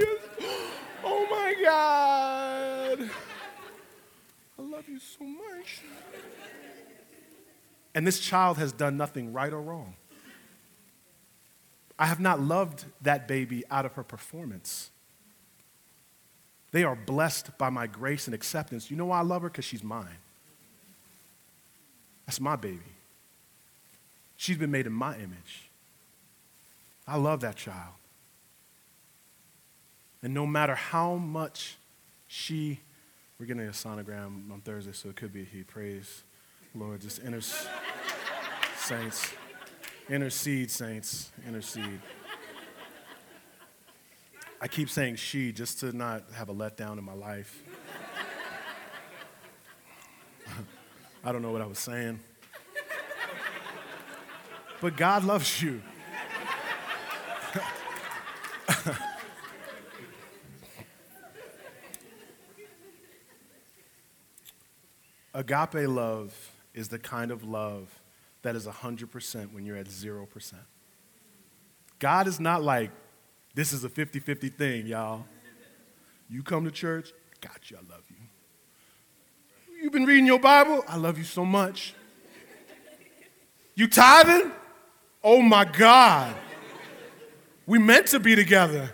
Oh 1.07 1.27
my 1.31 1.55
God. 1.63 3.11
I 4.59 4.63
love 4.63 4.89
you 4.89 4.99
so 4.99 5.23
much. 5.23 5.83
And 7.95 8.07
this 8.07 8.21
child 8.21 8.57
has 8.57 8.73
done 8.73 8.97
nothing 8.97 9.35
right 9.35 9.53
or 9.53 9.61
wrong. 9.61 9.97
I 11.99 12.07
have 12.07 12.21
not 12.21 12.41
loved 12.41 12.87
that 13.03 13.29
baby 13.29 13.65
out 13.71 13.85
of 13.85 13.93
her 13.95 14.03
performance. 14.03 14.91
They 16.75 16.83
are 16.83 16.97
blessed 16.97 17.57
by 17.57 17.71
my 17.71 17.87
grace 17.87 18.27
and 18.27 18.35
acceptance. 18.35 18.91
You 18.91 18.97
know 18.97 19.05
why 19.07 19.21
I 19.21 19.23
love 19.23 19.43
her? 19.43 19.49
Because 19.49 19.65
she's 19.65 19.85
mine. 19.85 20.19
That's 22.27 22.41
my 22.41 22.57
baby. 22.57 22.81
She's 24.37 24.59
been 24.59 24.73
made 24.73 24.89
in 24.89 24.93
my 24.93 25.15
image. 25.15 25.71
I 27.07 27.17
love 27.17 27.43
that 27.43 27.55
child. 27.55 27.93
And 30.21 30.35
no 30.35 30.49
matter 30.49 30.75
how 30.75 31.15
much 31.15 31.77
she, 32.27 32.81
we're 33.39 33.47
getting 33.47 33.69
a 33.69 33.71
sonogram 33.71 34.51
on 34.51 34.61
Thursday, 34.65 34.91
so 34.91 35.11
it 35.11 35.15
could 35.15 35.33
be 35.33 35.45
he. 35.45 35.63
Praise 35.63 36.25
Lord. 36.75 37.03
Just 37.03 37.21
inter- 37.21 37.41
saints. 38.77 39.33
Intercede, 40.09 40.73
saints. 40.73 41.31
Intercede. 41.47 42.01
I 44.61 44.69
keep 44.69 44.89
saying 44.89 45.17
she 45.17 45.53
just 45.53 45.81
to 45.81 45.93
not 45.93 46.25
have 46.35 46.49
a 46.49 46.55
letdown 46.55 46.99
in 46.99 47.05
my 47.05 47.15
life. 47.15 47.63
I 51.25 51.33
don't 51.33 51.43
know 51.43 51.53
what 51.53 51.63
I 51.63 51.67
was 51.67 51.79
saying. 51.79 52.21
But 54.81 54.97
God 54.97 55.25
loves 55.25 55.63
you. 55.63 55.83
Agape 65.35 65.89
love 65.89 66.53
is 66.75 66.89
the 66.89 66.99
kind 66.99 67.31
of 67.31 67.43
love 67.45 68.01
that 68.43 68.55
is 68.55 68.67
100% 68.67 69.53
when 69.53 69.65
you're 69.65 69.77
at 69.77 69.87
0%. 69.87 70.55
God 71.99 72.27
is 72.27 72.39
not 72.39 72.63
like, 72.63 72.91
this 73.55 73.73
is 73.73 73.85
a 73.85 73.89
50 73.89 74.21
50 74.21 74.49
thing, 74.51 74.87
y'all. 74.87 75.25
You 76.29 76.43
come 76.43 76.65
to 76.65 76.71
church, 76.71 77.13
got 77.41 77.71
you, 77.71 77.77
I 77.77 77.93
love 77.93 78.05
you. 78.11 78.17
You've 79.83 79.93
been 79.93 80.07
reading 80.07 80.27
your 80.27 80.41
Bible, 80.41 80.85
I 80.89 80.97
love 80.97 81.19
you 81.19 81.25
so 81.25 81.45
much. 81.45 81.95
You 83.75 83.89
tithing? 83.89 84.53
Oh 85.23 85.43
my 85.43 85.65
God. 85.65 86.35
We 87.67 87.79
meant 87.79 88.09
to 88.09 88.21
be 88.21 88.35
together. 88.37 88.91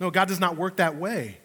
No, 0.00 0.10
God 0.10 0.28
does 0.28 0.40
not 0.40 0.56
work 0.56 0.76
that 0.76 0.96
way. 0.96 1.38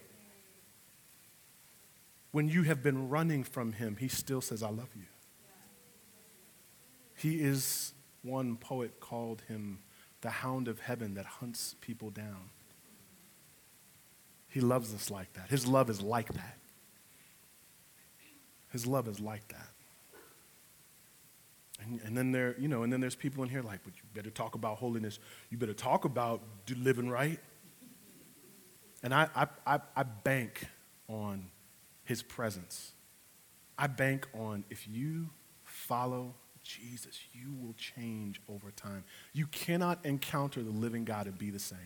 When 2.31 2.47
you 2.47 2.63
have 2.63 2.81
been 2.81 3.09
running 3.09 3.43
from 3.43 3.73
Him, 3.73 3.97
He 3.99 4.07
still 4.07 4.41
says, 4.41 4.63
I 4.63 4.69
love 4.69 4.89
you. 4.95 5.05
He 7.19 7.41
is, 7.41 7.93
one 8.21 8.55
poet 8.55 8.99
called 8.99 9.41
him 9.47 9.79
the 10.21 10.29
hound 10.29 10.67
of 10.67 10.79
heaven 10.79 11.13
that 11.15 11.25
hunts 11.25 11.75
people 11.81 12.09
down. 12.09 12.49
He 14.49 14.61
loves 14.61 14.93
us 14.93 15.11
like 15.11 15.31
that. 15.33 15.49
His 15.49 15.67
love 15.67 15.89
is 15.89 16.01
like 16.01 16.33
that. 16.33 16.57
His 18.71 18.85
love 18.85 19.07
is 19.07 19.19
like 19.19 19.47
that. 19.49 19.67
And, 21.81 22.01
and, 22.03 22.17
then 22.17 22.31
there, 22.31 22.55
you 22.59 22.67
know, 22.67 22.83
and 22.83 22.91
then 22.91 22.99
there's 22.99 23.15
people 23.15 23.43
in 23.43 23.49
here 23.49 23.61
like, 23.61 23.79
but 23.83 23.93
you 23.95 24.01
better 24.13 24.29
talk 24.29 24.55
about 24.55 24.77
holiness. 24.77 25.17
You 25.49 25.57
better 25.57 25.73
talk 25.73 26.03
about 26.05 26.41
living 26.75 27.09
right. 27.09 27.39
And 29.01 29.13
I, 29.13 29.29
I, 29.35 29.47
I, 29.65 29.79
I 29.95 30.03
bank 30.03 30.65
on 31.07 31.45
his 32.03 32.21
presence. 32.21 32.91
I 33.77 33.87
bank 33.87 34.27
on 34.33 34.65
if 34.69 34.87
you 34.87 35.29
follow 35.63 36.35
Jesus, 36.69 37.19
you 37.33 37.51
will 37.59 37.73
change 37.73 38.39
over 38.47 38.69
time. 38.69 39.03
You 39.33 39.47
cannot 39.47 40.05
encounter 40.05 40.61
the 40.61 40.69
living 40.69 41.03
God 41.03 41.25
and 41.25 41.35
be 41.35 41.49
the 41.49 41.59
same. 41.59 41.79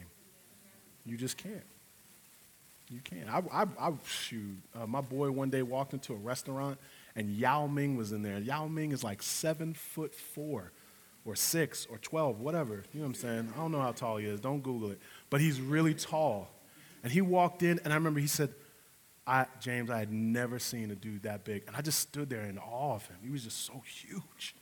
You 1.05 1.15
just 1.15 1.37
can't. 1.37 1.63
You 2.89 2.99
can't. 2.99 3.29
I, 3.29 3.41
I, 3.51 3.65
I 3.79 3.93
shoot. 4.05 4.57
Uh, 4.75 4.85
my 4.85 4.99
boy 4.99 5.31
one 5.31 5.49
day 5.49 5.61
walked 5.61 5.93
into 5.93 6.11
a 6.11 6.17
restaurant 6.17 6.77
and 7.15 7.29
Yao 7.31 7.65
Ming 7.65 7.95
was 7.95 8.11
in 8.11 8.23
there. 8.23 8.39
Yao 8.39 8.67
Ming 8.67 8.91
is 8.91 9.05
like 9.05 9.23
seven 9.23 9.73
foot 9.73 10.13
four 10.13 10.73
or 11.23 11.35
six 11.37 11.87
or 11.89 11.97
12, 11.99 12.41
whatever. 12.41 12.83
You 12.91 12.99
know 12.99 13.01
what 13.01 13.05
I'm 13.05 13.13
saying? 13.13 13.53
I 13.55 13.59
don't 13.59 13.71
know 13.71 13.79
how 13.79 13.93
tall 13.93 14.17
he 14.17 14.25
is. 14.25 14.41
Don't 14.41 14.61
Google 14.61 14.91
it. 14.91 14.99
But 15.29 15.39
he's 15.39 15.61
really 15.61 15.93
tall. 15.93 16.49
And 17.03 17.11
he 17.11 17.21
walked 17.21 17.63
in, 17.63 17.79
and 17.85 17.93
I 17.93 17.95
remember 17.95 18.19
he 18.19 18.27
said, 18.27 18.53
I, 19.25 19.45
James, 19.61 19.89
I 19.89 19.99
had 19.99 20.11
never 20.11 20.59
seen 20.59 20.91
a 20.91 20.95
dude 20.95 21.23
that 21.23 21.45
big. 21.45 21.63
And 21.67 21.75
I 21.77 21.81
just 21.81 21.99
stood 21.99 22.29
there 22.29 22.43
in 22.43 22.57
awe 22.57 22.95
of 22.95 23.07
him. 23.07 23.15
He 23.23 23.29
was 23.29 23.45
just 23.45 23.65
so 23.65 23.81
huge. 23.85 24.55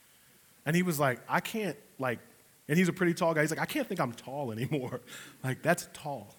And 0.65 0.75
he 0.75 0.83
was 0.83 0.99
like, 0.99 1.19
I 1.27 1.39
can't, 1.39 1.77
like, 1.99 2.19
and 2.67 2.77
he's 2.77 2.87
a 2.87 2.93
pretty 2.93 3.13
tall 3.13 3.33
guy. 3.33 3.41
He's 3.41 3.49
like, 3.49 3.59
I 3.59 3.65
can't 3.65 3.87
think 3.87 3.99
I'm 3.99 4.13
tall 4.13 4.51
anymore. 4.51 5.01
like, 5.43 5.61
that's 5.61 5.89
tall. 5.93 6.35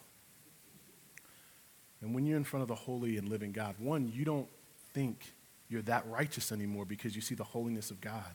And 2.00 2.14
when 2.14 2.26
you're 2.26 2.36
in 2.36 2.44
front 2.44 2.62
of 2.62 2.68
the 2.68 2.74
holy 2.74 3.16
and 3.16 3.28
living 3.28 3.52
God, 3.52 3.74
one, 3.78 4.10
you 4.14 4.24
don't 4.24 4.48
think 4.92 5.32
you're 5.68 5.82
that 5.82 6.06
righteous 6.08 6.52
anymore 6.52 6.84
because 6.84 7.14
you 7.14 7.22
see 7.22 7.34
the 7.34 7.44
holiness 7.44 7.90
of 7.90 8.00
God. 8.00 8.34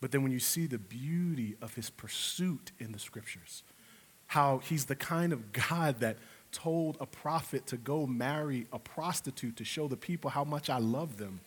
But 0.00 0.10
then 0.10 0.22
when 0.22 0.32
you 0.32 0.38
see 0.38 0.66
the 0.66 0.78
beauty 0.78 1.56
of 1.60 1.74
his 1.74 1.90
pursuit 1.90 2.72
in 2.78 2.92
the 2.92 2.98
scriptures, 2.98 3.62
how 4.26 4.58
he's 4.58 4.86
the 4.86 4.96
kind 4.96 5.32
of 5.32 5.52
God 5.52 6.00
that 6.00 6.16
told 6.52 6.96
a 7.00 7.06
prophet 7.06 7.66
to 7.66 7.76
go 7.76 8.06
marry 8.06 8.66
a 8.72 8.78
prostitute 8.78 9.56
to 9.56 9.64
show 9.64 9.88
the 9.88 9.96
people 9.96 10.30
how 10.30 10.44
much 10.44 10.70
I 10.70 10.78
love 10.78 11.16
them, 11.16 11.40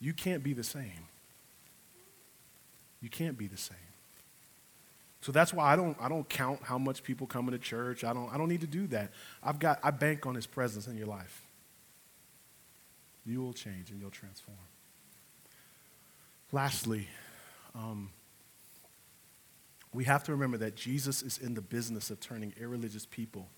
you 0.00 0.12
can't 0.12 0.42
be 0.42 0.52
the 0.52 0.64
same. 0.64 1.08
You 3.00 3.08
can't 3.08 3.38
be 3.38 3.46
the 3.46 3.56
same. 3.56 3.76
So 5.20 5.32
that's 5.32 5.52
why 5.52 5.72
I 5.72 5.76
don't, 5.76 5.96
I 6.00 6.08
don't 6.08 6.28
count 6.28 6.60
how 6.62 6.78
much 6.78 7.02
people 7.02 7.26
come 7.26 7.46
into 7.46 7.58
church. 7.58 8.04
I 8.04 8.12
don't, 8.12 8.32
I 8.32 8.38
don't 8.38 8.48
need 8.48 8.60
to 8.60 8.66
do 8.66 8.86
that. 8.88 9.10
I've 9.42 9.58
got, 9.58 9.80
I 9.82 9.90
bank 9.90 10.26
on 10.26 10.34
his 10.34 10.46
presence 10.46 10.86
in 10.86 10.96
your 10.96 11.06
life. 11.06 11.42
You 13.26 13.42
will 13.42 13.52
change 13.52 13.90
and 13.90 14.00
you'll 14.00 14.10
transform. 14.10 14.56
Lastly, 16.50 17.08
um, 17.74 18.10
we 19.92 20.04
have 20.04 20.24
to 20.24 20.32
remember 20.32 20.56
that 20.58 20.76
Jesus 20.76 21.22
is 21.22 21.38
in 21.38 21.54
the 21.54 21.60
business 21.60 22.10
of 22.10 22.20
turning 22.20 22.54
irreligious 22.58 23.04
people 23.06 23.48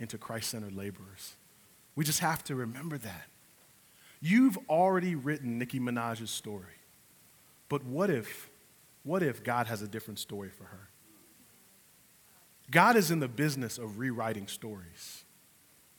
into 0.00 0.18
Christ 0.18 0.50
centered 0.50 0.74
laborers. 0.74 1.34
We 1.94 2.04
just 2.04 2.20
have 2.20 2.42
to 2.44 2.54
remember 2.54 2.98
that. 2.98 3.28
You've 4.20 4.58
already 4.68 5.14
written 5.14 5.58
Nicki 5.58 5.78
Minaj's 5.78 6.30
story. 6.30 6.64
But 7.68 7.84
what 7.84 8.10
if, 8.10 8.48
what 9.04 9.22
if 9.22 9.42
God 9.42 9.66
has 9.66 9.82
a 9.82 9.88
different 9.88 10.18
story 10.18 10.50
for 10.50 10.64
her? 10.64 10.88
God 12.70 12.96
is 12.96 13.10
in 13.10 13.20
the 13.20 13.28
business 13.28 13.78
of 13.78 13.98
rewriting 13.98 14.46
stories. 14.46 15.24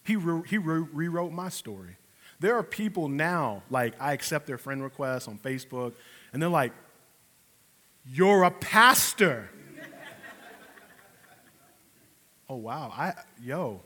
He, 0.04 0.16
re- 0.16 0.44
he 0.48 0.58
re- 0.58 0.88
rewrote 0.92 1.32
my 1.32 1.50
story. 1.50 1.98
There 2.40 2.58
are 2.58 2.64
people 2.64 3.08
now, 3.08 3.64
like, 3.70 3.94
I 4.02 4.14
accept 4.14 4.48
their 4.48 4.58
friend 4.58 4.84
requests 4.84 5.28
on 5.28 5.38
Facebook, 5.38 5.94
and 6.34 6.42
they're 6.42 6.50
like, 6.50 6.74
You're 8.06 8.44
a 8.44 8.52
pastor. 8.52 9.50
oh, 12.50 12.56
wow. 12.56 12.92
I, 12.96 13.14
yo, 13.42 13.82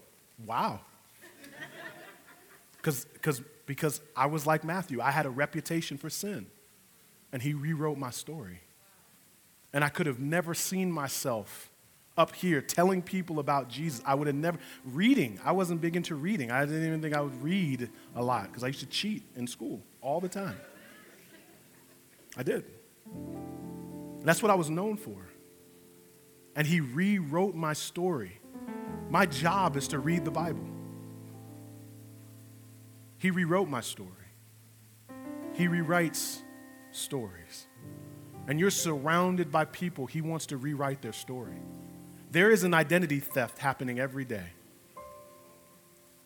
wow. 0.46 0.80
Cause, 2.82 3.06
cause, 3.22 3.42
because 3.66 4.00
I 4.16 4.28
was 4.28 4.48
like 4.48 4.64
Matthew, 4.64 5.02
I 5.02 5.12
had 5.12 5.26
a 5.26 5.30
reputation 5.30 5.98
for 5.98 6.10
sin, 6.10 6.48
and 7.34 7.42
he 7.42 7.54
rewrote 7.54 7.98
my 7.98 8.12
story. 8.12 8.62
And 9.78 9.84
I 9.84 9.90
could 9.90 10.08
have 10.08 10.20
never 10.20 10.56
seen 10.56 10.92
myself 10.92 11.70
up 12.18 12.34
here 12.34 12.62
telling 12.62 13.04
people 13.04 13.38
about 13.38 13.70
Jesus. 13.70 14.02
I 14.08 14.16
would 14.16 14.26
have 14.26 14.36
never, 14.36 14.58
reading, 14.84 15.40
I 15.46 15.52
wasn't 15.52 15.82
big 15.82 15.96
into 15.96 16.16
reading. 16.16 16.50
I 16.50 16.66
didn't 16.66 16.84
even 16.84 17.00
think 17.00 17.14
I 17.14 17.22
would 17.22 17.44
read 17.44 17.88
a 18.16 18.24
lot 18.24 18.48
because 18.48 18.64
I 18.64 18.68
used 18.70 18.80
to 18.80 18.88
cheat 18.88 19.22
in 19.36 19.46
school 19.46 19.84
all 20.02 20.20
the 20.20 20.30
time. 20.30 20.60
I 22.36 22.42
did. 22.42 22.66
That's 24.24 24.42
what 24.42 24.50
I 24.50 24.56
was 24.56 24.72
known 24.72 24.98
for. 24.98 25.28
And 26.56 26.66
he 26.66 26.80
rewrote 26.80 27.54
my 27.54 27.74
story. 27.74 28.40
My 29.12 29.28
job 29.28 29.78
is 29.78 29.88
to 29.90 30.00
read 30.00 30.26
the 30.26 30.32
Bible. 30.32 30.66
He 33.20 33.30
rewrote 33.30 33.70
my 33.70 33.82
story. 33.82 34.10
He 35.54 35.68
rewrites 35.68 36.40
stories. 36.90 37.68
And 38.48 38.60
you're 38.60 38.70
surrounded 38.72 39.52
by 39.52 39.66
people 39.66 40.06
he 40.06 40.22
wants 40.22 40.46
to 40.48 40.58
rewrite 40.58 41.02
their 41.02 41.14
story. 41.14 41.60
There 42.32 42.52
is 42.52 42.64
an 42.64 42.74
identity 42.74 43.20
theft 43.20 43.60
happening 43.60 44.00
every 44.00 44.26
day. 44.26 44.48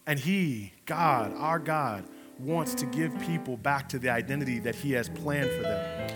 And 0.08 0.20
He, 0.20 0.74
God, 0.86 1.34
our 1.38 1.60
God, 1.60 2.06
wants 2.40 2.74
to 2.76 2.86
give 2.86 3.18
people 3.22 3.56
back 3.58 3.90
to 3.90 4.00
the 4.00 4.10
identity 4.10 4.60
that 4.60 4.76
He 4.76 4.94
has 4.94 5.10
planned 5.10 5.52
for 5.52 5.62
them. 5.62 6.12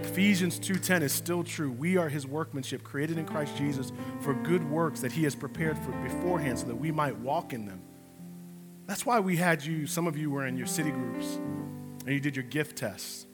Ephesians 0.00 0.58
2:10 0.58 1.02
is 1.02 1.12
still 1.12 1.42
true. 1.42 1.70
We 1.70 1.96
are 1.96 2.08
his 2.08 2.26
workmanship 2.26 2.84
created 2.84 3.18
in 3.18 3.24
Christ 3.24 3.56
Jesus 3.56 3.92
for 4.20 4.34
good 4.34 4.68
works 4.70 5.00
that 5.00 5.10
he 5.12 5.24
has 5.24 5.34
prepared 5.34 5.78
for 5.78 5.90
beforehand 6.02 6.58
so 6.58 6.66
that 6.66 6.76
we 6.76 6.92
might 6.92 7.18
walk 7.18 7.52
in 7.52 7.66
them. 7.66 7.80
That's 8.86 9.04
why 9.04 9.20
we 9.20 9.36
had 9.36 9.64
you 9.64 9.86
some 9.86 10.06
of 10.06 10.16
you 10.16 10.30
were 10.30 10.46
in 10.46 10.56
your 10.56 10.66
city 10.66 10.90
groups 10.90 11.36
and 12.04 12.08
you 12.08 12.20
did 12.20 12.36
your 12.36 12.44
gift 12.44 12.76
tests. 12.76 13.25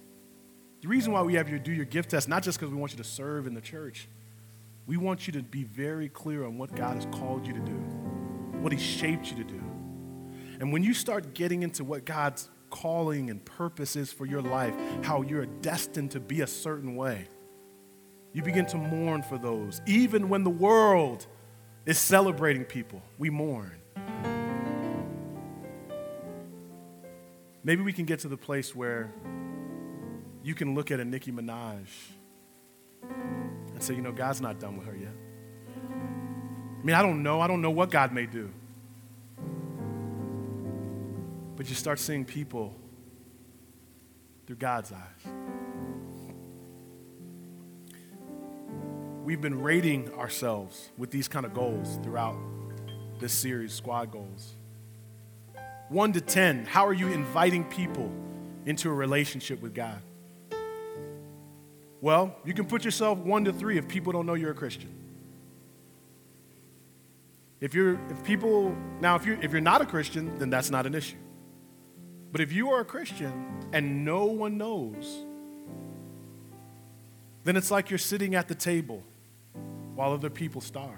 The 0.83 0.89
reason 0.89 1.13
why 1.13 1.23
we 1.23 1.35
have 1.35 1.49
you 1.49 1.61
do 1.61 1.73
your 1.73 1.85
gift 1.85 2.11
test 2.11 2.29
not 2.29 2.43
just 2.43 2.59
because 2.59 2.73
we 2.73 2.79
want 2.79 2.91
you 2.91 2.99
to 2.99 3.05
serve 3.05 3.47
in 3.47 3.55
the 3.55 3.61
church, 3.61 4.09
we 4.85 4.97
want 4.97 5.29
you 5.29 5.33
to 5.35 5.43
be 5.43 5.63
very 5.63 6.09
clear 6.09 6.45
on 6.45 6.59
what 6.59 6.75
God 6.75 6.97
has 6.97 7.07
called 7.13 7.47
you 7.47 7.53
to 7.53 7.61
do, 7.61 7.79
what 8.61 8.73
He 8.73 8.79
shaped 8.79 9.31
you 9.31 9.37
to 9.37 9.45
do. 9.45 9.63
And 10.59 10.73
when 10.73 10.83
you 10.83 10.93
start 10.93 11.35
getting 11.35 11.63
into 11.63 11.85
what 11.85 12.05
God's 12.05 12.51
calling 12.69 13.31
and 13.31 13.45
purpose 13.45 13.95
is 13.95 14.13
for 14.13 14.27
your 14.27 14.43
life, 14.43 14.75
how 15.05 15.23
you're 15.23 15.47
destined 15.47 16.11
to 16.13 16.21
be 16.21 16.41
a 16.41 16.49
certain 16.49 16.97
way, 16.97 17.29
you 18.33 18.43
begin 18.43 18.67
to 18.67 18.77
mourn 18.77 19.23
for 19.23 19.39
those. 19.39 19.81
Even 19.87 20.29
when 20.29 20.43
the 20.43 20.51
world 20.51 21.29
is 21.87 21.97
celebrating 21.97 22.65
people, 22.65 23.01
we 23.19 23.31
mourn. 23.31 23.71
Maybe 27.63 27.83
we 27.83 27.93
can 27.93 28.05
get 28.05 28.19
to 28.21 28.29
the 28.29 28.37
place 28.37 28.75
where 28.75 29.13
you 30.43 30.55
can 30.55 30.75
look 30.75 30.91
at 30.91 31.01
a 31.01 31.05
Nicki 31.05 31.31
Minaj 31.33 31.87
and 33.03 33.83
say, 33.83 33.95
you 33.95 34.03
know, 34.03 34.13
God's 34.13 34.41
not 34.41 34.59
done 34.59 34.77
with 34.77 34.87
her 34.87 34.97
yet. 34.97 35.15
I 36.81 36.85
mean, 36.85 36.97
I 36.97 37.03
don't 37.03 37.23
know. 37.23 37.41
I 37.41 37.47
don't 37.47 37.63
know 37.63 37.71
what 37.71 37.91
God 37.91 38.13
may 38.13 38.27
do. 38.27 38.51
But 41.57 41.69
you 41.69 41.77
start 41.77 42.01
seeing 42.01 42.25
people 42.25 42.75
through 44.47 44.57
God's 44.57 44.93
eyes. 44.93 45.33
We've 49.25 49.41
been 49.41 49.63
rating 49.63 50.13
ourselves 50.15 50.91
with 50.99 51.13
these 51.13 51.29
kind 51.29 51.47
of 51.47 51.55
goals 51.55 52.01
throughout 52.03 52.37
this 53.21 53.33
series, 53.33 53.73
Squad 53.73 54.11
Goals. 54.11 54.57
One 55.89 56.13
to 56.15 56.21
10, 56.21 56.65
how 56.65 56.85
are 56.87 56.93
you 56.93 57.09
inviting 57.09 57.63
people 57.65 58.11
into 58.67 58.91
a 58.91 58.93
relationship 58.93 59.63
with 59.63 59.75
God? 59.75 60.03
Well, 62.03 62.35
you 62.45 62.53
can 62.53 62.67
put 62.67 62.85
yourself 62.85 63.17
one 63.19 63.45
to 63.45 63.53
three 63.53 63.79
if 63.79 63.87
people 63.87 64.13
don't 64.13 64.27
know 64.27 64.35
you're 64.35 64.51
a 64.51 64.55
Christian. 64.55 64.91
If 67.61 67.75
you're, 67.75 67.95
if 68.11 68.25
people, 68.25 68.77
now 69.01 69.15
if 69.15 69.25
you're, 69.25 69.41
if 69.41 69.53
you're 69.53 69.61
not 69.61 69.81
a 69.81 69.87
Christian, 69.87 70.37
then 70.37 70.51
that's 70.51 70.69
not 70.69 70.85
an 70.85 70.97
issue. 70.97 71.17
But 72.33 72.41
if 72.41 72.53
you 72.53 72.73
are 72.73 72.81
a 72.81 72.85
Christian 72.85 73.33
and 73.73 74.05
no 74.05 74.25
one 74.25 74.59
knows, 74.59 75.25
then 77.45 77.57
it's 77.57 77.71
like 77.71 77.89
you're 77.89 77.99
sitting 77.99 78.35
at 78.35 78.49
the 78.49 78.57
table 78.57 79.05
while 79.95 80.13
other 80.13 80.31
people 80.31 80.61
starve. 80.61 80.91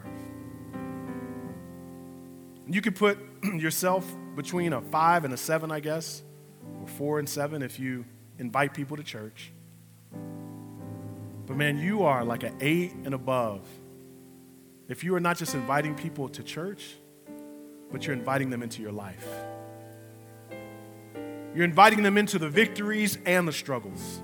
You 2.66 2.80
could 2.80 2.96
put 2.96 3.18
yourself 3.42 4.10
between 4.36 4.72
a 4.72 4.80
five 4.80 5.26
and 5.26 5.34
a 5.34 5.36
seven, 5.36 5.70
I 5.70 5.80
guess, 5.80 6.22
or 6.80 6.88
four 6.88 7.18
and 7.18 7.28
seven 7.28 7.60
if 7.60 7.78
you 7.78 8.06
invite 8.38 8.72
people 8.72 8.96
to 8.96 9.02
church. 9.02 9.52
But 11.46 11.56
man, 11.56 11.78
you 11.78 12.04
are 12.04 12.24
like 12.24 12.42
an 12.42 12.56
eight 12.60 12.92
and 13.04 13.14
above. 13.14 13.66
If 14.88 15.04
you 15.04 15.14
are 15.14 15.20
not 15.20 15.36
just 15.36 15.54
inviting 15.54 15.94
people 15.94 16.28
to 16.30 16.42
church, 16.42 16.96
but 17.90 18.06
you're 18.06 18.16
inviting 18.16 18.50
them 18.50 18.62
into 18.62 18.82
your 18.82 18.92
life. 18.92 19.26
You're 21.54 21.64
inviting 21.64 22.02
them 22.02 22.18
into 22.18 22.38
the 22.38 22.48
victories 22.48 23.18
and 23.24 23.46
the 23.46 23.52
struggles. 23.52 24.20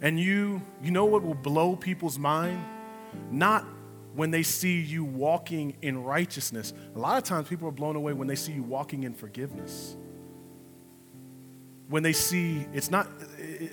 And 0.00 0.18
you, 0.18 0.62
you 0.82 0.90
know 0.90 1.04
what 1.06 1.22
will 1.22 1.34
blow 1.34 1.76
people's 1.76 2.18
mind? 2.18 2.64
Not 3.30 3.66
when 4.14 4.30
they 4.30 4.42
see 4.42 4.80
you 4.80 5.04
walking 5.04 5.76
in 5.82 6.02
righteousness. 6.02 6.72
A 6.94 6.98
lot 6.98 7.18
of 7.18 7.24
times 7.24 7.48
people 7.48 7.68
are 7.68 7.72
blown 7.72 7.96
away 7.96 8.12
when 8.12 8.28
they 8.28 8.36
see 8.36 8.52
you 8.52 8.62
walking 8.62 9.02
in 9.02 9.14
forgiveness 9.14 9.96
when 11.90 12.04
they 12.04 12.12
see, 12.12 12.66
it's 12.72 12.90
not 12.90 13.08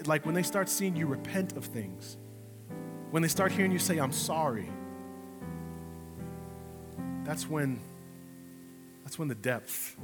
like 0.05 0.26
when 0.26 0.36
they 0.36 0.43
start 0.43 0.70
seeing 0.70 0.95
you 0.95 1.07
repent 1.07 1.57
of 1.57 1.65
things, 1.65 2.18
when 3.11 3.22
they 3.22 3.28
start 3.28 3.51
hearing 3.51 3.72
you 3.72 3.80
say, 3.80 3.97
I'm 3.97 4.11
sorry, 4.11 4.70
that's 7.24 7.49
when, 7.49 7.80
that's 9.03 9.20
when 9.20 9.28
the 9.28 9.36
depth, 9.36 9.97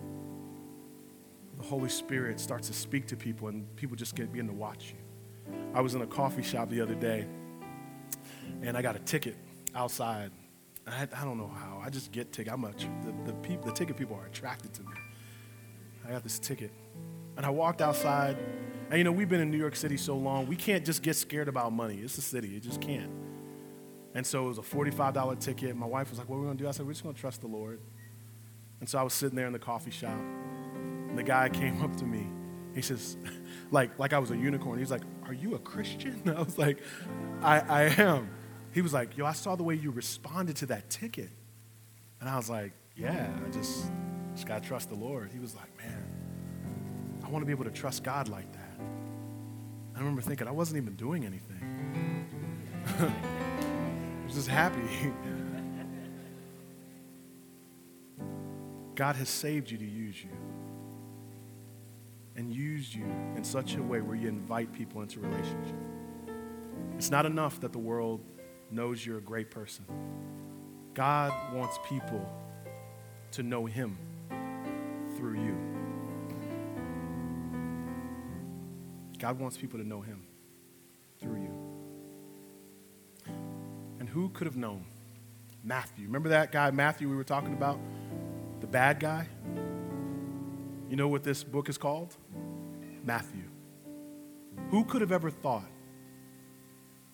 the 1.58 1.64
Holy 1.64 1.90
Spirit 1.90 2.40
starts 2.40 2.68
to 2.68 2.74
speak 2.74 3.08
to 3.08 3.16
people 3.16 3.48
and 3.48 3.74
people 3.76 3.96
just 3.96 4.16
get, 4.16 4.32
begin 4.32 4.48
to 4.48 4.54
watch 4.54 4.94
you. 4.94 5.54
I 5.74 5.82
was 5.82 5.96
in 5.96 6.02
a 6.02 6.08
coffee 6.08 6.44
shop 6.44 6.70
the 6.70 6.82
other 6.82 6.96
day 6.96 7.26
and 8.62 8.78
I 8.78 8.82
got 8.82 8.96
a 8.96 9.00
ticket 9.00 9.38
outside. 9.76 10.32
I, 10.86 11.08
I 11.16 11.24
don't 11.24 11.38
know 11.38 11.48
how. 11.48 11.82
I 11.84 11.90
just 11.90 12.12
get 12.12 12.32
ticket. 12.32 12.52
I'm 12.52 12.64
a, 12.66 12.72
the, 12.72 13.14
the, 13.26 13.34
peop, 13.34 13.64
the 13.64 13.72
ticket 13.72 13.98
people 13.98 14.18
are 14.18 14.26
attracted 14.26 14.74
to 14.74 14.82
me. 14.84 14.94
I 16.06 16.12
got 16.12 16.24
this 16.24 16.40
ticket 16.40 16.72
and 17.38 17.46
I 17.46 17.50
walked 17.50 17.82
outside. 17.82 18.38
And 18.94 19.00
you 19.00 19.06
know, 19.06 19.12
we've 19.12 19.28
been 19.28 19.42
in 19.42 19.50
New 19.50 19.58
York 19.58 19.76
City 19.76 19.98
so 19.98 20.16
long, 20.16 20.46
we 20.46 20.56
can't 20.56 20.86
just 20.86 21.02
get 21.02 21.16
scared 21.16 21.48
about 21.48 21.74
money. 21.74 21.96
It's 21.96 22.16
a 22.20 22.22
city, 22.22 22.56
it 22.56 22.60
just 22.60 22.80
can't. 22.80 23.10
And 24.14 24.24
so 24.24 24.46
it 24.46 24.48
was 24.50 24.60
a 24.60 24.62
$45 24.62 25.40
ticket. 25.40 25.76
My 25.76 25.88
wife 25.88 26.12
was 26.12 26.20
like, 26.20 26.30
What 26.30 26.36
are 26.36 26.42
we 26.42 26.46
gonna 26.46 26.60
do? 26.60 26.68
I 26.68 26.72
said, 26.72 26.86
We're 26.86 26.92
just 26.92 27.02
gonna 27.02 27.18
trust 27.18 27.42
the 27.42 27.48
Lord. 27.48 27.80
And 28.82 28.88
so 28.88 29.00
I 29.00 29.02
was 29.02 29.14
sitting 29.14 29.36
there 29.36 29.48
in 29.48 29.54
the 29.54 29.58
coffee 29.58 29.90
shop, 29.90 30.20
and 31.10 31.18
the 31.18 31.24
guy 31.24 31.50
came 31.54 31.82
up 31.82 31.96
to 31.96 32.06
me. 32.06 32.28
He 32.76 32.84
says, 32.84 33.18
like, 33.72 33.98
like 33.98 34.14
I 34.14 34.20
was 34.20 34.30
a 34.30 34.38
unicorn. 34.38 34.78
He's 34.78 34.92
like, 34.92 35.02
Are 35.26 35.34
you 35.34 35.56
a 35.56 35.60
Christian? 35.60 36.22
I 36.38 36.44
was 36.44 36.60
like, 36.60 36.78
I, 37.42 37.62
I 37.62 37.82
am. 37.98 38.30
He 38.74 38.84
was 38.84 38.94
like, 38.94 39.18
Yo, 39.18 39.26
I 39.26 39.34
saw 39.34 39.56
the 39.56 39.64
way 39.64 39.74
you 39.74 39.90
responded 39.90 40.58
to 40.58 40.68
that 40.68 40.92
ticket. 40.92 41.32
And 42.22 42.30
I 42.30 42.38
was 42.38 42.48
like, 42.48 42.74
Yeah, 42.96 43.28
I 43.44 43.50
just, 43.50 43.86
just 44.36 44.46
gotta 44.46 44.64
trust 44.64 44.90
the 44.90 44.96
Lord. 44.96 45.32
He 45.34 45.40
was 45.40 45.56
like, 45.56 45.76
Man, 45.80 46.06
I 47.24 47.30
want 47.30 47.42
to 47.42 47.48
be 47.48 47.54
able 47.54 47.66
to 47.66 47.72
trust 47.72 48.04
God 48.04 48.30
like 48.30 48.54
that. 48.54 48.63
I 49.96 50.00
remember 50.00 50.22
thinking, 50.22 50.48
I 50.48 50.52
wasn't 50.52 50.78
even 50.78 50.96
doing 50.96 51.26
anything. 51.26 52.28
I 53.00 53.12
was 54.26 54.36
just 54.36 54.48
happy. 54.48 54.82
God 58.96 59.16
has 59.16 59.30
saved 59.30 59.72
you 59.72 59.78
to 59.78 59.86
use 59.86 60.24
you 60.24 60.30
and 62.36 62.52
used 62.52 62.94
you 62.94 63.06
in 63.36 63.44
such 63.44 63.76
a 63.76 63.82
way 63.82 64.02
where 64.02 64.16
you 64.16 64.28
invite 64.28 64.74
people 64.74 65.02
into 65.02 65.20
relationship. 65.20 65.76
It's 66.98 67.12
not 67.12 67.26
enough 67.26 67.60
that 67.62 67.72
the 67.72 67.80
world 67.80 68.22
knows 68.72 69.06
you're 69.06 69.18
a 69.18 69.22
great 69.22 69.52
person. 69.52 69.86
God 70.94 71.34
wants 71.54 71.80
people 71.88 72.28
to 73.32 73.44
know 73.44 73.66
Him 73.66 73.98
through 75.18 75.44
you. 75.44 75.83
God 79.24 79.40
wants 79.40 79.56
people 79.56 79.80
to 79.80 79.88
know 79.88 80.02
Him 80.02 80.22
through 81.22 81.44
you. 81.44 81.58
And 84.02 84.10
who 84.10 84.28
could 84.28 84.48
have 84.48 84.58
known? 84.58 84.84
Matthew. 85.64 86.08
Remember 86.08 86.28
that 86.28 86.52
guy, 86.52 86.72
Matthew, 86.72 87.10
we 87.10 87.16
were 87.16 87.24
talking 87.24 87.54
about? 87.54 87.80
The 88.60 88.68
bad 88.68 89.00
guy? 89.00 89.30
You 90.90 90.98
know 90.98 91.08
what 91.08 91.24
this 91.24 91.42
book 91.42 91.70
is 91.70 91.78
called? 91.78 92.18
Matthew. 93.06 93.44
Who 94.72 94.84
could 94.84 95.00
have 95.00 95.14
ever 95.14 95.30
thought? 95.30 95.72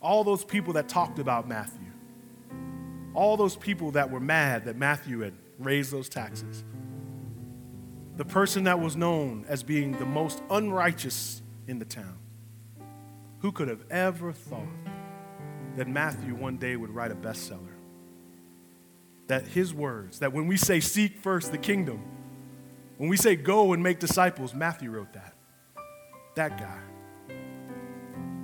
All 0.01 0.24
those 0.24 0.43
people 0.43 0.74
that 0.74 0.89
talked 0.89 1.20
about 1.20 1.47
Matthew, 1.47 1.91
all 3.14 3.38
those 3.38 3.55
people 3.55 3.91
that 3.91 4.10
were 4.10 4.20
mad 4.20 4.66
that 4.66 4.78
Matthew 4.78 5.20
had 5.20 5.36
raised 5.60 5.91
those 5.91 6.10
taxes, 6.10 6.64
the 8.18 8.26
person 8.26 8.64
that 8.64 8.80
was 8.80 8.95
known 8.95 9.45
as 9.47 9.62
being 9.62 9.91
the 9.99 10.07
most 10.07 10.41
unrighteous 10.49 11.43
in 11.70 11.80
the 11.80 11.86
town. 11.86 12.17
Who 13.39 13.51
could 13.51 13.67
have 13.67 13.84
ever 13.89 14.34
thought 14.34 14.67
that 15.78 15.88
Matthew 15.88 16.36
one 16.36 16.57
day 16.57 16.76
would 16.76 16.89
write 16.89 17.11
a 17.11 17.15
bestseller? 17.15 17.76
That 19.28 19.45
his 19.45 19.74
words, 19.74 20.20
that 20.20 20.34
when 20.34 20.47
we 20.47 20.57
say 20.57 20.80
seek 20.80 21.20
first 21.20 21.51
the 21.51 21.57
kingdom, 21.57 22.03
when 22.97 23.07
we 23.07 23.15
say 23.15 23.36
go 23.36 23.74
and 23.74 23.82
make 23.82 23.99
disciples, 23.99 24.53
Matthew 24.53 24.89
wrote 24.89 25.13
that. 25.13 25.36
That 26.36 26.57
guy. 26.57 26.80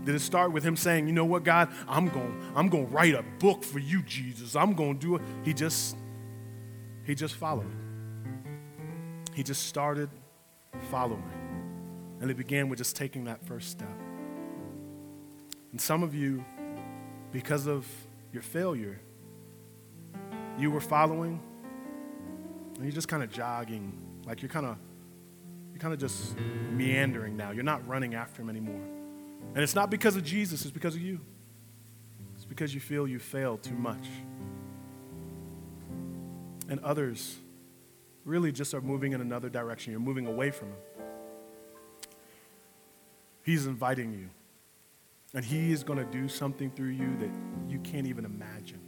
Did 0.06 0.14
it 0.14 0.20
start 0.20 0.52
with 0.52 0.64
him 0.64 0.78
saying, 0.78 1.08
you 1.08 1.14
know 1.14 1.26
what, 1.26 1.44
God, 1.44 1.70
I'm 1.88 2.08
going, 2.10 2.52
I'm 2.56 2.70
going 2.70 2.86
to 2.86 2.92
write 2.92 3.16
a 3.16 3.24
book 3.40 3.64
for 3.64 3.80
you, 3.80 4.04
Jesus. 4.04 4.56
I'm 4.56 4.74
going 4.74 5.00
to 5.00 5.06
do 5.06 5.16
it. 5.16 5.24
He 5.44 5.52
just, 5.52 5.98
he 7.04 7.16
just 7.16 7.36
followed. 7.36 7.72
He 9.34 9.42
just 9.42 9.66
started 9.66 10.10
following. 10.92 11.24
And 12.22 12.32
it 12.32 12.38
began 12.38 12.70
with 12.70 12.78
just 12.78 12.96
taking 12.96 13.26
that 13.26 13.46
first 13.46 13.70
step. 13.70 13.98
And 15.72 15.80
some 15.82 16.04
of 16.04 16.16
you, 16.16 16.44
because 17.32 17.68
of 17.68 17.86
your 18.32 18.42
failure, 18.42 19.00
you 20.58 20.72
were 20.72 20.82
following 20.82 21.42
and 22.76 22.84
you're 22.84 22.94
just 22.94 23.08
kind 23.08 23.24
of 23.24 23.30
jogging, 23.32 23.98
like 24.26 24.42
you're 24.42 24.50
kind 24.50 24.66
of 24.66 24.78
you're 25.72 25.82
kind 25.82 25.94
of 25.94 26.00
just 26.00 26.38
meandering 26.72 27.36
now. 27.36 27.52
You're 27.52 27.66
not 27.66 27.86
running 27.86 28.16
after 28.16 28.42
him 28.42 28.50
anymore. 28.50 28.82
And 29.54 29.62
it's 29.62 29.76
not 29.76 29.90
because 29.90 30.16
of 30.16 30.24
Jesus, 30.24 30.62
it's 30.62 30.72
because 30.72 30.96
of 30.96 31.02
you. 31.02 31.20
It's 32.36 32.46
because 32.46 32.74
you 32.74 32.80
feel 32.80 33.06
you 33.06 33.20
failed 33.20 33.62
too 33.62 33.76
much. 33.76 34.08
And 36.70 36.80
others 36.80 37.38
really 38.24 38.54
just 38.54 38.74
are 38.74 38.80
moving 38.80 39.12
in 39.12 39.20
another 39.20 39.50
direction. 39.50 39.92
You're 39.92 40.00
moving 40.00 40.28
away 40.28 40.52
from 40.52 40.70
him. 40.70 40.78
He's 43.46 43.68
inviting 43.68 44.12
you. 44.12 44.30
And 45.36 45.46
he 45.46 45.72
is 45.72 45.84
going 45.84 46.00
to 46.00 46.06
do 46.06 46.28
something 46.28 46.72
through 46.72 46.90
you 46.90 47.16
that 47.20 47.30
you 47.70 47.78
can't 47.80 48.08
even 48.08 48.26
imagine. 48.26 48.80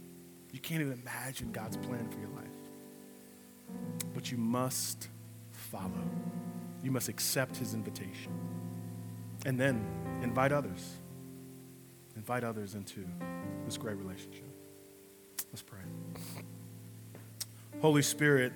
You 0.52 0.58
can't 0.58 0.80
even 0.80 0.94
imagine 0.94 1.52
God's 1.52 1.76
plan 1.76 2.08
for 2.10 2.18
your 2.18 2.30
life. 2.30 2.44
But 4.14 4.32
you 4.32 4.38
must 4.38 5.08
follow. 5.52 5.92
You 6.82 6.90
must 6.90 7.08
accept 7.08 7.56
his 7.56 7.74
invitation. 7.74 8.32
And 9.46 9.60
then 9.60 9.84
invite 10.22 10.50
others. 10.50 10.94
Invite 12.16 12.42
others 12.42 12.74
into 12.74 13.06
this 13.64 13.76
great 13.76 13.96
relationship. 13.96 14.48
Let's 15.52 15.62
pray. 15.62 15.78
Holy 17.80 18.02
Spirit, 18.02 18.52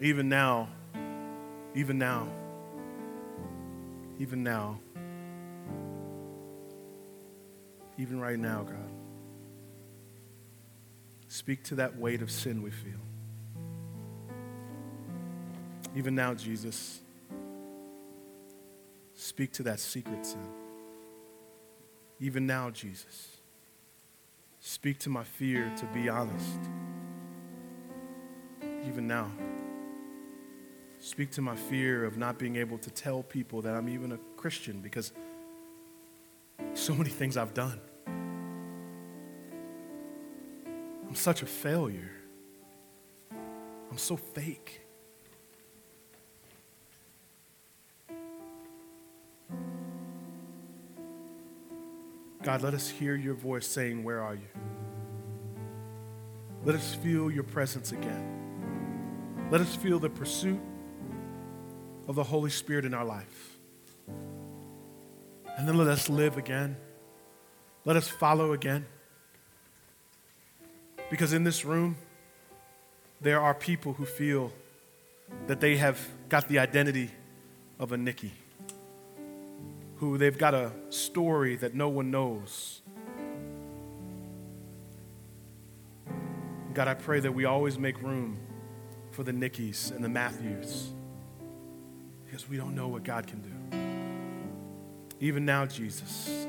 even 0.00 0.28
now, 0.28 0.68
even 1.74 1.96
now, 1.96 2.28
even 4.18 4.42
now, 4.42 4.80
even 7.98 8.20
right 8.20 8.38
now, 8.38 8.62
God, 8.62 8.90
speak 11.28 11.62
to 11.64 11.76
that 11.76 11.96
weight 11.96 12.22
of 12.22 12.30
sin 12.30 12.62
we 12.62 12.70
feel. 12.70 12.92
Even 15.96 16.14
now, 16.14 16.34
Jesus, 16.34 17.00
speak 19.14 19.52
to 19.52 19.62
that 19.62 19.78
secret 19.78 20.26
sin. 20.26 20.46
Even 22.18 22.46
now, 22.46 22.70
Jesus, 22.70 23.36
speak 24.60 24.98
to 25.00 25.10
my 25.10 25.22
fear 25.22 25.72
to 25.76 25.86
be 25.86 26.08
honest. 26.08 26.58
Even 28.86 29.06
now, 29.06 29.30
speak 30.98 31.30
to 31.30 31.42
my 31.42 31.54
fear 31.54 32.04
of 32.04 32.16
not 32.16 32.38
being 32.38 32.56
able 32.56 32.78
to 32.78 32.90
tell 32.90 33.22
people 33.22 33.62
that 33.62 33.74
I'm 33.74 33.88
even 33.88 34.12
a 34.12 34.18
Christian 34.36 34.80
because 34.80 35.12
so 36.84 36.94
many 36.94 37.08
things 37.08 37.38
I've 37.38 37.54
done. 37.54 37.80
I'm 41.08 41.14
such 41.14 41.40
a 41.40 41.46
failure. 41.46 42.10
I'm 43.90 43.96
so 43.96 44.18
fake. 44.18 44.82
God, 52.42 52.60
let 52.60 52.74
us 52.74 52.90
hear 52.90 53.14
your 53.14 53.32
voice 53.32 53.66
saying, 53.66 54.04
Where 54.04 54.20
are 54.20 54.34
you? 54.34 54.48
Let 56.66 56.74
us 56.74 56.94
feel 56.96 57.30
your 57.30 57.44
presence 57.44 57.92
again. 57.92 59.48
Let 59.50 59.62
us 59.62 59.74
feel 59.74 59.98
the 59.98 60.10
pursuit 60.10 60.60
of 62.08 62.16
the 62.16 62.24
Holy 62.24 62.50
Spirit 62.50 62.84
in 62.84 62.92
our 62.92 63.06
life. 63.06 63.53
And 65.56 65.68
then 65.68 65.76
let 65.76 65.88
us 65.88 66.08
live 66.08 66.36
again. 66.36 66.76
Let 67.84 67.96
us 67.96 68.08
follow 68.08 68.52
again. 68.52 68.86
Because 71.10 71.32
in 71.32 71.44
this 71.44 71.64
room, 71.64 71.96
there 73.20 73.40
are 73.40 73.54
people 73.54 73.92
who 73.92 74.04
feel 74.04 74.52
that 75.46 75.60
they 75.60 75.76
have 75.76 75.98
got 76.28 76.48
the 76.48 76.58
identity 76.58 77.10
of 77.78 77.92
a 77.92 77.96
Nicki 77.96 78.32
who 79.96 80.18
they've 80.18 80.36
got 80.36 80.54
a 80.54 80.72
story 80.90 81.56
that 81.56 81.74
no 81.74 81.88
one 81.88 82.10
knows. 82.10 82.82
God, 86.74 86.88
I 86.88 86.94
pray 86.94 87.20
that 87.20 87.32
we 87.32 87.44
always 87.44 87.78
make 87.78 88.02
room 88.02 88.36
for 89.12 89.22
the 89.22 89.32
Nickis 89.32 89.94
and 89.94 90.02
the 90.02 90.08
Matthews 90.08 90.92
because 92.26 92.48
we 92.48 92.56
don't 92.56 92.74
know 92.74 92.88
what 92.88 93.04
God 93.04 93.26
can 93.26 93.40
do. 93.40 93.83
Even 95.20 95.44
now, 95.44 95.64
Jesus, 95.64 96.46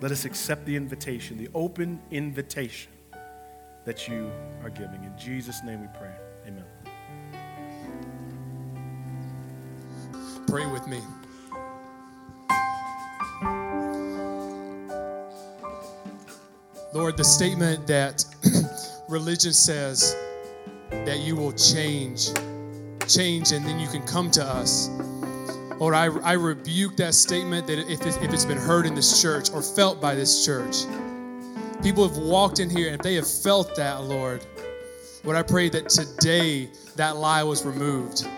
let 0.00 0.10
us 0.10 0.24
accept 0.24 0.64
the 0.66 0.74
invitation, 0.74 1.38
the 1.38 1.48
open 1.54 2.00
invitation 2.10 2.90
that 3.84 4.08
you 4.08 4.30
are 4.62 4.70
giving. 4.70 5.04
In 5.04 5.12
Jesus' 5.18 5.62
name 5.64 5.80
we 5.80 5.88
pray. 5.98 6.12
Amen. 6.46 6.64
Pray 10.46 10.66
with 10.66 10.86
me. 10.86 11.00
Lord, 16.94 17.16
the 17.16 17.24
statement 17.24 17.86
that 17.86 18.24
religion 19.08 19.52
says 19.52 20.14
that 20.90 21.20
you 21.20 21.36
will 21.36 21.52
change, 21.52 22.28
change, 23.08 23.52
and 23.52 23.64
then 23.64 23.80
you 23.80 23.88
can 23.88 24.02
come 24.06 24.30
to 24.32 24.44
us. 24.44 24.88
Lord, 25.82 25.94
I, 25.94 26.04
I 26.20 26.34
rebuke 26.34 26.94
that 26.98 27.12
statement 27.12 27.66
that 27.66 27.80
if, 27.80 28.06
it, 28.06 28.16
if 28.22 28.32
it's 28.32 28.44
been 28.44 28.56
heard 28.56 28.86
in 28.86 28.94
this 28.94 29.20
church 29.20 29.50
or 29.50 29.60
felt 29.60 30.00
by 30.00 30.14
this 30.14 30.46
church, 30.46 30.84
people 31.82 32.06
have 32.06 32.18
walked 32.18 32.60
in 32.60 32.70
here 32.70 32.86
and 32.86 32.94
if 32.94 33.02
they 33.02 33.16
have 33.16 33.28
felt 33.28 33.74
that, 33.74 34.04
Lord, 34.04 34.46
Lord, 35.24 35.36
I 35.36 35.42
pray 35.42 35.68
that 35.70 35.88
today 35.88 36.68
that 36.94 37.16
lie 37.16 37.42
was 37.42 37.66
removed 37.66 38.28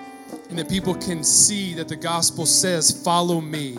and 0.49 0.59
that 0.59 0.71
people 0.71 0.95
can 0.95 1.23
see 1.23 1.75
that 1.75 1.87
the 1.87 1.97
gospel 1.97 2.47
says, 2.47 3.05
Follow 3.05 3.43
me, 3.43 3.77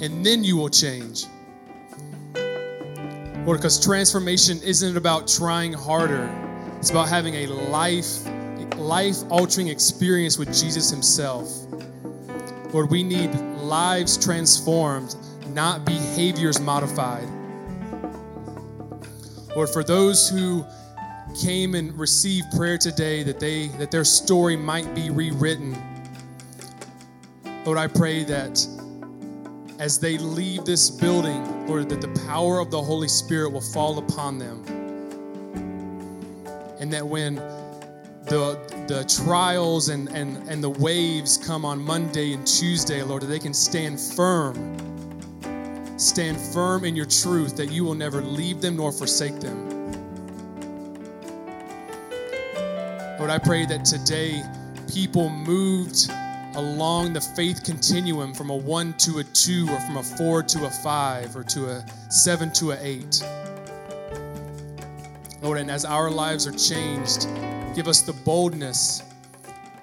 and 0.00 0.26
then 0.26 0.42
you 0.42 0.56
will 0.56 0.68
change. 0.68 1.26
Lord, 2.34 3.58
because 3.58 3.80
transformation 3.80 4.58
isn't 4.64 4.96
about 4.96 5.28
trying 5.28 5.72
harder, 5.72 6.28
it's 6.78 6.90
about 6.90 7.08
having 7.08 7.36
a 7.36 7.46
life, 7.70 8.26
life 8.76 9.18
altering 9.30 9.68
experience 9.68 10.38
with 10.38 10.48
Jesus 10.48 10.90
Himself. 10.90 11.67
Lord, 12.72 12.90
we 12.90 13.02
need 13.02 13.34
lives 13.62 14.22
transformed, 14.22 15.16
not 15.48 15.84
behaviors 15.86 16.60
modified. 16.60 17.28
Lord, 19.56 19.70
for 19.70 19.82
those 19.82 20.28
who 20.28 20.64
came 21.40 21.74
and 21.74 21.96
received 21.98 22.46
prayer 22.56 22.78
today 22.78 23.22
that 23.22 23.40
they 23.40 23.68
that 23.78 23.90
their 23.90 24.04
story 24.04 24.56
might 24.56 24.94
be 24.94 25.10
rewritten. 25.10 25.76
Lord, 27.64 27.78
I 27.78 27.86
pray 27.86 28.24
that 28.24 28.66
as 29.78 29.98
they 29.98 30.18
leave 30.18 30.64
this 30.64 30.90
building, 30.90 31.66
Lord, 31.66 31.88
that 31.88 32.00
the 32.00 32.20
power 32.26 32.58
of 32.58 32.70
the 32.70 32.80
Holy 32.80 33.08
Spirit 33.08 33.50
will 33.50 33.60
fall 33.60 33.98
upon 33.98 34.38
them. 34.38 34.64
And 36.80 36.92
that 36.92 37.06
when 37.06 37.36
the 37.36 38.58
the 38.88 39.04
trials 39.04 39.90
and, 39.90 40.08
and, 40.08 40.48
and 40.48 40.64
the 40.64 40.70
waves 40.70 41.36
come 41.36 41.66
on 41.66 41.78
Monday 41.78 42.32
and 42.32 42.46
Tuesday, 42.46 43.02
Lord, 43.02 43.22
that 43.22 43.26
they 43.26 43.38
can 43.38 43.52
stand 43.52 44.00
firm. 44.00 44.56
Stand 45.98 46.40
firm 46.40 46.86
in 46.86 46.96
your 46.96 47.04
truth 47.04 47.54
that 47.56 47.70
you 47.70 47.84
will 47.84 47.94
never 47.94 48.22
leave 48.22 48.62
them 48.62 48.76
nor 48.76 48.90
forsake 48.90 49.40
them. 49.40 49.68
Lord, 53.18 53.30
I 53.30 53.38
pray 53.38 53.66
that 53.66 53.84
today 53.84 54.42
people 54.90 55.28
moved 55.28 56.10
along 56.54 57.12
the 57.12 57.20
faith 57.20 57.64
continuum 57.64 58.32
from 58.32 58.48
a 58.48 58.56
one 58.56 58.94
to 58.94 59.18
a 59.18 59.24
two, 59.24 59.68
or 59.70 59.78
from 59.80 59.98
a 59.98 60.02
four 60.02 60.42
to 60.42 60.64
a 60.64 60.70
five, 60.70 61.36
or 61.36 61.42
to 61.44 61.66
a 61.66 61.84
seven 62.10 62.50
to 62.54 62.72
a 62.72 62.78
eight. 62.80 63.22
Lord, 65.42 65.58
and 65.58 65.70
as 65.70 65.84
our 65.84 66.10
lives 66.10 66.46
are 66.46 66.52
changed, 66.52 67.28
give 67.78 67.86
us 67.86 68.00
the 68.00 68.12
boldness 68.12 69.04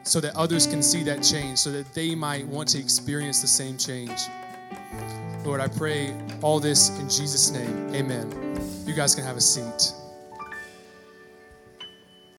so 0.03 0.19
that 0.19 0.35
others 0.35 0.67
can 0.67 0.83
see 0.83 1.01
that 1.01 1.23
change, 1.23 1.57
so 1.57 1.71
that 1.71 1.93
they 1.93 2.13
might 2.13 2.45
want 2.45 2.67
to 2.67 2.77
experience 2.77 3.39
the 3.39 3.47
same 3.47 3.77
change. 3.77 4.19
Lord, 5.45 5.61
I 5.61 5.69
pray 5.69 6.13
all 6.41 6.59
this 6.59 6.89
in 6.99 7.07
Jesus' 7.07 7.51
name. 7.51 7.95
Amen. 7.95 8.27
You 8.85 8.93
guys 8.93 9.15
can 9.15 9.23
have 9.23 9.37
a 9.37 9.41
seat. 9.41 9.93